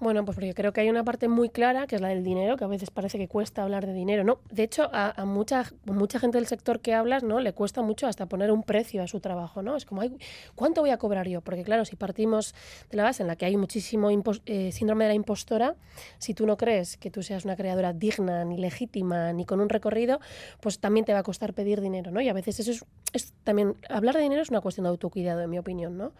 Bueno, 0.00 0.24
pues 0.24 0.36
porque 0.36 0.54
creo 0.54 0.72
que 0.72 0.80
hay 0.80 0.88
una 0.90 1.02
parte 1.02 1.26
muy 1.26 1.48
clara, 1.48 1.88
que 1.88 1.96
es 1.96 2.00
la 2.00 2.06
del 2.08 2.22
dinero, 2.22 2.56
que 2.56 2.62
a 2.62 2.68
veces 2.68 2.88
parece 2.90 3.18
que 3.18 3.26
cuesta 3.26 3.64
hablar 3.64 3.84
de 3.84 3.92
dinero, 3.92 4.22
¿no? 4.22 4.38
De 4.48 4.62
hecho, 4.62 4.88
a, 4.92 5.20
a 5.20 5.24
mucha, 5.24 5.64
mucha 5.86 6.20
gente 6.20 6.38
del 6.38 6.46
sector 6.46 6.78
que 6.78 6.94
hablas, 6.94 7.24
¿no? 7.24 7.40
Le 7.40 7.52
cuesta 7.52 7.82
mucho 7.82 8.06
hasta 8.06 8.26
poner 8.26 8.52
un 8.52 8.62
precio 8.62 9.02
a 9.02 9.08
su 9.08 9.18
trabajo, 9.18 9.60
¿no? 9.60 9.74
Es 9.74 9.84
como, 9.84 10.02
"Ay, 10.02 10.16
¿cuánto 10.54 10.82
voy 10.82 10.90
a 10.90 10.98
cobrar 10.98 11.26
yo? 11.26 11.40
Porque 11.40 11.64
claro, 11.64 11.84
si 11.84 11.96
partimos 11.96 12.54
de 12.90 12.96
la 12.96 13.02
base 13.02 13.24
en 13.24 13.26
la 13.26 13.34
que 13.34 13.44
hay 13.46 13.56
muchísimo 13.56 14.08
eh, 14.46 14.70
síndrome 14.70 15.04
de 15.04 15.08
la 15.08 15.14
impostora, 15.14 15.74
si 16.18 16.32
tú 16.32 16.46
no 16.46 16.56
crees 16.56 16.96
que 16.96 17.10
tú 17.10 17.24
seas 17.24 17.44
una 17.44 17.56
creadora 17.56 17.92
digna, 17.92 18.44
ni 18.44 18.56
legítima, 18.56 19.32
ni 19.32 19.46
con 19.46 19.58
un 19.60 19.68
recorrido, 19.68 20.20
pues 20.60 20.78
también 20.78 21.06
te 21.06 21.12
va 21.12 21.18
a 21.18 21.22
costar 21.24 21.54
pedir 21.54 21.80
dinero, 21.80 22.12
¿no? 22.12 22.20
Y 22.20 22.28
a 22.28 22.32
veces 22.34 22.60
eso 22.60 22.70
es, 22.70 22.84
es 23.12 23.32
también, 23.42 23.74
hablar 23.88 24.14
de 24.14 24.22
dinero 24.22 24.42
es 24.42 24.50
una 24.50 24.60
cuestión 24.60 24.84
de 24.84 24.90
autocuidado, 24.90 25.40
en 25.40 25.50
mi 25.50 25.58
opinión, 25.58 25.98
¿no? 25.98 26.12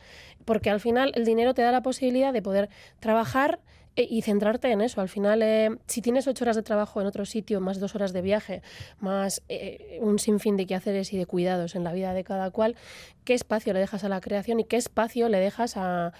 Porque 0.45 0.69
al 0.69 0.81
final 0.81 1.13
el 1.15 1.25
dinero 1.25 1.55
te 1.55 1.63
da 1.63 1.71
la 1.71 1.83
posibilidad 1.83 2.33
de 2.33 2.43
poder 2.43 2.69
trabajar 2.99 3.61
y 4.09 4.23
centrarte 4.23 4.71
en 4.71 4.81
eso. 4.81 5.01
Al 5.01 5.09
final, 5.09 5.43
eh, 5.43 5.77
si 5.87 6.03
tienes 6.03 6.27
ocho 6.27 6.45
horas 6.45 6.57
de 6.57 6.63
trabajo 6.63 7.01
en 7.01 7.07
otro 7.07 7.25
sitio, 7.25 7.61
más 7.61 7.81
dos 7.81 7.95
horas 7.95 8.13
de 8.13 8.23
viaje, 8.23 8.63
más 9.01 9.43
eh, 9.49 9.99
un 10.01 10.19
sinfín 10.19 10.57
de 10.57 10.67
quehaceres 10.67 11.13
y 11.13 11.19
de 11.19 11.27
cuidados 11.27 11.75
en 11.75 11.85
la 11.85 11.93
vida 11.93 12.13
de 12.13 12.25
cada 12.25 12.51
cual, 12.51 12.77
¿qué 13.25 13.35
espacio 13.35 13.73
le 13.73 13.81
dejas 13.81 14.05
a 14.05 14.09
la 14.09 14.21
creación 14.21 14.61
y 14.61 14.65
qué 14.65 14.77
espacio 14.77 15.29
le 15.29 15.39
dejas 15.39 15.77
a, 15.77 16.13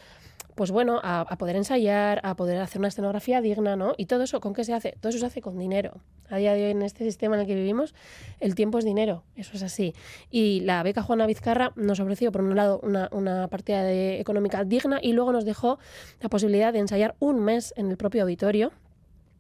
pues 0.59 0.73
bueno, 0.73 0.99
a, 1.05 1.25
poder 1.39 1.55
ensayar, 1.55 2.21
a 2.25 2.35
poder 2.35 2.59
hacer 2.61 2.81
una 2.81 2.89
escenografía 2.89 3.41
digna, 3.41 3.77
¿no? 3.77 3.95
Y 3.97 4.07
todo 4.07 4.25
eso, 4.25 4.41
¿con 4.41 4.55
qué 4.55 4.65
se 4.65 4.75
hace? 4.75 4.97
Todo 5.01 5.11
eso 5.11 5.21
se 5.21 5.27
hace 5.27 5.41
con 5.41 5.57
dinero. 5.57 6.01
A 6.29 6.37
día 6.37 6.53
de 6.53 6.65
hoy, 6.65 6.71
en 6.73 6.83
este 6.83 7.05
sistema 7.05 7.37
en 7.37 7.43
el 7.43 7.47
que 7.47 7.55
vivimos, 7.55 7.95
el 8.41 8.57
tiempo 8.57 8.77
es 8.79 8.85
dinero, 8.85 9.23
eso 9.37 9.53
es 9.55 9.63
así. 9.63 9.95
Y 10.33 10.59
la 10.63 10.83
beca 10.83 11.05
Juana 11.05 11.27
Vizcarra 11.27 11.73
nos 11.77 12.01
ofreció, 12.01 12.33
por 12.33 12.43
un 12.43 12.57
lado, 12.57 12.81
una, 12.83 13.09
una 13.13 13.47
partida 13.47 13.85
de- 13.85 14.19
económica 14.19 14.65
digna 14.65 14.99
y 15.01 15.13
luego 15.13 15.31
nos 15.31 15.45
dejó 15.45 15.79
la 16.21 16.29
posibilidad 16.29 16.73
de 16.73 16.81
ensayar 16.81 17.15
un 17.21 17.39
mes 17.39 17.73
en 17.77 17.89
el 17.93 17.97
propio 17.97 18.23
auditorio, 18.23 18.73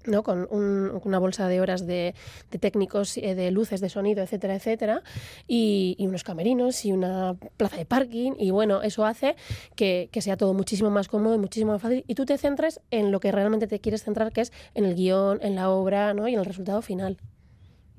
¿no? 0.08 0.22
con 0.22 0.46
un- 0.50 1.00
una 1.04 1.18
bolsa 1.18 1.48
de 1.48 1.60
horas 1.60 1.86
de, 1.86 2.14
de 2.50 2.58
técnicos, 2.58 3.16
eh, 3.18 3.34
de 3.34 3.50
luces, 3.50 3.80
de 3.80 3.88
sonido, 3.88 4.22
etcétera, 4.22 4.56
etcétera, 4.56 5.02
y, 5.46 5.94
y 5.98 6.06
unos 6.06 6.24
camerinos 6.24 6.84
y 6.84 6.92
una 6.92 7.36
plaza 7.56 7.76
de 7.76 7.84
parking, 7.84 8.32
y 8.38 8.50
bueno, 8.50 8.82
eso 8.82 9.04
hace 9.04 9.36
que, 9.76 10.08
que 10.12 10.20
sea 10.22 10.36
todo 10.36 10.54
muchísimo 10.54 10.90
más 10.90 11.08
cómodo 11.08 11.34
y 11.34 11.38
muchísimo 11.38 11.72
más 11.72 11.82
fácil, 11.82 12.04
y 12.06 12.14
tú 12.14 12.24
te 12.24 12.36
centres 12.38 12.80
en 12.90 13.12
lo 13.12 13.20
que 13.20 13.32
realmente 13.32 13.66
te 13.66 13.80
quieres 13.80 14.02
centrar, 14.04 14.32
que 14.32 14.40
es 14.42 14.52
en 14.74 14.84
el 14.84 14.94
guion, 14.94 15.38
en 15.42 15.54
la 15.54 15.70
obra 15.70 16.14
¿no? 16.14 16.26
y 16.28 16.34
en 16.34 16.40
el 16.40 16.44
resultado 16.46 16.82
final. 16.82 17.18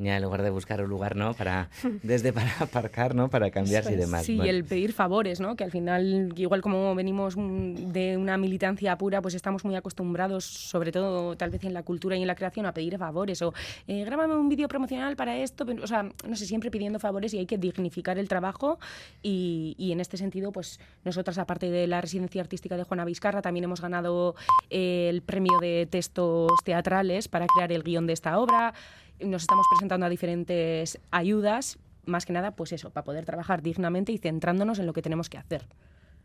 Ya 0.02 0.16
en 0.16 0.24
lugar 0.24 0.42
de 0.44 0.50
buscar 0.50 0.82
un 0.82 0.90
lugar, 0.90 1.18
¿no? 1.18 1.34
Para, 1.34 1.70
desde 2.04 2.32
para 2.32 2.50
aparcar, 2.62 3.14
¿no? 3.16 3.30
Para 3.30 3.52
cambiarse 3.52 3.92
y 3.92 3.96
es. 3.96 4.00
demás. 4.00 4.26
Sí, 4.26 4.38
Bueno. 4.38 4.50
el 4.50 4.64
pedir 4.64 4.94
favores, 4.94 5.42
¿no? 5.42 5.58
Que 5.58 5.66
al 5.66 5.72
final, 5.72 6.34
igual 6.38 6.62
como 6.62 6.96
venimos 6.96 7.36
de 7.38 8.16
una 8.16 8.38
militancia 8.38 8.98
pura, 8.98 9.22
pues 9.22 9.34
estamos 9.36 9.66
muy 9.66 9.76
acostumbrados, 9.76 10.46
sobre 10.46 10.94
todo 10.94 11.36
tal 11.36 11.50
vez 11.50 11.66
en 11.66 11.74
la 11.74 11.84
cultura 11.84 12.16
y 12.16 12.22
en 12.22 12.28
la 12.28 12.36
creación, 12.36 12.66
a 12.66 12.74
pedir 12.74 12.98
favores 12.98 13.42
o 13.42 13.54
eh, 13.88 14.06
grábame 14.06 14.36
un 14.36 14.48
vídeo 14.48 14.70
promocional 14.70 15.18
para 15.18 15.36
esto, 15.38 15.66
o 15.84 15.88
sea, 15.88 16.04
no 16.26 16.36
sé, 16.38 16.46
siempre 16.46 16.72
pidiendo 16.72 16.98
favores 16.98 17.34
y 17.34 17.40
hay 17.40 17.46
que 17.46 17.58
dignificar 17.58 18.18
el 18.18 18.30
trabajo 18.30 18.80
y, 19.22 19.76
y 19.78 19.92
en 19.92 20.00
este 20.00 20.16
sentido, 20.16 20.54
pues 20.54 20.80
nosotras, 21.04 21.38
aparte 21.38 21.70
de 21.70 21.88
la 21.88 22.00
residencia 22.00 22.42
artística 22.42 22.78
de 22.78 22.84
Juana 22.84 23.04
Vizcarra, 23.04 23.42
también 23.42 23.66
hemos 23.66 23.82
ganado 23.82 24.36
eh, 24.70 25.08
el 25.10 25.22
premio 25.24 25.60
de 25.60 25.88
textos 25.92 26.52
teatrales 26.64 27.28
para 27.28 27.48
crear 27.48 27.72
el 27.74 27.84
guion 27.84 28.08
de 28.08 28.14
esta 28.14 28.40
obra. 28.40 28.74
Nos 29.20 29.44
estamos 29.44 29.66
presentando 29.72 30.06
a 30.06 30.10
diferentes 30.10 31.00
ayudas, 31.12 31.78
más 32.06 32.26
que 32.26 32.34
nada, 32.34 32.52
pues 32.52 32.72
eso, 32.72 32.90
para 32.90 33.04
poder 33.04 33.26
trabajar 33.26 33.62
dignamente 33.62 34.12
y 34.12 34.18
centrándonos 34.18 34.80
en 34.80 34.86
lo 34.86 34.94
que 34.94 35.02
tenemos 35.02 35.30
que 35.30 35.38
hacer. 35.38 35.68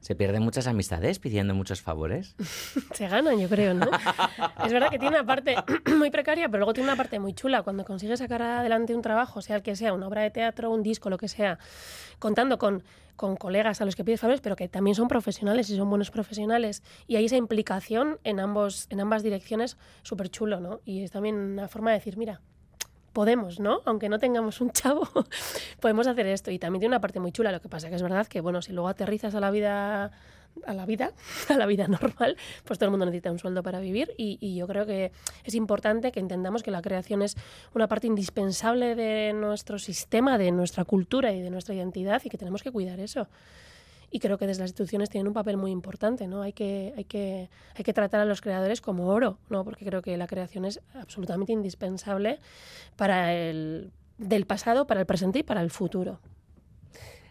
Se 0.05 0.14
pierden 0.14 0.42
muchas 0.42 0.66
amistades 0.66 1.18
pidiendo 1.18 1.55
muchos 1.55 1.80
favores. 1.80 2.36
Se 2.92 3.09
ganan, 3.09 3.38
yo 3.38 3.49
creo, 3.49 3.72
¿no? 3.72 3.86
es 4.64 4.70
verdad 4.70 4.90
que 4.90 4.99
tiene 4.99 5.16
una 5.16 5.24
parte 5.24 5.57
muy 5.97 6.11
precaria, 6.11 6.47
pero 6.49 6.59
luego 6.59 6.74
tiene 6.74 6.90
una 6.90 6.97
parte 6.97 7.18
muy 7.18 7.32
chula. 7.32 7.62
Cuando 7.62 7.86
consigues 7.86 8.18
sacar 8.18 8.42
adelante 8.42 8.95
un 8.95 9.01
trabajo, 9.01 9.40
sea 9.40 9.57
el 9.57 9.62
que 9.62 9.76
sea, 9.76 9.95
una 9.95 10.07
obra 10.07 10.20
de 10.20 10.30
teatro, 10.30 10.70
un 10.70 10.82
disco, 10.82 11.09
lo 11.09 11.16
que 11.16 11.28
sea, 11.28 11.59
contando 12.18 12.59
con, 12.59 12.82
con 13.16 13.36
colegas 13.36 13.80
a 13.80 13.86
los 13.86 13.97
que 13.97 14.05
pides 14.05 14.20
favores, 14.20 14.42
pero 14.42 14.57
que 14.57 14.68
también 14.68 14.95
son 14.95 15.09
profesionales 15.09 15.70
y 15.70 15.76
son 15.76 15.88
buenos 15.88 16.11
profesionales, 16.11 16.82
y 17.07 17.16
hay 17.16 17.24
esa 17.24 17.36
implicación 17.36 18.18
en, 18.24 18.40
ambos, 18.40 18.88
en 18.90 19.01
ambas 19.01 19.22
direcciones, 19.22 19.78
súper 20.03 20.28
chulo, 20.28 20.61
¿no? 20.61 20.80
Y 20.84 21.03
es 21.03 21.12
también 21.12 21.36
una 21.36 21.66
forma 21.66 21.92
de 21.92 21.99
decir, 21.99 22.18
mira, 22.18 22.42
podemos, 23.14 23.60
¿no? 23.60 23.80
Aunque 23.86 24.10
no 24.10 24.18
tengamos 24.18 24.60
un 24.60 24.70
chavo, 24.72 25.08
podemos 25.80 26.06
hacer 26.06 26.26
esto. 26.26 26.50
Y 26.50 26.58
también 26.58 26.80
tiene 26.80 26.92
una 26.92 27.00
parte 27.00 27.20
muy 27.20 27.32
chula. 27.32 27.50
Lo 27.50 27.62
que 27.62 27.70
pasa 27.70 27.88
que 27.88 27.94
es 27.94 28.02
verdad 28.02 28.26
que, 28.26 28.42
bueno, 28.42 28.60
si 28.60 28.72
luego 28.72 28.88
aterrizas 28.88 29.34
a 29.34 29.40
la 29.40 29.50
vida, 29.50 30.10
a 30.66 30.74
la 30.74 30.84
vida, 30.84 31.12
a 31.48 31.54
la 31.54 31.64
vida 31.64 31.88
normal, 31.88 32.36
pues 32.64 32.78
todo 32.78 32.88
el 32.88 32.90
mundo 32.90 33.06
necesita 33.06 33.30
un 33.30 33.38
sueldo 33.38 33.62
para 33.62 33.80
vivir. 33.80 34.12
Y, 34.18 34.36
y 34.42 34.56
yo 34.56 34.66
creo 34.66 34.84
que 34.84 35.12
es 35.44 35.54
importante 35.54 36.12
que 36.12 36.20
entendamos 36.20 36.62
que 36.62 36.70
la 36.70 36.82
creación 36.82 37.22
es 37.22 37.36
una 37.72 37.88
parte 37.88 38.06
indispensable 38.06 38.94
de 38.94 39.32
nuestro 39.32 39.78
sistema, 39.78 40.36
de 40.36 40.52
nuestra 40.52 40.84
cultura 40.84 41.32
y 41.32 41.40
de 41.40 41.48
nuestra 41.48 41.74
identidad 41.74 42.20
y 42.22 42.28
que 42.28 42.36
tenemos 42.36 42.62
que 42.62 42.70
cuidar 42.70 43.00
eso. 43.00 43.28
Y 44.14 44.20
creo 44.20 44.38
que 44.38 44.46
desde 44.46 44.60
las 44.62 44.70
instituciones 44.70 45.10
tienen 45.10 45.26
un 45.26 45.34
papel 45.34 45.56
muy 45.56 45.72
importante, 45.72 46.28
¿no? 46.28 46.42
Hay 46.42 46.52
que, 46.52 46.94
hay 46.96 47.02
que, 47.02 47.50
hay 47.74 47.82
que 47.82 47.92
tratar 47.92 48.20
a 48.20 48.24
los 48.24 48.40
creadores 48.40 48.80
como 48.80 49.08
oro, 49.08 49.38
¿no? 49.50 49.64
Porque 49.64 49.84
creo 49.84 50.02
que 50.02 50.16
la 50.16 50.28
creación 50.28 50.64
es 50.64 50.80
absolutamente 50.94 51.52
indispensable 51.52 52.38
para 52.94 53.34
el 53.34 53.90
del 54.16 54.46
pasado, 54.46 54.86
para 54.86 55.00
el 55.00 55.06
presente 55.06 55.40
y 55.40 55.42
para 55.42 55.62
el 55.62 55.70
futuro. 55.72 56.20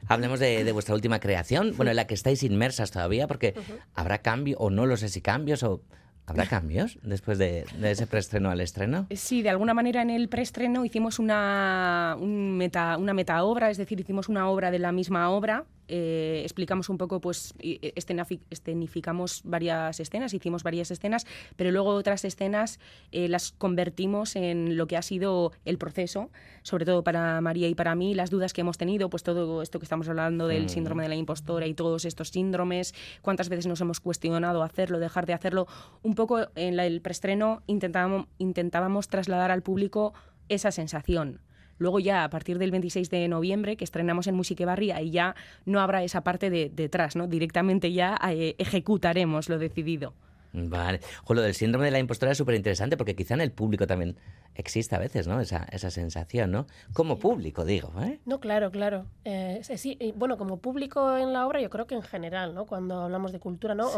Hablemos 0.09 0.41
de, 0.41 0.65
de 0.65 0.71
vuestra 0.73 0.93
última 0.93 1.21
creación, 1.21 1.71
bueno, 1.77 1.91
en 1.91 1.95
la 1.95 2.05
que 2.05 2.15
estáis 2.15 2.43
inmersas 2.43 2.91
todavía, 2.91 3.27
porque 3.27 3.53
habrá 3.93 4.17
cambio, 4.17 4.57
o 4.59 4.69
no 4.69 4.85
lo 4.85 4.97
sé 4.97 5.07
si 5.07 5.21
cambios, 5.21 5.63
o 5.63 5.79
habrá 6.25 6.45
cambios 6.45 6.99
después 7.01 7.37
de, 7.37 7.65
de 7.77 7.91
ese 7.91 8.07
preestreno 8.07 8.49
al 8.49 8.61
estreno. 8.61 9.07
Sí, 9.11 9.41
de 9.41 9.49
alguna 9.49 9.73
manera 9.73 10.01
en 10.01 10.09
el 10.09 10.29
preestreno 10.29 10.83
hicimos 10.85 11.19
una, 11.19 12.17
un 12.19 12.57
meta, 12.57 12.97
una 12.97 13.13
metaobra, 13.13 13.69
es 13.69 13.77
decir, 13.77 13.99
hicimos 14.01 14.29
una 14.29 14.49
obra 14.49 14.69
de 14.69 14.79
la 14.79 14.91
misma 14.91 15.29
obra. 15.29 15.65
Eh, 15.95 16.41
explicamos 16.43 16.89
un 16.89 16.97
poco, 16.97 17.21
pues, 17.21 17.53
escenafi- 17.59 18.39
escenificamos 18.49 19.41
varias 19.43 19.99
escenas, 19.99 20.33
hicimos 20.33 20.63
varias 20.63 20.89
escenas, 20.89 21.27
pero 21.55 21.69
luego 21.71 21.89
otras 21.91 22.25
escenas 22.25 22.79
eh, 23.11 23.27
las 23.27 23.51
convertimos 23.51 24.35
en 24.35 24.75
lo 24.75 24.87
que 24.87 24.97
ha 24.97 25.03
sido 25.03 25.51
el 25.65 25.77
proceso, 25.77 26.31
sobre 26.63 26.85
todo 26.85 27.03
para 27.03 27.39
María 27.41 27.67
y 27.67 27.75
para 27.75 27.93
mí, 27.93 28.15
las 28.15 28.31
dudas 28.31 28.53
que 28.53 28.61
hemos 28.61 28.79
tenido, 28.79 29.11
pues 29.11 29.21
todo 29.21 29.61
esto 29.61 29.77
que 29.77 29.85
estamos 29.85 30.09
hablando 30.09 30.47
del 30.47 30.65
Mm. 30.65 30.69
síndrome 30.69 31.03
de 31.03 31.09
la 31.09 31.15
impostora 31.15 31.67
y 31.67 31.75
todos 31.75 32.05
estos 32.05 32.29
síndromes, 32.29 32.95
cuántas 33.21 33.49
veces 33.49 33.67
nos 33.67 33.79
hemos 33.81 33.99
cuestionado 33.99 34.63
hacerlo, 34.63 34.97
dejar 34.97 35.27
de 35.27 35.33
hacerlo. 35.33 35.67
Un 36.01 36.15
poco 36.15 36.47
en 36.55 36.75
la- 36.75 36.87
el 36.87 37.01
preestreno 37.01 37.61
intentábamos, 37.67 38.25
intentábamos 38.39 39.09
trasladar 39.09 39.51
al 39.51 39.61
público 39.61 40.13
esa 40.49 40.71
sensación. 40.71 41.39
Luego 41.77 41.99
ya 41.99 42.23
a 42.23 42.29
partir 42.29 42.59
del 42.59 42.71
26 42.71 43.09
de 43.09 43.27
noviembre, 43.27 43.75
que 43.75 43.83
estrenamos 43.83 44.27
en 44.27 44.35
Musique 44.35 44.65
Barri, 44.65 44.91
ahí 44.91 45.11
ya 45.11 45.35
no 45.65 45.79
habrá 45.79 46.03
esa 46.03 46.23
parte 46.23 46.49
de 46.49 46.71
detrás, 46.73 47.15
¿no? 47.15 47.27
Directamente 47.27 47.91
ya 47.91 48.19
eh, 48.29 48.55
ejecutaremos 48.57 49.49
lo 49.49 49.57
decidido. 49.57 50.13
Vale. 50.53 50.99
O 51.25 51.33
lo 51.33 51.41
del 51.41 51.55
síndrome 51.55 51.85
de 51.85 51.91
la 51.91 51.99
impostora 51.99 52.31
es 52.31 52.37
súper 52.37 52.55
interesante 52.55 52.95
porque 52.95 53.15
quizá 53.15 53.33
en 53.33 53.41
el 53.41 53.51
público 53.51 53.87
también 53.87 54.15
existe 54.55 54.95
a 54.95 54.99
veces, 54.99 55.27
¿no? 55.27 55.39
Esa, 55.39 55.65
esa 55.71 55.89
sensación, 55.89 56.51
¿no? 56.51 56.67
Como 56.93 57.17
público, 57.17 57.65
digo, 57.65 57.91
¿eh? 58.01 58.19
No, 58.25 58.39
claro, 58.39 58.69
claro. 58.69 59.07
Eh, 59.25 59.61
sí, 59.63 59.97
bueno, 60.15 60.37
como 60.37 60.57
público 60.57 61.17
en 61.17 61.33
la 61.33 61.47
obra, 61.47 61.59
yo 61.59 61.71
creo 61.71 61.87
que 61.87 61.95
en 61.95 62.03
general, 62.03 62.53
¿no? 62.53 62.65
Cuando 62.65 63.01
hablamos 63.01 63.31
de 63.31 63.39
cultura, 63.39 63.73
¿no? 63.73 63.89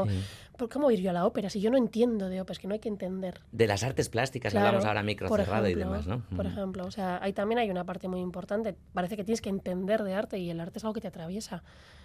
¿Por 0.58 0.70
cómo 0.70 0.89
ir 0.91 1.01
yo 1.01 1.10
a 1.10 1.14
la 1.14 1.26
ópera 1.26 1.49
si 1.49 1.60
yo 1.60 1.70
no 1.72 1.78
entiendo 1.78 2.30
de 2.30 2.39
ópera? 2.39 2.53
Es 2.53 2.60
que 2.60 2.68
no 2.68 2.74
hay 2.74 2.80
que 2.80 2.89
entender. 2.89 3.41
De 3.51 3.68
las 3.68 3.84
artes 3.84 4.08
plásticas, 4.08 4.56
hablamos 4.56 4.86
ahora 4.86 5.03
micro 5.03 5.28
cerrado 5.36 5.68
y 5.68 5.76
demás, 5.76 6.08
¿no? 6.08 6.24
Por 6.36 6.45
ejemplo, 6.45 6.86
o 6.86 6.91
sea, 6.91 7.20
ahí 7.22 7.34
también 7.34 7.60
hay 7.60 7.70
una 7.70 7.84
parte 7.84 8.08
muy 8.08 8.22
importante. 8.22 8.76
Parece 8.93 9.18
que 9.18 9.26
tienes 9.26 9.41
que 9.41 9.49
entender 9.49 10.03
de 10.03 10.14
arte 10.14 10.39
y 10.39 10.49
el 10.49 10.60
arte 10.62 10.80
es 10.80 10.86
algo 10.86 10.93
que 10.93 11.01
te 11.01 11.10
atraviesa. 11.10 11.64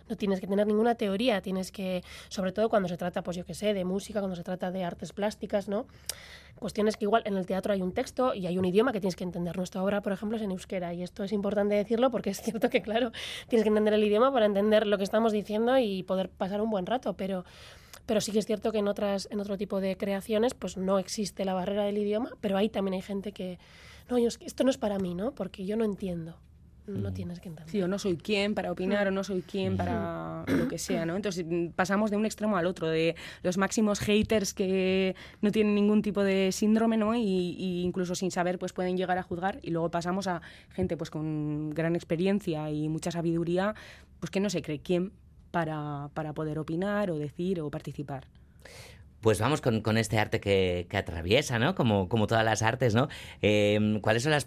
No 0.09 0.17
tienes 0.17 0.41
que 0.41 0.49
tener 0.49 0.67
ninguna 0.67 0.97
teoría, 0.97 1.41
tienes 1.41 1.71
que, 1.71 2.03
sobre 2.29 2.51
todo 2.51 2.69
cuando 2.69 2.89
se 2.89 2.97
trata, 2.97 3.23
pues 3.23 3.37
yo 3.37 3.45
qué 3.45 3.55
sé, 3.55 3.75
de 3.75 3.85
música, 3.85 4.19
cuando 4.19 4.35
se 4.35 4.39
trata 4.43 4.70
de 4.70 4.84
artes 4.84 5.12
plásticas, 5.12 5.68
¿no? 5.68 5.86
Cuestiones 6.59 6.97
que 6.97 7.05
igual 7.05 7.22
en 7.24 7.36
el 7.36 7.47
teatro 7.47 7.72
hay 7.72 7.82
un 7.82 7.93
texto 7.93 8.34
y 8.34 8.47
hay 8.47 8.59
un 8.59 8.64
idioma 8.64 8.93
que 8.93 9.01
tienes 9.01 9.16
que 9.16 9.24
entender. 9.24 9.57
Nuestra 9.57 9.82
obra, 9.82 10.03
por 10.03 10.12
ejemplo, 10.12 10.36
es 10.36 10.43
en 10.43 10.51
euskera 10.51 10.93
y 10.93 11.03
esto 11.03 11.24
es 11.24 11.32
importante 11.32 11.74
decirlo 11.74 12.11
porque 12.11 12.30
es 12.30 12.41
cierto 12.43 12.68
que, 12.68 12.82
claro, 12.82 13.12
tienes 13.49 13.64
que 13.64 13.68
entender 13.68 13.95
el 13.95 14.05
idioma 14.05 14.32
para 14.32 14.47
entender 14.47 14.86
lo 14.86 14.99
que 14.99 15.05
estamos 15.05 15.32
diciendo 15.32 15.78
y 15.78 16.03
poder 16.03 16.28
pasar 16.28 16.61
un 16.61 16.70
buen 16.70 16.86
rato, 16.86 17.14
pero 17.14 17.45
pero 18.07 18.20
sí 18.20 18.32
que 18.32 18.41
es 18.41 18.47
cierto 18.47 18.72
que 18.72 18.78
en 18.78 18.88
otras 18.88 19.28
en 19.30 19.38
otro 19.41 19.57
tipo 19.57 19.80
de 19.80 19.97
creaciones 19.97 20.55
pues 20.55 20.76
no 20.76 20.99
existe 20.99 21.45
la 21.45 21.55
barrera 21.55 21.84
del 21.84 21.99
idioma, 21.99 22.30
pero 22.41 22.57
ahí 22.57 22.68
también 22.68 22.95
hay 22.95 23.03
gente 23.03 23.32
que 23.32 23.59
no, 24.09 24.16
esto 24.18 24.64
no 24.64 24.70
es 24.70 24.78
para 24.78 24.99
mí, 24.99 25.14
¿no? 25.14 25.32
Porque 25.32 25.64
yo 25.64 25.76
no 25.76 25.84
entiendo 25.84 26.36
no 26.91 27.12
tienes 27.12 27.41
que 27.41 27.49
entender. 27.49 27.70
Sí, 27.70 27.82
o 27.82 27.88
no 27.88 27.99
soy 27.99 28.16
quien 28.16 28.55
para 28.55 28.72
opinar, 28.72 29.09
o 29.09 29.11
no 29.11 29.24
soy 29.24 29.43
quien 29.43 29.76
para 29.76 30.45
lo 30.47 30.68
que 30.68 30.78
sea, 30.78 31.07
¿no? 31.07 31.16
Entonces 31.16 31.45
mm, 31.49 31.68
pasamos 31.68 32.11
de 32.11 32.16
un 32.16 32.26
extremo 32.26 32.57
al 32.57 32.66
otro, 32.66 32.88
de 32.88 33.16
los 33.43 33.59
máximos 33.59 34.01
haters 34.01 34.55
que 34.55 35.14
no 35.41 35.51
tienen 35.51 35.74
ningún 35.74 36.03
tipo 36.03 36.22
de 36.22 36.53
síndrome, 36.53 36.97
¿no? 36.97 37.14
Y, 37.14 37.82
incluso 37.82 38.14
sin 38.14 38.30
saber, 38.30 38.59
pues 38.59 38.72
pueden 38.72 38.97
llegar 38.97 39.18
a 39.18 39.22
juzgar, 39.22 39.59
y 39.62 39.70
luego 39.70 39.91
pasamos 39.91 40.26
a 40.26 40.43
gente 40.70 40.97
pues 40.97 41.11
con 41.11 41.70
gran 41.70 41.97
experiencia 41.97 42.70
y 42.70 42.88
mucha 42.88 43.11
sabiduría, 43.11 43.74
pues 44.18 44.30
que 44.30 44.41
no 44.41 44.51
se 44.51 44.62
cree 44.62 44.80
quién 44.80 45.12
para, 45.51 46.11
para 46.14 46.32
poder 46.32 46.59
opinar 46.59 47.11
o 47.11 47.18
decir 47.18 47.61
o 47.61 47.70
participar. 47.70 48.26
Pues 49.21 49.41
vamos 49.41 49.61
con, 49.61 49.97
este 49.99 50.18
arte 50.18 50.41
que, 50.41 50.87
atraviesa, 50.93 51.59
¿no? 51.59 51.75
Como, 51.75 52.09
como 52.09 52.27
todas 52.27 52.45
las 52.45 52.62
artes, 52.62 52.95
¿no? 52.95 53.09
Em, 53.43 54.01
¿Cuáles 54.01 54.23
son 54.23 54.33
las 54.33 54.47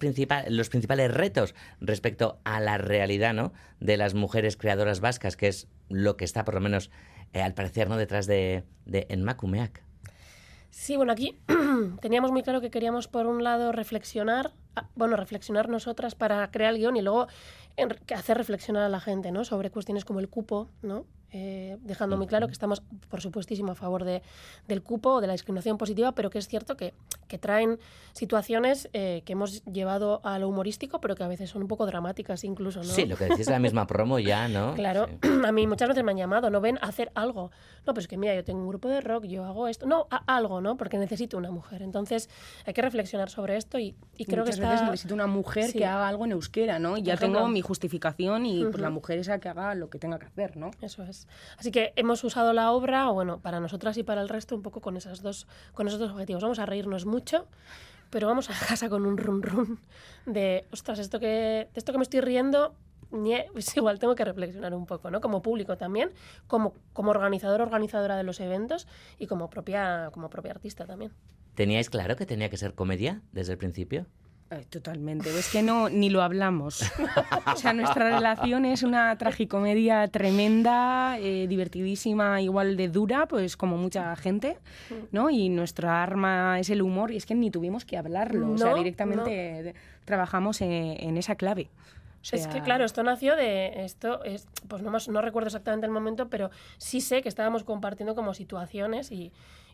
los 0.50 0.70
principales 0.70 1.14
retos 1.14 1.54
respecto 1.80 2.40
a 2.44 2.60
la 2.60 2.78
realidad, 2.78 3.34
¿no? 3.34 3.54
De 3.80 3.98
las 3.98 4.14
mujeres 4.16 4.58
creadoras 4.58 5.00
vascas, 5.00 5.38
que 5.38 5.48
es 5.48 5.68
lo 5.90 6.18
que 6.18 6.26
está, 6.26 6.44
por 6.44 6.56
lo 6.56 6.62
menos, 6.62 6.90
eh, 7.34 7.42
al 7.42 7.54
parecer, 7.54 7.90
¿no? 7.90 7.98
Detrás 7.98 8.26
de, 8.26 8.64
de 8.86 9.06
Enmakumeak. 9.10 9.84
Sí, 10.74 10.98
bueno, 10.98 11.12
aquí 11.12 11.38
teníamos 12.02 12.32
muy 12.32 12.42
claro 12.42 12.60
que 12.60 12.72
queríamos, 12.72 13.08
por 13.08 13.28
un 13.28 13.44
lado, 13.44 13.72
reflexionar, 13.72 14.54
ah, 14.76 14.90
bueno, 14.96 15.16
reflexionar 15.16 15.70
nosotras 15.70 16.16
para 16.16 16.50
crear 16.50 16.74
el 16.74 16.80
guion 16.80 16.98
y 16.98 17.04
luego 17.04 17.28
hacer 18.16 18.38
reflexionar 18.38 18.82
a 18.82 18.90
la 18.90 19.00
gente, 19.00 19.32
¿no? 19.32 19.46
Sobre 19.46 19.70
cuestiones 19.70 20.04
como 20.04 20.20
el 20.20 20.30
cupo, 20.30 20.72
¿no? 20.82 21.06
Eh, 21.36 21.78
dejando 21.82 22.16
muy 22.16 22.28
claro 22.28 22.46
que 22.46 22.54
estamos, 22.54 22.84
por 23.10 23.20
supuestísimo, 23.20 23.72
a 23.72 23.76
favor 23.76 24.04
de, 24.04 24.22
del 24.68 24.84
cupo 24.84 25.14
o 25.14 25.22
de 25.22 25.26
la 25.26 25.34
discriminación 25.34 25.80
positiva, 25.80 26.12
pero 26.12 26.30
que 26.30 26.38
es 26.38 26.48
cierto 26.48 26.78
que, 26.78 26.94
que 27.28 27.40
traen 27.40 27.80
situaciones 28.12 28.88
eh, 28.94 29.24
que 29.26 29.34
hemos 29.34 29.66
llevado 29.66 30.22
a 30.24 30.38
lo 30.38 30.48
humorístico, 30.48 31.02
pero 31.02 31.16
que 31.16 31.24
a 31.24 31.28
veces 31.28 31.50
son 31.50 31.64
un 31.64 31.68
poco 31.68 31.88
dramáticas 31.88 32.44
incluso, 32.44 32.84
¿no? 32.84 32.86
Sí, 32.86 33.08
lo 33.08 33.18
que 33.18 33.24
decís 33.24 33.40
es 33.42 33.50
la 33.50 33.58
misma 33.58 33.88
promo 33.88 34.20
ya, 34.20 34.48
¿no? 34.48 34.76
Claro, 34.84 35.08
a 35.48 35.52
mí 35.52 35.66
muchas 35.66 35.88
veces 35.88 36.04
me 36.04 36.12
han 36.12 36.18
llamado, 36.18 36.52
¿no 36.52 36.62
ven 36.62 36.78
hacer 36.82 37.12
algo? 37.16 37.50
No, 37.88 37.96
pues 37.96 38.08
que 38.08 38.16
mira, 38.16 38.36
yo 38.36 38.44
tengo 38.44 38.60
un 38.62 38.68
grupo 38.68 38.88
de 38.88 39.02
rock, 39.02 39.26
yo 39.26 39.44
hago 39.44 39.68
esto. 39.68 39.88
No, 39.88 40.08
algo, 40.28 40.62
¿no? 40.62 40.78
Porque 40.78 41.00
necesito 41.00 41.38
una 41.38 41.50
mujer. 41.50 41.82
Entonces 41.82 42.30
hay 42.68 42.74
que 42.74 42.82
reflexionar 42.84 43.32
sobre 43.32 43.58
esto 43.58 43.80
y, 43.80 43.96
creo 44.28 44.44
que 44.44 44.52
está... 44.52 44.70
veces 44.70 44.86
necesito 44.86 45.16
una 45.16 45.28
mujer 45.28 45.74
que 45.74 45.86
haga 45.86 46.08
algo 46.08 46.26
en 46.26 46.34
euskera, 46.34 46.78
¿no? 46.78 46.98
Y 46.98 47.02
ya 47.02 47.18
tengo 47.18 47.48
mi 47.48 47.62
justificación 47.62 48.46
y 48.46 48.64
pues, 48.66 48.80
la 48.80 48.92
mujer 48.92 49.18
esa 49.18 49.40
que 49.40 49.50
haga 49.50 49.74
lo 49.74 49.90
que 49.90 49.98
tenga 49.98 50.20
que 50.20 50.28
hacer, 50.28 50.58
¿no? 50.58 50.70
Eso 50.82 51.02
es. 51.04 51.23
Así 51.58 51.72
que 51.72 51.94
hemos 51.96 52.24
usado 52.24 52.54
la 52.54 52.72
obra, 52.72 53.10
bueno, 53.10 53.40
para 53.40 53.60
nosotras 53.60 53.98
y 53.98 54.04
para 54.04 54.22
el 54.22 54.30
resto, 54.30 54.56
un 54.56 54.62
poco 54.62 54.82
con, 54.82 54.98
esas 54.98 55.22
dos, 55.22 55.48
con 55.74 55.88
esos 55.88 56.00
dos 56.00 56.12
objetivos. 56.12 56.44
Vamos 56.44 56.60
a 56.60 56.66
reírnos 56.66 57.06
mucho, 57.06 57.48
pero 58.10 58.28
vamos 58.28 58.50
a 58.50 58.54
casa 58.68 58.90
con 58.90 59.06
un 59.06 59.18
run 59.18 59.42
run 59.42 59.80
de, 60.26 60.66
ostras, 60.72 61.00
esto 61.00 61.20
que, 61.20 61.28
de 61.28 61.70
esto 61.76 61.92
que 61.92 61.98
me 61.98 62.04
estoy 62.04 62.22
riendo, 62.22 62.76
pues 63.52 63.76
igual 63.78 64.00
tengo 64.00 64.16
que 64.16 64.26
reflexionar 64.26 64.74
un 64.74 64.86
poco, 64.86 65.12
¿no? 65.12 65.22
Como 65.22 65.42
público 65.42 65.78
también, 65.78 66.10
como, 66.48 66.74
como 66.94 67.12
organizador, 67.12 67.62
organizadora 67.62 68.18
de 68.18 68.24
los 68.24 68.40
eventos 68.40 68.88
y 69.20 69.28
como 69.28 69.50
propia, 69.50 70.10
como 70.12 70.30
propia 70.30 70.52
artista 70.52 70.86
también. 70.86 71.12
¿Teníais 71.56 71.90
claro 71.90 72.16
que 72.16 72.26
tenía 72.26 72.50
que 72.50 72.58
ser 72.58 72.74
comedia 72.74 73.22
desde 73.32 73.52
el 73.52 73.60
principio? 73.60 74.08
Totalmente. 74.70 75.30
Es 75.38 75.52
que 75.52 75.62
no, 75.62 75.90
ni 75.90 76.10
lo 76.10 76.22
hablamos. 76.22 76.84
O 77.54 77.56
sea, 77.56 77.74
nuestra 77.74 78.16
relación 78.16 78.66
es 78.66 78.84
una 78.84 79.18
tragicomedia 79.18 80.08
tremenda, 80.08 81.18
eh, 81.20 81.48
divertidísima, 81.48 82.42
igual 82.42 82.78
de 82.78 82.90
dura, 82.90 83.28
pues 83.28 83.58
como 83.58 83.78
mucha 83.78 84.16
gente, 84.16 84.58
¿no? 85.12 85.30
Y 85.30 85.50
nuestra 85.50 86.02
arma 86.02 86.60
es 86.60 86.70
el 86.70 86.82
humor 86.82 87.12
y 87.12 87.18
es 87.18 87.26
que 87.26 87.36
ni 87.36 87.52
tuvimos 87.52 87.86
que 87.86 87.98
hablarlo. 87.98 88.52
o 88.52 88.58
sea, 88.58 88.74
directamente 88.74 89.76
trabajamos 90.06 90.62
en, 90.62 91.18
esa 91.18 91.36
clave. 91.36 91.70
Es 92.32 92.48
que 92.48 92.62
claro, 92.62 92.86
esto 92.86 93.04
nació 93.04 93.36
de 93.36 93.84
esto, 93.84 94.24
es, 94.24 94.48
pues 94.70 94.82
no, 94.82 94.92
no 94.92 95.22
recuerdo 95.22 95.48
exactamente 95.48 95.86
el 95.86 95.92
momento, 95.92 96.30
pero 96.30 96.52
sí 96.78 97.02
sé 97.02 97.22
que 97.22 97.28
estábamos 97.28 97.64
compartiendo 97.64 98.16
como 98.16 98.34
situaciones 98.34 99.12
y, 99.12 99.34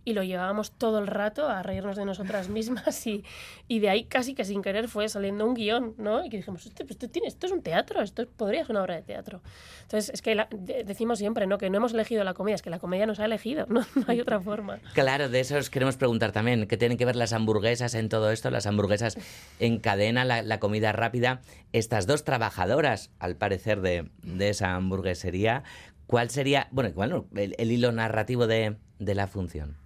y 0.10 0.14
lo 0.14 0.24
llevábamos 0.24 0.72
todo 0.72 0.97
el 0.97 1.05
rato 1.05 1.47
a 1.47 1.62
reírnos 1.62 1.95
de 1.95 2.03
nosotras 2.03 2.49
mismas 2.49 3.05
y, 3.05 3.24
y 3.68 3.80
de 3.80 3.89
ahí 3.89 4.05
casi 4.05 4.34
que 4.34 4.43
sin 4.43 4.62
querer 4.64 4.88
fue 4.88 5.07
saliendo 5.07 5.45
un 5.45 5.53
guion, 5.53 5.93
¿no? 5.97 6.26
Y 6.26 6.30
que 6.30 6.38
dijimos, 6.38 6.66
esto, 6.66 6.84
esto, 6.88 7.10
tiene, 7.10 7.28
esto 7.28 7.45
es 7.45 7.51
un 7.51 7.62
teatro, 7.62 8.01
esto 8.01 8.28
podría 8.28 8.66
ser 8.66 8.72
una 8.72 8.82
obra 8.82 8.95
de 8.95 9.03
teatro. 9.03 9.41
Entonces, 9.84 10.12
es 10.14 10.22
que 10.22 10.36
decimos 10.84 11.20
siempre, 11.20 11.45
¿no? 11.45 11.60
Que 11.60 11.70
no 11.70 11.78
hemos 11.78 11.93
elegido 11.93 12.24
la 12.24 12.34
comedia, 12.34 12.55
es 12.55 12.62
que 12.64 12.72
la 12.72 12.80
comedia 12.80 13.05
nos 13.05 13.20
ha 13.20 13.26
elegido, 13.26 13.68
no, 13.70 13.82
no 13.95 14.05
hay 14.07 14.20
otra 14.20 14.39
forma. 14.39 14.80
Claro, 14.93 15.30
de 15.30 15.39
eso 15.39 15.57
os 15.57 15.70
queremos 15.70 15.95
preguntar 15.97 16.32
también, 16.32 16.66
¿qué 16.68 16.78
tienen 16.78 16.97
que 16.97 17.05
ver 17.05 17.16
las 17.16 17.32
hamburguesas 17.32 17.93
en 17.93 18.10
todo 18.10 18.32
esto? 18.32 18.49
Las 18.49 18.66
hamburguesas 18.66 19.16
en 19.60 19.80
cadena, 19.80 20.26
la, 20.26 20.41
la 20.41 20.60
comida 20.60 20.91
rápida. 20.91 21.41
Estas 21.72 22.07
dos 22.07 22.24
trabajadoras, 22.24 23.12
al 23.20 23.36
parecer, 23.36 23.82
de, 23.82 24.10
de 24.24 24.49
esa 24.49 24.74
hamburguesería, 24.74 25.64
¿cuál 26.07 26.32
sería, 26.32 26.68
bueno, 26.72 26.91
bueno 26.95 27.28
el, 27.36 27.55
el 27.60 27.72
hilo 27.72 27.91
narrativo 27.91 28.47
de, 28.47 28.78
de 28.97 29.16
la 29.16 29.28
función? 29.28 29.79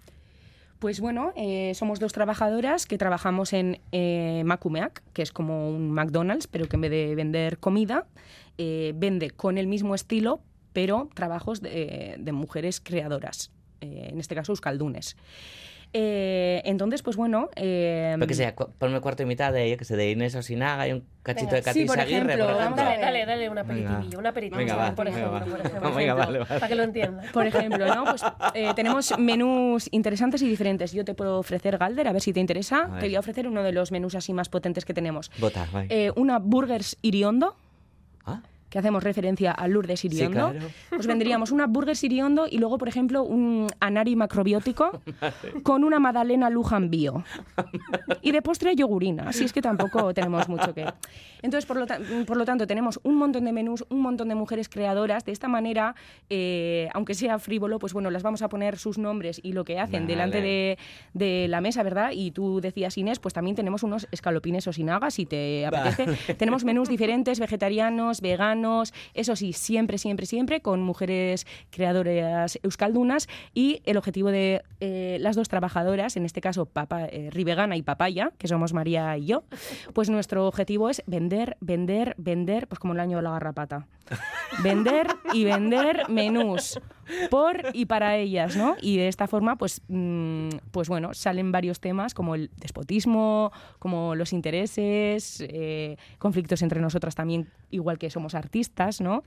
Pues 0.83 0.99
bueno, 0.99 1.31
eh, 1.37 1.71
somos 1.75 2.01
dos 2.01 2.11
trabajadoras 2.11 2.85
que 2.85 2.97
trabajamos 2.97 3.53
en 3.53 3.79
eh, 3.93 4.43
Macumeac, 4.45 5.01
que 5.13 5.21
es 5.21 5.31
como 5.31 5.69
un 5.69 5.91
McDonald's, 5.91 6.47
pero 6.47 6.67
que 6.67 6.75
en 6.75 6.81
vez 6.81 6.91
de 6.91 7.15
vender 7.15 7.57
comida, 7.57 8.05
eh, 8.57 8.91
vende 8.93 9.29
con 9.29 9.57
el 9.57 9.67
mismo 9.67 9.95
estilo, 9.95 10.41
pero 10.73 11.07
trabajos 11.13 11.61
de, 11.61 12.17
de 12.19 12.31
mujeres 12.33 12.81
creadoras, 12.81 13.49
en 13.79 14.19
este 14.19 14.35
caso 14.35 14.51
euskaldunes. 14.51 15.15
Eh, 15.93 16.61
entonces, 16.65 17.03
pues 17.03 17.15
bueno... 17.15 17.49
Eh, 17.55 18.17
que 18.27 18.33
sea, 18.33 18.55
ponme 18.55 18.99
cuarto 18.99 19.21
y 19.21 19.27
mitad 19.27 19.53
de, 19.53 19.77
que 19.77 19.85
se 19.85 19.95
de 19.95 20.09
Inés 20.09 20.33
Osinaga 20.33 20.87
y 20.87 20.93
un 20.93 21.05
cachito 21.21 21.53
de 21.53 21.61
Katy 21.61 21.87
sí, 21.87 21.99
Aguirre, 21.99 22.37
por 22.37 22.49
ejemplo. 22.51 22.83
Dale, 22.83 22.99
dale, 22.99 23.25
dale 23.25 23.49
un 23.49 23.57
aperitivillo, 23.59 24.17
un 24.17 24.25
aperitivo, 24.25 24.61
por, 24.95 25.07
ejemplo, 25.07 25.45
por 25.45 25.59
ejemplo. 25.65 25.95
Venga, 25.95 26.13
vale, 26.15 26.39
vale. 26.39 26.59
Para 26.59 26.67
que 26.67 26.75
lo 26.75 26.83
entienda. 26.83 27.23
Por 27.31 27.45
ejemplo, 27.45 27.93
¿no? 27.93 28.05
Pues 28.05 28.23
eh, 28.55 28.71
tenemos 28.75 29.17
menús 29.19 29.87
interesantes 29.91 30.41
y 30.41 30.49
diferentes. 30.49 30.91
Yo 30.93 31.05
te 31.05 31.13
puedo 31.13 31.37
ofrecer, 31.37 31.77
Galder, 31.77 32.07
a 32.07 32.11
ver 32.11 32.21
si 32.21 32.33
te 32.33 32.39
interesa. 32.39 32.89
Te 32.99 33.05
voy 33.05 33.15
a 33.15 33.19
ofrecer 33.19 33.47
uno 33.47 33.61
de 33.61 33.71
los 33.71 33.91
menús 33.91 34.15
así 34.15 34.33
más 34.33 34.49
potentes 34.49 34.85
que 34.85 34.93
tenemos. 34.93 35.31
Bota, 35.39 35.67
eh, 35.89 36.11
una 36.15 36.39
Burgers 36.39 36.97
Iriondo. 37.01 37.55
¿Ah? 38.25 38.41
Que 38.73 38.79
hacemos 38.79 39.03
referencia 39.03 39.51
a 39.51 39.67
Lourdes 39.67 40.03
Iriondo, 40.03 40.51
pues 40.89 41.05
vendríamos 41.05 41.51
una 41.51 41.67
burger 41.67 41.95
Iriondo 42.01 42.47
y 42.49 42.57
luego, 42.57 42.79
por 42.79 42.87
ejemplo, 42.87 43.21
un 43.21 43.67
anari 43.79 44.15
macrobiótico 44.15 44.99
con 45.63 45.83
una 45.83 45.99
magdalena 45.99 46.49
Lujan 46.49 46.89
Bio. 46.89 47.23
Y 48.23 48.31
de 48.31 48.41
postre 48.41 48.75
yogurina, 48.75 49.29
así 49.29 49.43
es 49.43 49.53
que 49.53 49.61
tampoco 49.61 50.11
tenemos 50.15 50.49
mucho 50.49 50.73
que... 50.73 50.87
Entonces, 51.43 51.67
por 51.67 51.77
lo, 51.77 51.85
por 52.25 52.37
lo 52.37 52.45
tanto, 52.45 52.65
tenemos 52.65 52.99
un 53.03 53.15
montón 53.17 53.43
de 53.43 53.51
menús, 53.51 53.85
un 53.89 54.01
montón 54.01 54.29
de 54.29 54.35
mujeres 54.35 54.69
creadoras. 54.69 55.25
De 55.25 55.33
esta 55.33 55.49
manera, 55.49 55.93
eh, 56.29 56.87
aunque 56.93 57.13
sea 57.13 57.37
frívolo, 57.37 57.79
pues 57.79 57.91
bueno, 57.91 58.09
las 58.09 58.23
vamos 58.23 58.41
a 58.41 58.49
poner 58.49 58.79
sus 58.79 58.97
nombres 58.97 59.41
y 59.43 59.51
lo 59.51 59.65
que 59.65 59.77
hacen 59.77 60.07
delante 60.07 60.41
de, 60.41 60.79
de, 61.13 61.47
la 61.49 61.59
mesa, 61.59 61.83
¿verdad? 61.83 62.11
Y 62.13 62.31
tú 62.31 62.61
decías, 62.61 62.97
Inés, 62.97 63.19
pues 63.19 63.33
también 63.33 63.57
tenemos 63.57 63.83
unos 63.83 64.07
escalopines 64.11 64.65
o 64.67 64.73
sinagas, 64.73 65.15
si 65.15 65.25
te 65.25 65.65
apetece. 65.65 66.33
tenemos 66.35 66.63
menús 66.63 66.87
diferentes, 66.87 67.41
vegetarianos, 67.41 68.21
veganos, 68.21 68.62
eso 69.13 69.35
sí, 69.35 69.53
siempre, 69.53 69.97
siempre, 69.97 70.25
siempre 70.25 70.61
con 70.61 70.81
mujeres 70.81 71.45
creadoras 71.69 72.59
euskaldunas 72.63 73.27
y 73.53 73.81
el 73.85 73.97
objetivo 73.97 74.31
de 74.31 74.63
eh, 74.79 75.17
las 75.19 75.35
dos 75.35 75.49
trabajadoras, 75.49 76.17
en 76.17 76.25
este 76.25 76.41
caso 76.41 76.65
Papa, 76.65 77.05
eh, 77.05 77.29
Ribegana 77.31 77.75
y 77.75 77.81
Papaya, 77.81 78.31
que 78.37 78.47
somos 78.47 78.73
María 78.73 79.17
y 79.17 79.25
yo, 79.25 79.43
pues 79.93 80.09
nuestro 80.09 80.47
objetivo 80.47 80.89
es 80.89 81.03
vender, 81.05 81.57
vender, 81.59 82.15
vender, 82.17 82.67
pues 82.67 82.79
como 82.79 82.93
el 82.93 82.99
año 82.99 83.17
de 83.17 83.23
la 83.23 83.31
garrapata. 83.31 83.87
Vender 84.61 85.07
y 85.33 85.45
vender 85.45 86.09
menús 86.09 86.79
por 87.29 87.61
y 87.73 87.85
para 87.85 88.17
ellas, 88.17 88.55
¿no? 88.55 88.75
Y 88.81 88.97
de 88.97 89.07
esta 89.07 89.27
forma, 89.27 89.57
pues, 89.57 89.81
mm, 89.87 90.49
pues 90.71 90.89
bueno, 90.89 91.13
salen 91.13 91.51
varios 91.51 91.79
temas 91.79 92.13
como 92.13 92.35
el 92.35 92.49
despotismo, 92.57 93.51
como 93.79 94.15
los 94.15 94.33
intereses, 94.33 95.43
eh, 95.47 95.97
conflictos 96.19 96.61
entre 96.61 96.81
nosotras 96.81 97.15
también, 97.15 97.49
igual 97.69 97.97
que 97.97 98.09
somos 98.09 98.35
artistas, 98.35 99.01
¿no? 99.01 99.23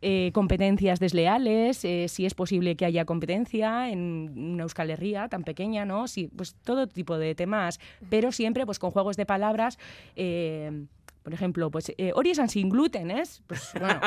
Eh, 0.00 0.30
competencias 0.32 1.00
desleales, 1.00 1.84
eh, 1.84 2.06
si 2.08 2.24
es 2.24 2.34
posible 2.34 2.76
que 2.76 2.84
haya 2.84 3.04
competencia 3.04 3.90
en 3.90 4.32
una 4.36 4.62
Euskal 4.62 4.90
Herria 4.90 5.28
tan 5.28 5.42
pequeña, 5.42 5.84
¿no? 5.84 6.06
Sí, 6.06 6.30
pues 6.36 6.54
todo 6.62 6.86
tipo 6.86 7.18
de 7.18 7.34
temas, 7.34 7.80
pero 8.08 8.30
siempre 8.30 8.64
pues 8.64 8.78
con 8.78 8.92
juegos 8.92 9.16
de 9.16 9.26
palabras. 9.26 9.78
Eh, 10.14 10.86
por 11.28 11.34
ejemplo, 11.34 11.70
pues 11.70 11.90
eh, 11.98 12.14
es 12.24 12.50
sin 12.50 12.70
gluten, 12.70 13.10
¿eh? 13.10 13.22
Pues 13.46 13.68
bueno. 13.78 14.00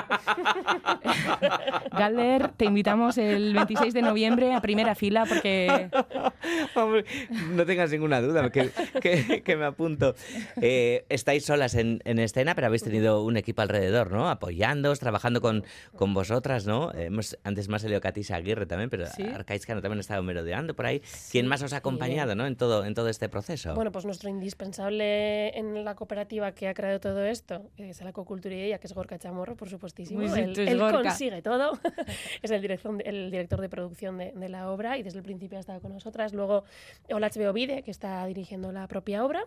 Galder, 1.92 2.48
te 2.58 2.66
invitamos 2.66 3.20
el 3.20 3.54
26 3.54 3.94
de 3.94 4.02
noviembre 4.02 4.56
a 4.56 4.60
primera 4.60 4.96
fila 4.96 5.26
porque... 5.30 5.92
Hombre, 6.76 7.06
no 7.52 7.64
tengas 7.64 7.92
ninguna 7.92 8.22
duda, 8.22 8.50
que, 8.50 8.72
que, 9.00 9.44
que 9.44 9.56
me 9.56 9.66
apunto. 9.66 10.16
Eh, 10.64 11.06
estáis 11.10 11.46
solas 11.46 11.76
en, 11.76 12.02
en, 12.06 12.18
escena, 12.18 12.56
pero 12.56 12.66
habéis 12.66 12.82
tenido 12.82 13.24
un 13.24 13.38
equipo 13.38 13.62
alrededor, 13.62 14.12
¿no? 14.12 14.28
Apoyándoos, 14.28 14.98
trabajando 15.00 15.42
con, 15.42 15.64
con 15.96 16.16
vosotras, 16.16 16.66
¿no? 16.66 16.92
Hemos, 16.96 17.38
antes 17.44 17.70
más 17.70 17.84
salido 17.84 18.02
Catisa 18.02 18.36
Aguirre 18.36 18.66
también, 18.66 18.90
pero 18.90 19.06
¿Sí? 19.06 19.22
Arcaizcano 19.22 19.80
también 19.84 20.00
ha 20.00 20.02
estado 20.02 20.24
merodeando 20.24 20.74
por 20.76 20.88
ahí. 20.88 21.04
¿Quién 21.30 21.46
más 21.46 21.62
os 21.62 21.74
ha 21.74 21.78
acompañado, 21.78 22.34
¿no? 22.34 22.48
En 22.48 22.56
todo, 22.56 22.84
en 22.84 22.96
todo 22.96 23.10
este 23.10 23.30
proceso. 23.30 23.76
Bueno, 23.76 23.92
pues 23.92 24.06
nuestro 24.06 24.28
indispensable 24.28 25.56
en 25.56 25.86
la 25.86 25.94
cooperativa 25.94 26.54
que 26.54 26.68
ha 26.68 26.74
creado 26.74 27.00
todo 27.00 27.11
esto 27.20 27.70
es 27.78 28.02
la 28.02 28.14
coculturía, 28.14 28.80
que 28.80 28.88
es 28.88 28.94
Gorka 28.94 29.18
Chamorro, 29.18 29.56
por 29.56 29.70
supuestísimo. 29.70 30.22
Él, 30.22 30.58
él 30.58 30.80
consigue 30.80 31.42
todo. 31.42 31.80
es 32.42 32.52
el, 32.52 32.62
director, 32.62 33.02
el 33.06 33.32
director 33.32 33.62
de 33.62 33.70
producción 33.70 34.18
de, 34.18 34.32
de, 34.32 34.50
la 34.50 34.72
obra 34.72 34.98
y 34.98 35.04
desde 35.04 35.20
el 35.20 35.24
principio 35.24 35.58
ha 35.58 35.62
estado 35.62 35.82
con 35.82 35.94
nosotras. 35.94 36.34
Luego 36.34 36.64
Olach 37.12 37.36
Beovide, 37.36 37.84
que 37.84 37.92
está 37.92 38.26
dirigiendo 38.26 38.72
la 38.72 38.88
propia 38.88 39.26
obra. 39.26 39.46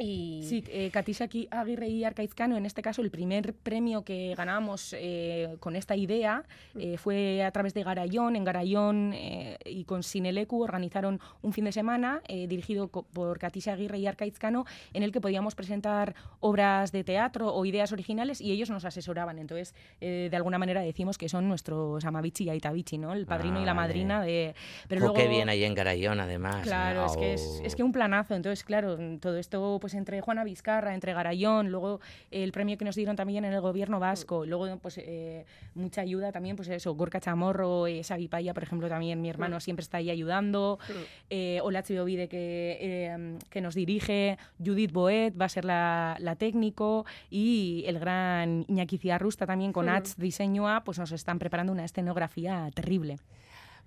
Y... 0.00 0.42
Sí, 0.44 0.64
eh, 0.68 0.90
Katisha 0.90 1.28
Aguirre 1.50 1.88
y 1.88 2.04
Arcaizcano, 2.04 2.56
en 2.56 2.66
este 2.66 2.82
caso 2.82 3.02
el 3.02 3.10
primer 3.10 3.54
premio 3.54 4.02
que 4.02 4.34
ganamos 4.34 4.94
eh, 4.98 5.56
con 5.60 5.76
esta 5.76 5.94
idea 5.94 6.44
eh, 6.78 6.96
fue 6.96 7.44
a 7.44 7.50
través 7.50 7.74
de 7.74 7.82
Garayón. 7.82 8.34
En 8.36 8.44
Garayón 8.44 9.12
eh, 9.14 9.58
y 9.64 9.84
con 9.84 10.02
Sinelecu 10.02 10.62
organizaron 10.62 11.20
un 11.42 11.52
fin 11.52 11.66
de 11.66 11.72
semana 11.72 12.22
eh, 12.28 12.46
dirigido 12.46 12.88
por 12.88 13.38
Katisha 13.38 13.74
Aguirre 13.74 13.98
y 13.98 14.06
Arcaizcano 14.06 14.64
en 14.92 15.02
el 15.02 15.12
que 15.12 15.20
podíamos 15.20 15.54
presentar 15.54 16.14
obras 16.40 16.92
de 16.92 17.04
teatro 17.04 17.54
o 17.54 17.64
ideas 17.64 17.92
originales 17.92 18.40
y 18.40 18.52
ellos 18.52 18.70
nos 18.70 18.84
asesoraban. 18.84 19.38
Entonces, 19.38 19.74
eh, 20.00 20.28
de 20.30 20.36
alguna 20.36 20.58
manera 20.58 20.80
decimos 20.80 21.18
que 21.18 21.28
son 21.28 21.48
nuestros 21.48 22.04
Amabichi 22.04 22.44
y 22.44 22.50
Aitabichi, 22.50 22.98
¿no? 22.98 23.12
El 23.12 23.26
padrino 23.26 23.58
Ah, 23.58 23.62
y 23.62 23.64
la 23.66 23.74
madrina 23.74 24.22
de... 24.22 24.54
Pero 24.88 25.00
luego... 25.00 25.14
qué 25.14 25.28
bien 25.28 25.48
ahí 25.48 25.64
en 25.64 25.74
Garayón, 25.74 26.20
además. 26.20 26.62
Claro, 26.62 27.00
¿no? 27.00 27.06
es, 27.06 27.16
que 27.16 27.32
es, 27.34 27.60
es 27.64 27.76
que 27.76 27.82
un 27.82 27.92
planazo. 27.92 28.34
Entonces, 28.34 28.64
claro, 28.64 28.96
todo 29.18 29.36
esto 29.36 29.78
pues 29.80 29.89
entre 29.94 30.20
Juana 30.20 30.44
Vizcarra, 30.44 30.94
entre 30.94 31.12
Garayón, 31.12 31.70
luego 31.70 32.00
el 32.30 32.52
premio 32.52 32.76
que 32.78 32.84
nos 32.84 32.94
dieron 32.96 33.16
también 33.16 33.44
en 33.44 33.52
el 33.52 33.60
gobierno 33.60 34.00
vasco, 34.00 34.44
luego 34.46 34.78
pues 34.78 34.98
eh, 34.98 35.44
mucha 35.74 36.00
ayuda 36.02 36.32
también, 36.32 36.56
pues 36.56 36.68
eso, 36.68 36.94
Gorka 36.94 37.20
Chamorro, 37.20 37.86
eh, 37.86 38.02
Xavi 38.02 38.28
Paya, 38.28 38.54
por 38.54 38.62
ejemplo, 38.62 38.88
también 38.88 39.20
mi 39.20 39.28
hermano 39.30 39.56
Mm. 39.56 39.60
siempre 39.60 39.82
está 39.82 39.98
ahí 39.98 40.10
ayudando, 40.10 40.78
Mm. 40.88 40.92
eh, 41.30 41.60
Ovide 42.00 42.28
que, 42.28 42.78
eh, 42.80 43.38
que 43.50 43.60
nos 43.60 43.74
dirige, 43.74 44.38
Judith 44.64 44.92
Boet 44.92 45.34
va 45.40 45.46
a 45.46 45.48
ser 45.48 45.64
la, 45.64 46.16
la 46.20 46.36
técnico 46.36 47.04
y 47.30 47.84
el 47.86 47.98
gran 47.98 48.64
Iñaki 48.68 48.98
Ciarrusta 48.98 49.46
también 49.46 49.72
con 49.72 49.86
Mm. 49.86 49.90
Ats 49.90 50.16
Diseñoa, 50.16 50.82
pues 50.84 50.98
nos 50.98 51.12
están 51.12 51.38
preparando 51.38 51.72
una 51.72 51.84
escenografía 51.84 52.70
terrible. 52.74 53.16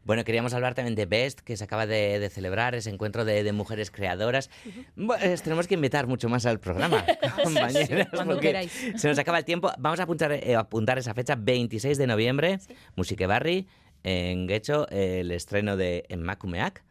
Bueno, 0.05 0.23
queríamos 0.23 0.53
hablar 0.53 0.75
también 0.75 0.95
de 0.95 1.05
Best, 1.05 1.39
que 1.39 1.55
se 1.55 1.63
acaba 1.63 1.85
de, 1.85 2.19
de 2.19 2.29
celebrar, 2.29 2.75
ese 2.75 2.89
encuentro 2.89 3.23
de, 3.23 3.43
de 3.43 3.53
mujeres 3.53 3.89
creadoras. 3.89 4.49
Bueno, 4.95 5.23
les 5.25 5.41
tenemos 5.41 5.67
que 5.67 5.75
invitar 5.75 6.07
mucho 6.07 6.27
más 6.29 6.45
al 6.45 6.59
programa, 6.59 7.05
compañeras, 7.43 8.07
porque 8.25 8.47
queráis. 8.47 8.71
se 8.95 9.07
nos 9.07 9.17
acaba 9.17 9.37
el 9.39 9.45
tiempo. 9.45 9.71
Vamos 9.77 9.99
a 9.99 10.03
apuntar, 10.03 10.31
eh, 10.33 10.55
apuntar 10.55 10.97
esa 10.97 11.13
fecha, 11.13 11.35
26 11.35 11.97
de 11.97 12.07
noviembre, 12.07 12.59
Musique 12.95 13.27
Barri, 13.27 13.67
en 14.03 14.47
Guecho, 14.47 14.87
el 14.89 15.31
estreno 15.31 15.77
de 15.77 16.05
Emakumeak. 16.09 16.83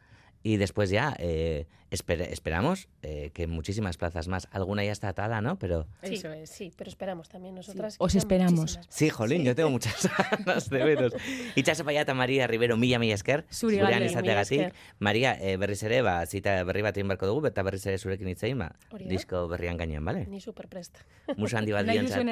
Y 0.42 0.56
después 0.56 0.90
ya 0.90 1.14
eh, 1.18 1.66
esper- 1.90 2.26
esperamos 2.30 2.88
eh, 3.02 3.30
que 3.32 3.46
muchísimas 3.46 3.96
plazas 3.96 4.26
más. 4.26 4.48
Alguna 4.50 4.84
ya 4.84 4.90
está 4.92 5.08
atada, 5.08 5.40
¿no? 5.40 5.56
Pero 5.58 5.86
Sí, 6.02 6.20
sí, 6.46 6.72
pero 6.76 6.88
esperamos 6.90 7.28
también 7.28 7.54
nosotras. 7.54 7.96
Os 7.98 8.08
que 8.08 8.12
sean 8.18 8.20
esperamos. 8.22 8.80
Sí, 8.88 9.08
jolín, 9.08 9.44
yo 9.44 9.54
tengo 9.54 9.70
muchas 9.70 10.08
ganas 10.44 10.68
de 10.68 10.84
veros. 10.84 11.12
Itxaso 11.54 11.84
paiata 11.84 12.12
Maria 12.14 12.46
Rivero 12.46 12.76
mila 12.76 12.98
mila 12.98 13.14
esker. 13.14 13.44
Zuri 13.52 13.76
gurean 13.76 14.00
gabe, 14.00 14.06
izateagatik. 14.06 14.74
Maria, 14.98 15.36
eh, 15.40 15.56
berriz 15.56 15.82
ere, 15.84 16.02
ba, 16.02 16.26
zita 16.26 16.62
berri 16.64 16.82
bat 16.82 16.96
egin 16.96 17.08
beharko 17.08 17.26
dugu, 17.26 17.46
eta 17.46 17.62
berriz 17.62 17.86
ere 17.86 17.98
zurekin 17.98 18.28
hitz 18.28 18.42
egin, 18.42 18.58
ba, 18.58 18.72
disko 19.08 19.46
berrian 19.48 19.76
gainean, 19.76 20.04
bale? 20.04 20.26
Ni 20.26 20.40
superprest. 20.40 20.98
Musa 21.36 21.58
handi 21.58 21.72
bat 21.72 21.86
Nahi 21.86 21.98
duzuen 21.98 22.28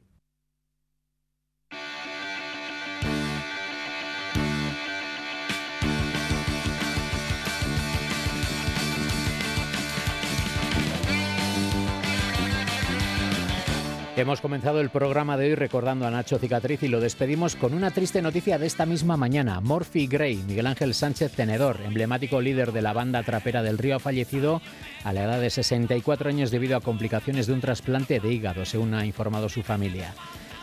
Hemos 14.19 14.41
comenzado 14.41 14.81
el 14.81 14.89
programa 14.89 15.37
de 15.37 15.45
hoy 15.45 15.55
recordando 15.55 16.05
a 16.05 16.11
Nacho 16.11 16.39
Cicatriz 16.39 16.83
y 16.83 16.89
lo 16.89 16.99
despedimos 16.99 17.55
con 17.55 17.73
una 17.73 17.91
triste 17.91 18.21
noticia 18.21 18.59
de 18.59 18.67
esta 18.67 18.85
misma 18.85 19.15
mañana. 19.15 19.61
Morphy 19.61 20.07
Gray, 20.07 20.35
Miguel 20.45 20.67
Ángel 20.67 20.93
Sánchez 20.93 21.31
Tenedor, 21.31 21.79
emblemático 21.85 22.41
líder 22.41 22.73
de 22.73 22.81
la 22.81 22.91
banda 22.91 23.23
trapera 23.23 23.63
del 23.63 23.77
Río, 23.77 23.95
ha 23.95 23.99
fallecido 23.99 24.61
a 25.05 25.13
la 25.13 25.23
edad 25.23 25.39
de 25.39 25.49
64 25.49 26.27
años 26.27 26.51
debido 26.51 26.75
a 26.75 26.81
complicaciones 26.81 27.47
de 27.47 27.53
un 27.53 27.61
trasplante 27.61 28.19
de 28.19 28.33
hígado, 28.33 28.65
según 28.65 28.93
ha 28.93 29.05
informado 29.05 29.47
su 29.47 29.63
familia. 29.63 30.13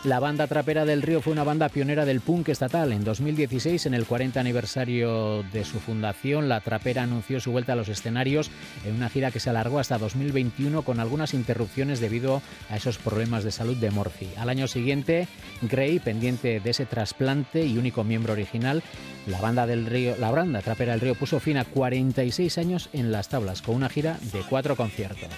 La 0.03 0.19
banda 0.19 0.45
trapera 0.45 0.85
del 0.85 1.01
Río 1.01 1.21
fue 1.21 1.33
una 1.33 1.43
banda 1.43 1.69
pionera 1.69 2.05
del 2.05 2.21
punk 2.21 2.49
estatal. 2.49 2.93
En 2.93 3.03
2016, 3.03 3.87
en 3.87 3.95
el 3.95 4.05
40 4.05 4.39
aniversario 4.39 5.43
de 5.51 5.65
su 5.65 5.79
fundación, 5.79 6.47
la 6.47 6.61
trapera 6.61 7.03
anunció 7.03 7.39
su 7.39 7.51
vuelta 7.51 7.73
a 7.73 7.75
los 7.75 7.89
escenarios 7.89 8.51
en 8.85 8.95
una 8.95 9.09
gira 9.09 9.31
que 9.31 9.39
se 9.39 9.49
alargó 9.49 9.79
hasta 9.79 9.97
2021 9.97 10.83
con 10.83 10.99
algunas 10.99 11.33
interrupciones 11.33 11.99
debido 11.99 12.43
a 12.69 12.77
esos 12.77 12.99
problemas 12.99 13.43
de 13.43 13.51
salud 13.51 13.75
de 13.75 13.89
Morphy. 13.89 14.29
Al 14.37 14.49
año 14.49 14.67
siguiente, 14.67 15.27
Gray, 15.63 15.99
pendiente 15.99 16.59
de 16.59 16.69
ese 16.69 16.85
trasplante 16.85 17.65
y 17.65 17.77
único 17.79 18.03
miembro 18.03 18.33
original, 18.33 18.83
la 19.25 19.41
banda 19.41 19.65
del 19.65 19.87
Río, 19.87 20.15
la 20.19 20.29
banda 20.29 20.61
trapera 20.61 20.91
del 20.91 21.01
Río 21.01 21.15
puso 21.15 21.39
fin 21.39 21.57
a 21.57 21.65
46 21.65 22.57
años 22.59 22.89
en 22.93 23.11
las 23.11 23.29
tablas 23.29 23.63
con 23.63 23.75
una 23.75 23.89
gira 23.89 24.19
de 24.31 24.41
cuatro 24.47 24.75
conciertos. 24.75 25.31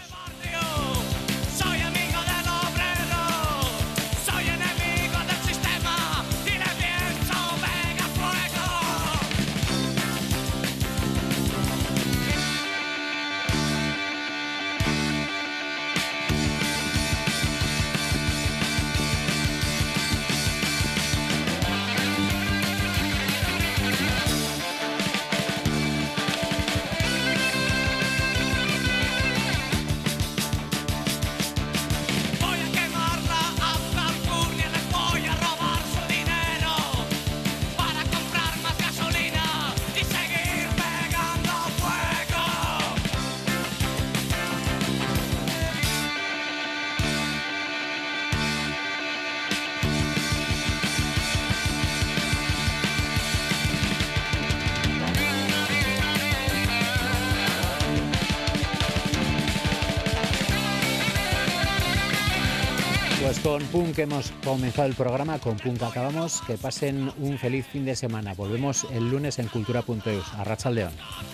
Punk 63.79 63.97
hemos 63.99 64.33
comenzado 64.43 64.89
el 64.89 64.93
programa, 64.93 65.39
con 65.39 65.55
Punk 65.55 65.81
acabamos. 65.83 66.41
Que 66.41 66.57
pasen 66.57 67.09
un 67.17 67.37
feliz 67.37 67.65
fin 67.65 67.85
de 67.85 67.95
semana. 67.95 68.33
Volvemos 68.33 68.85
el 68.91 69.09
lunes 69.09 69.39
en 69.39 69.47
cultura.eus. 69.47 70.33
A. 70.33 70.43
Me 70.43 71.28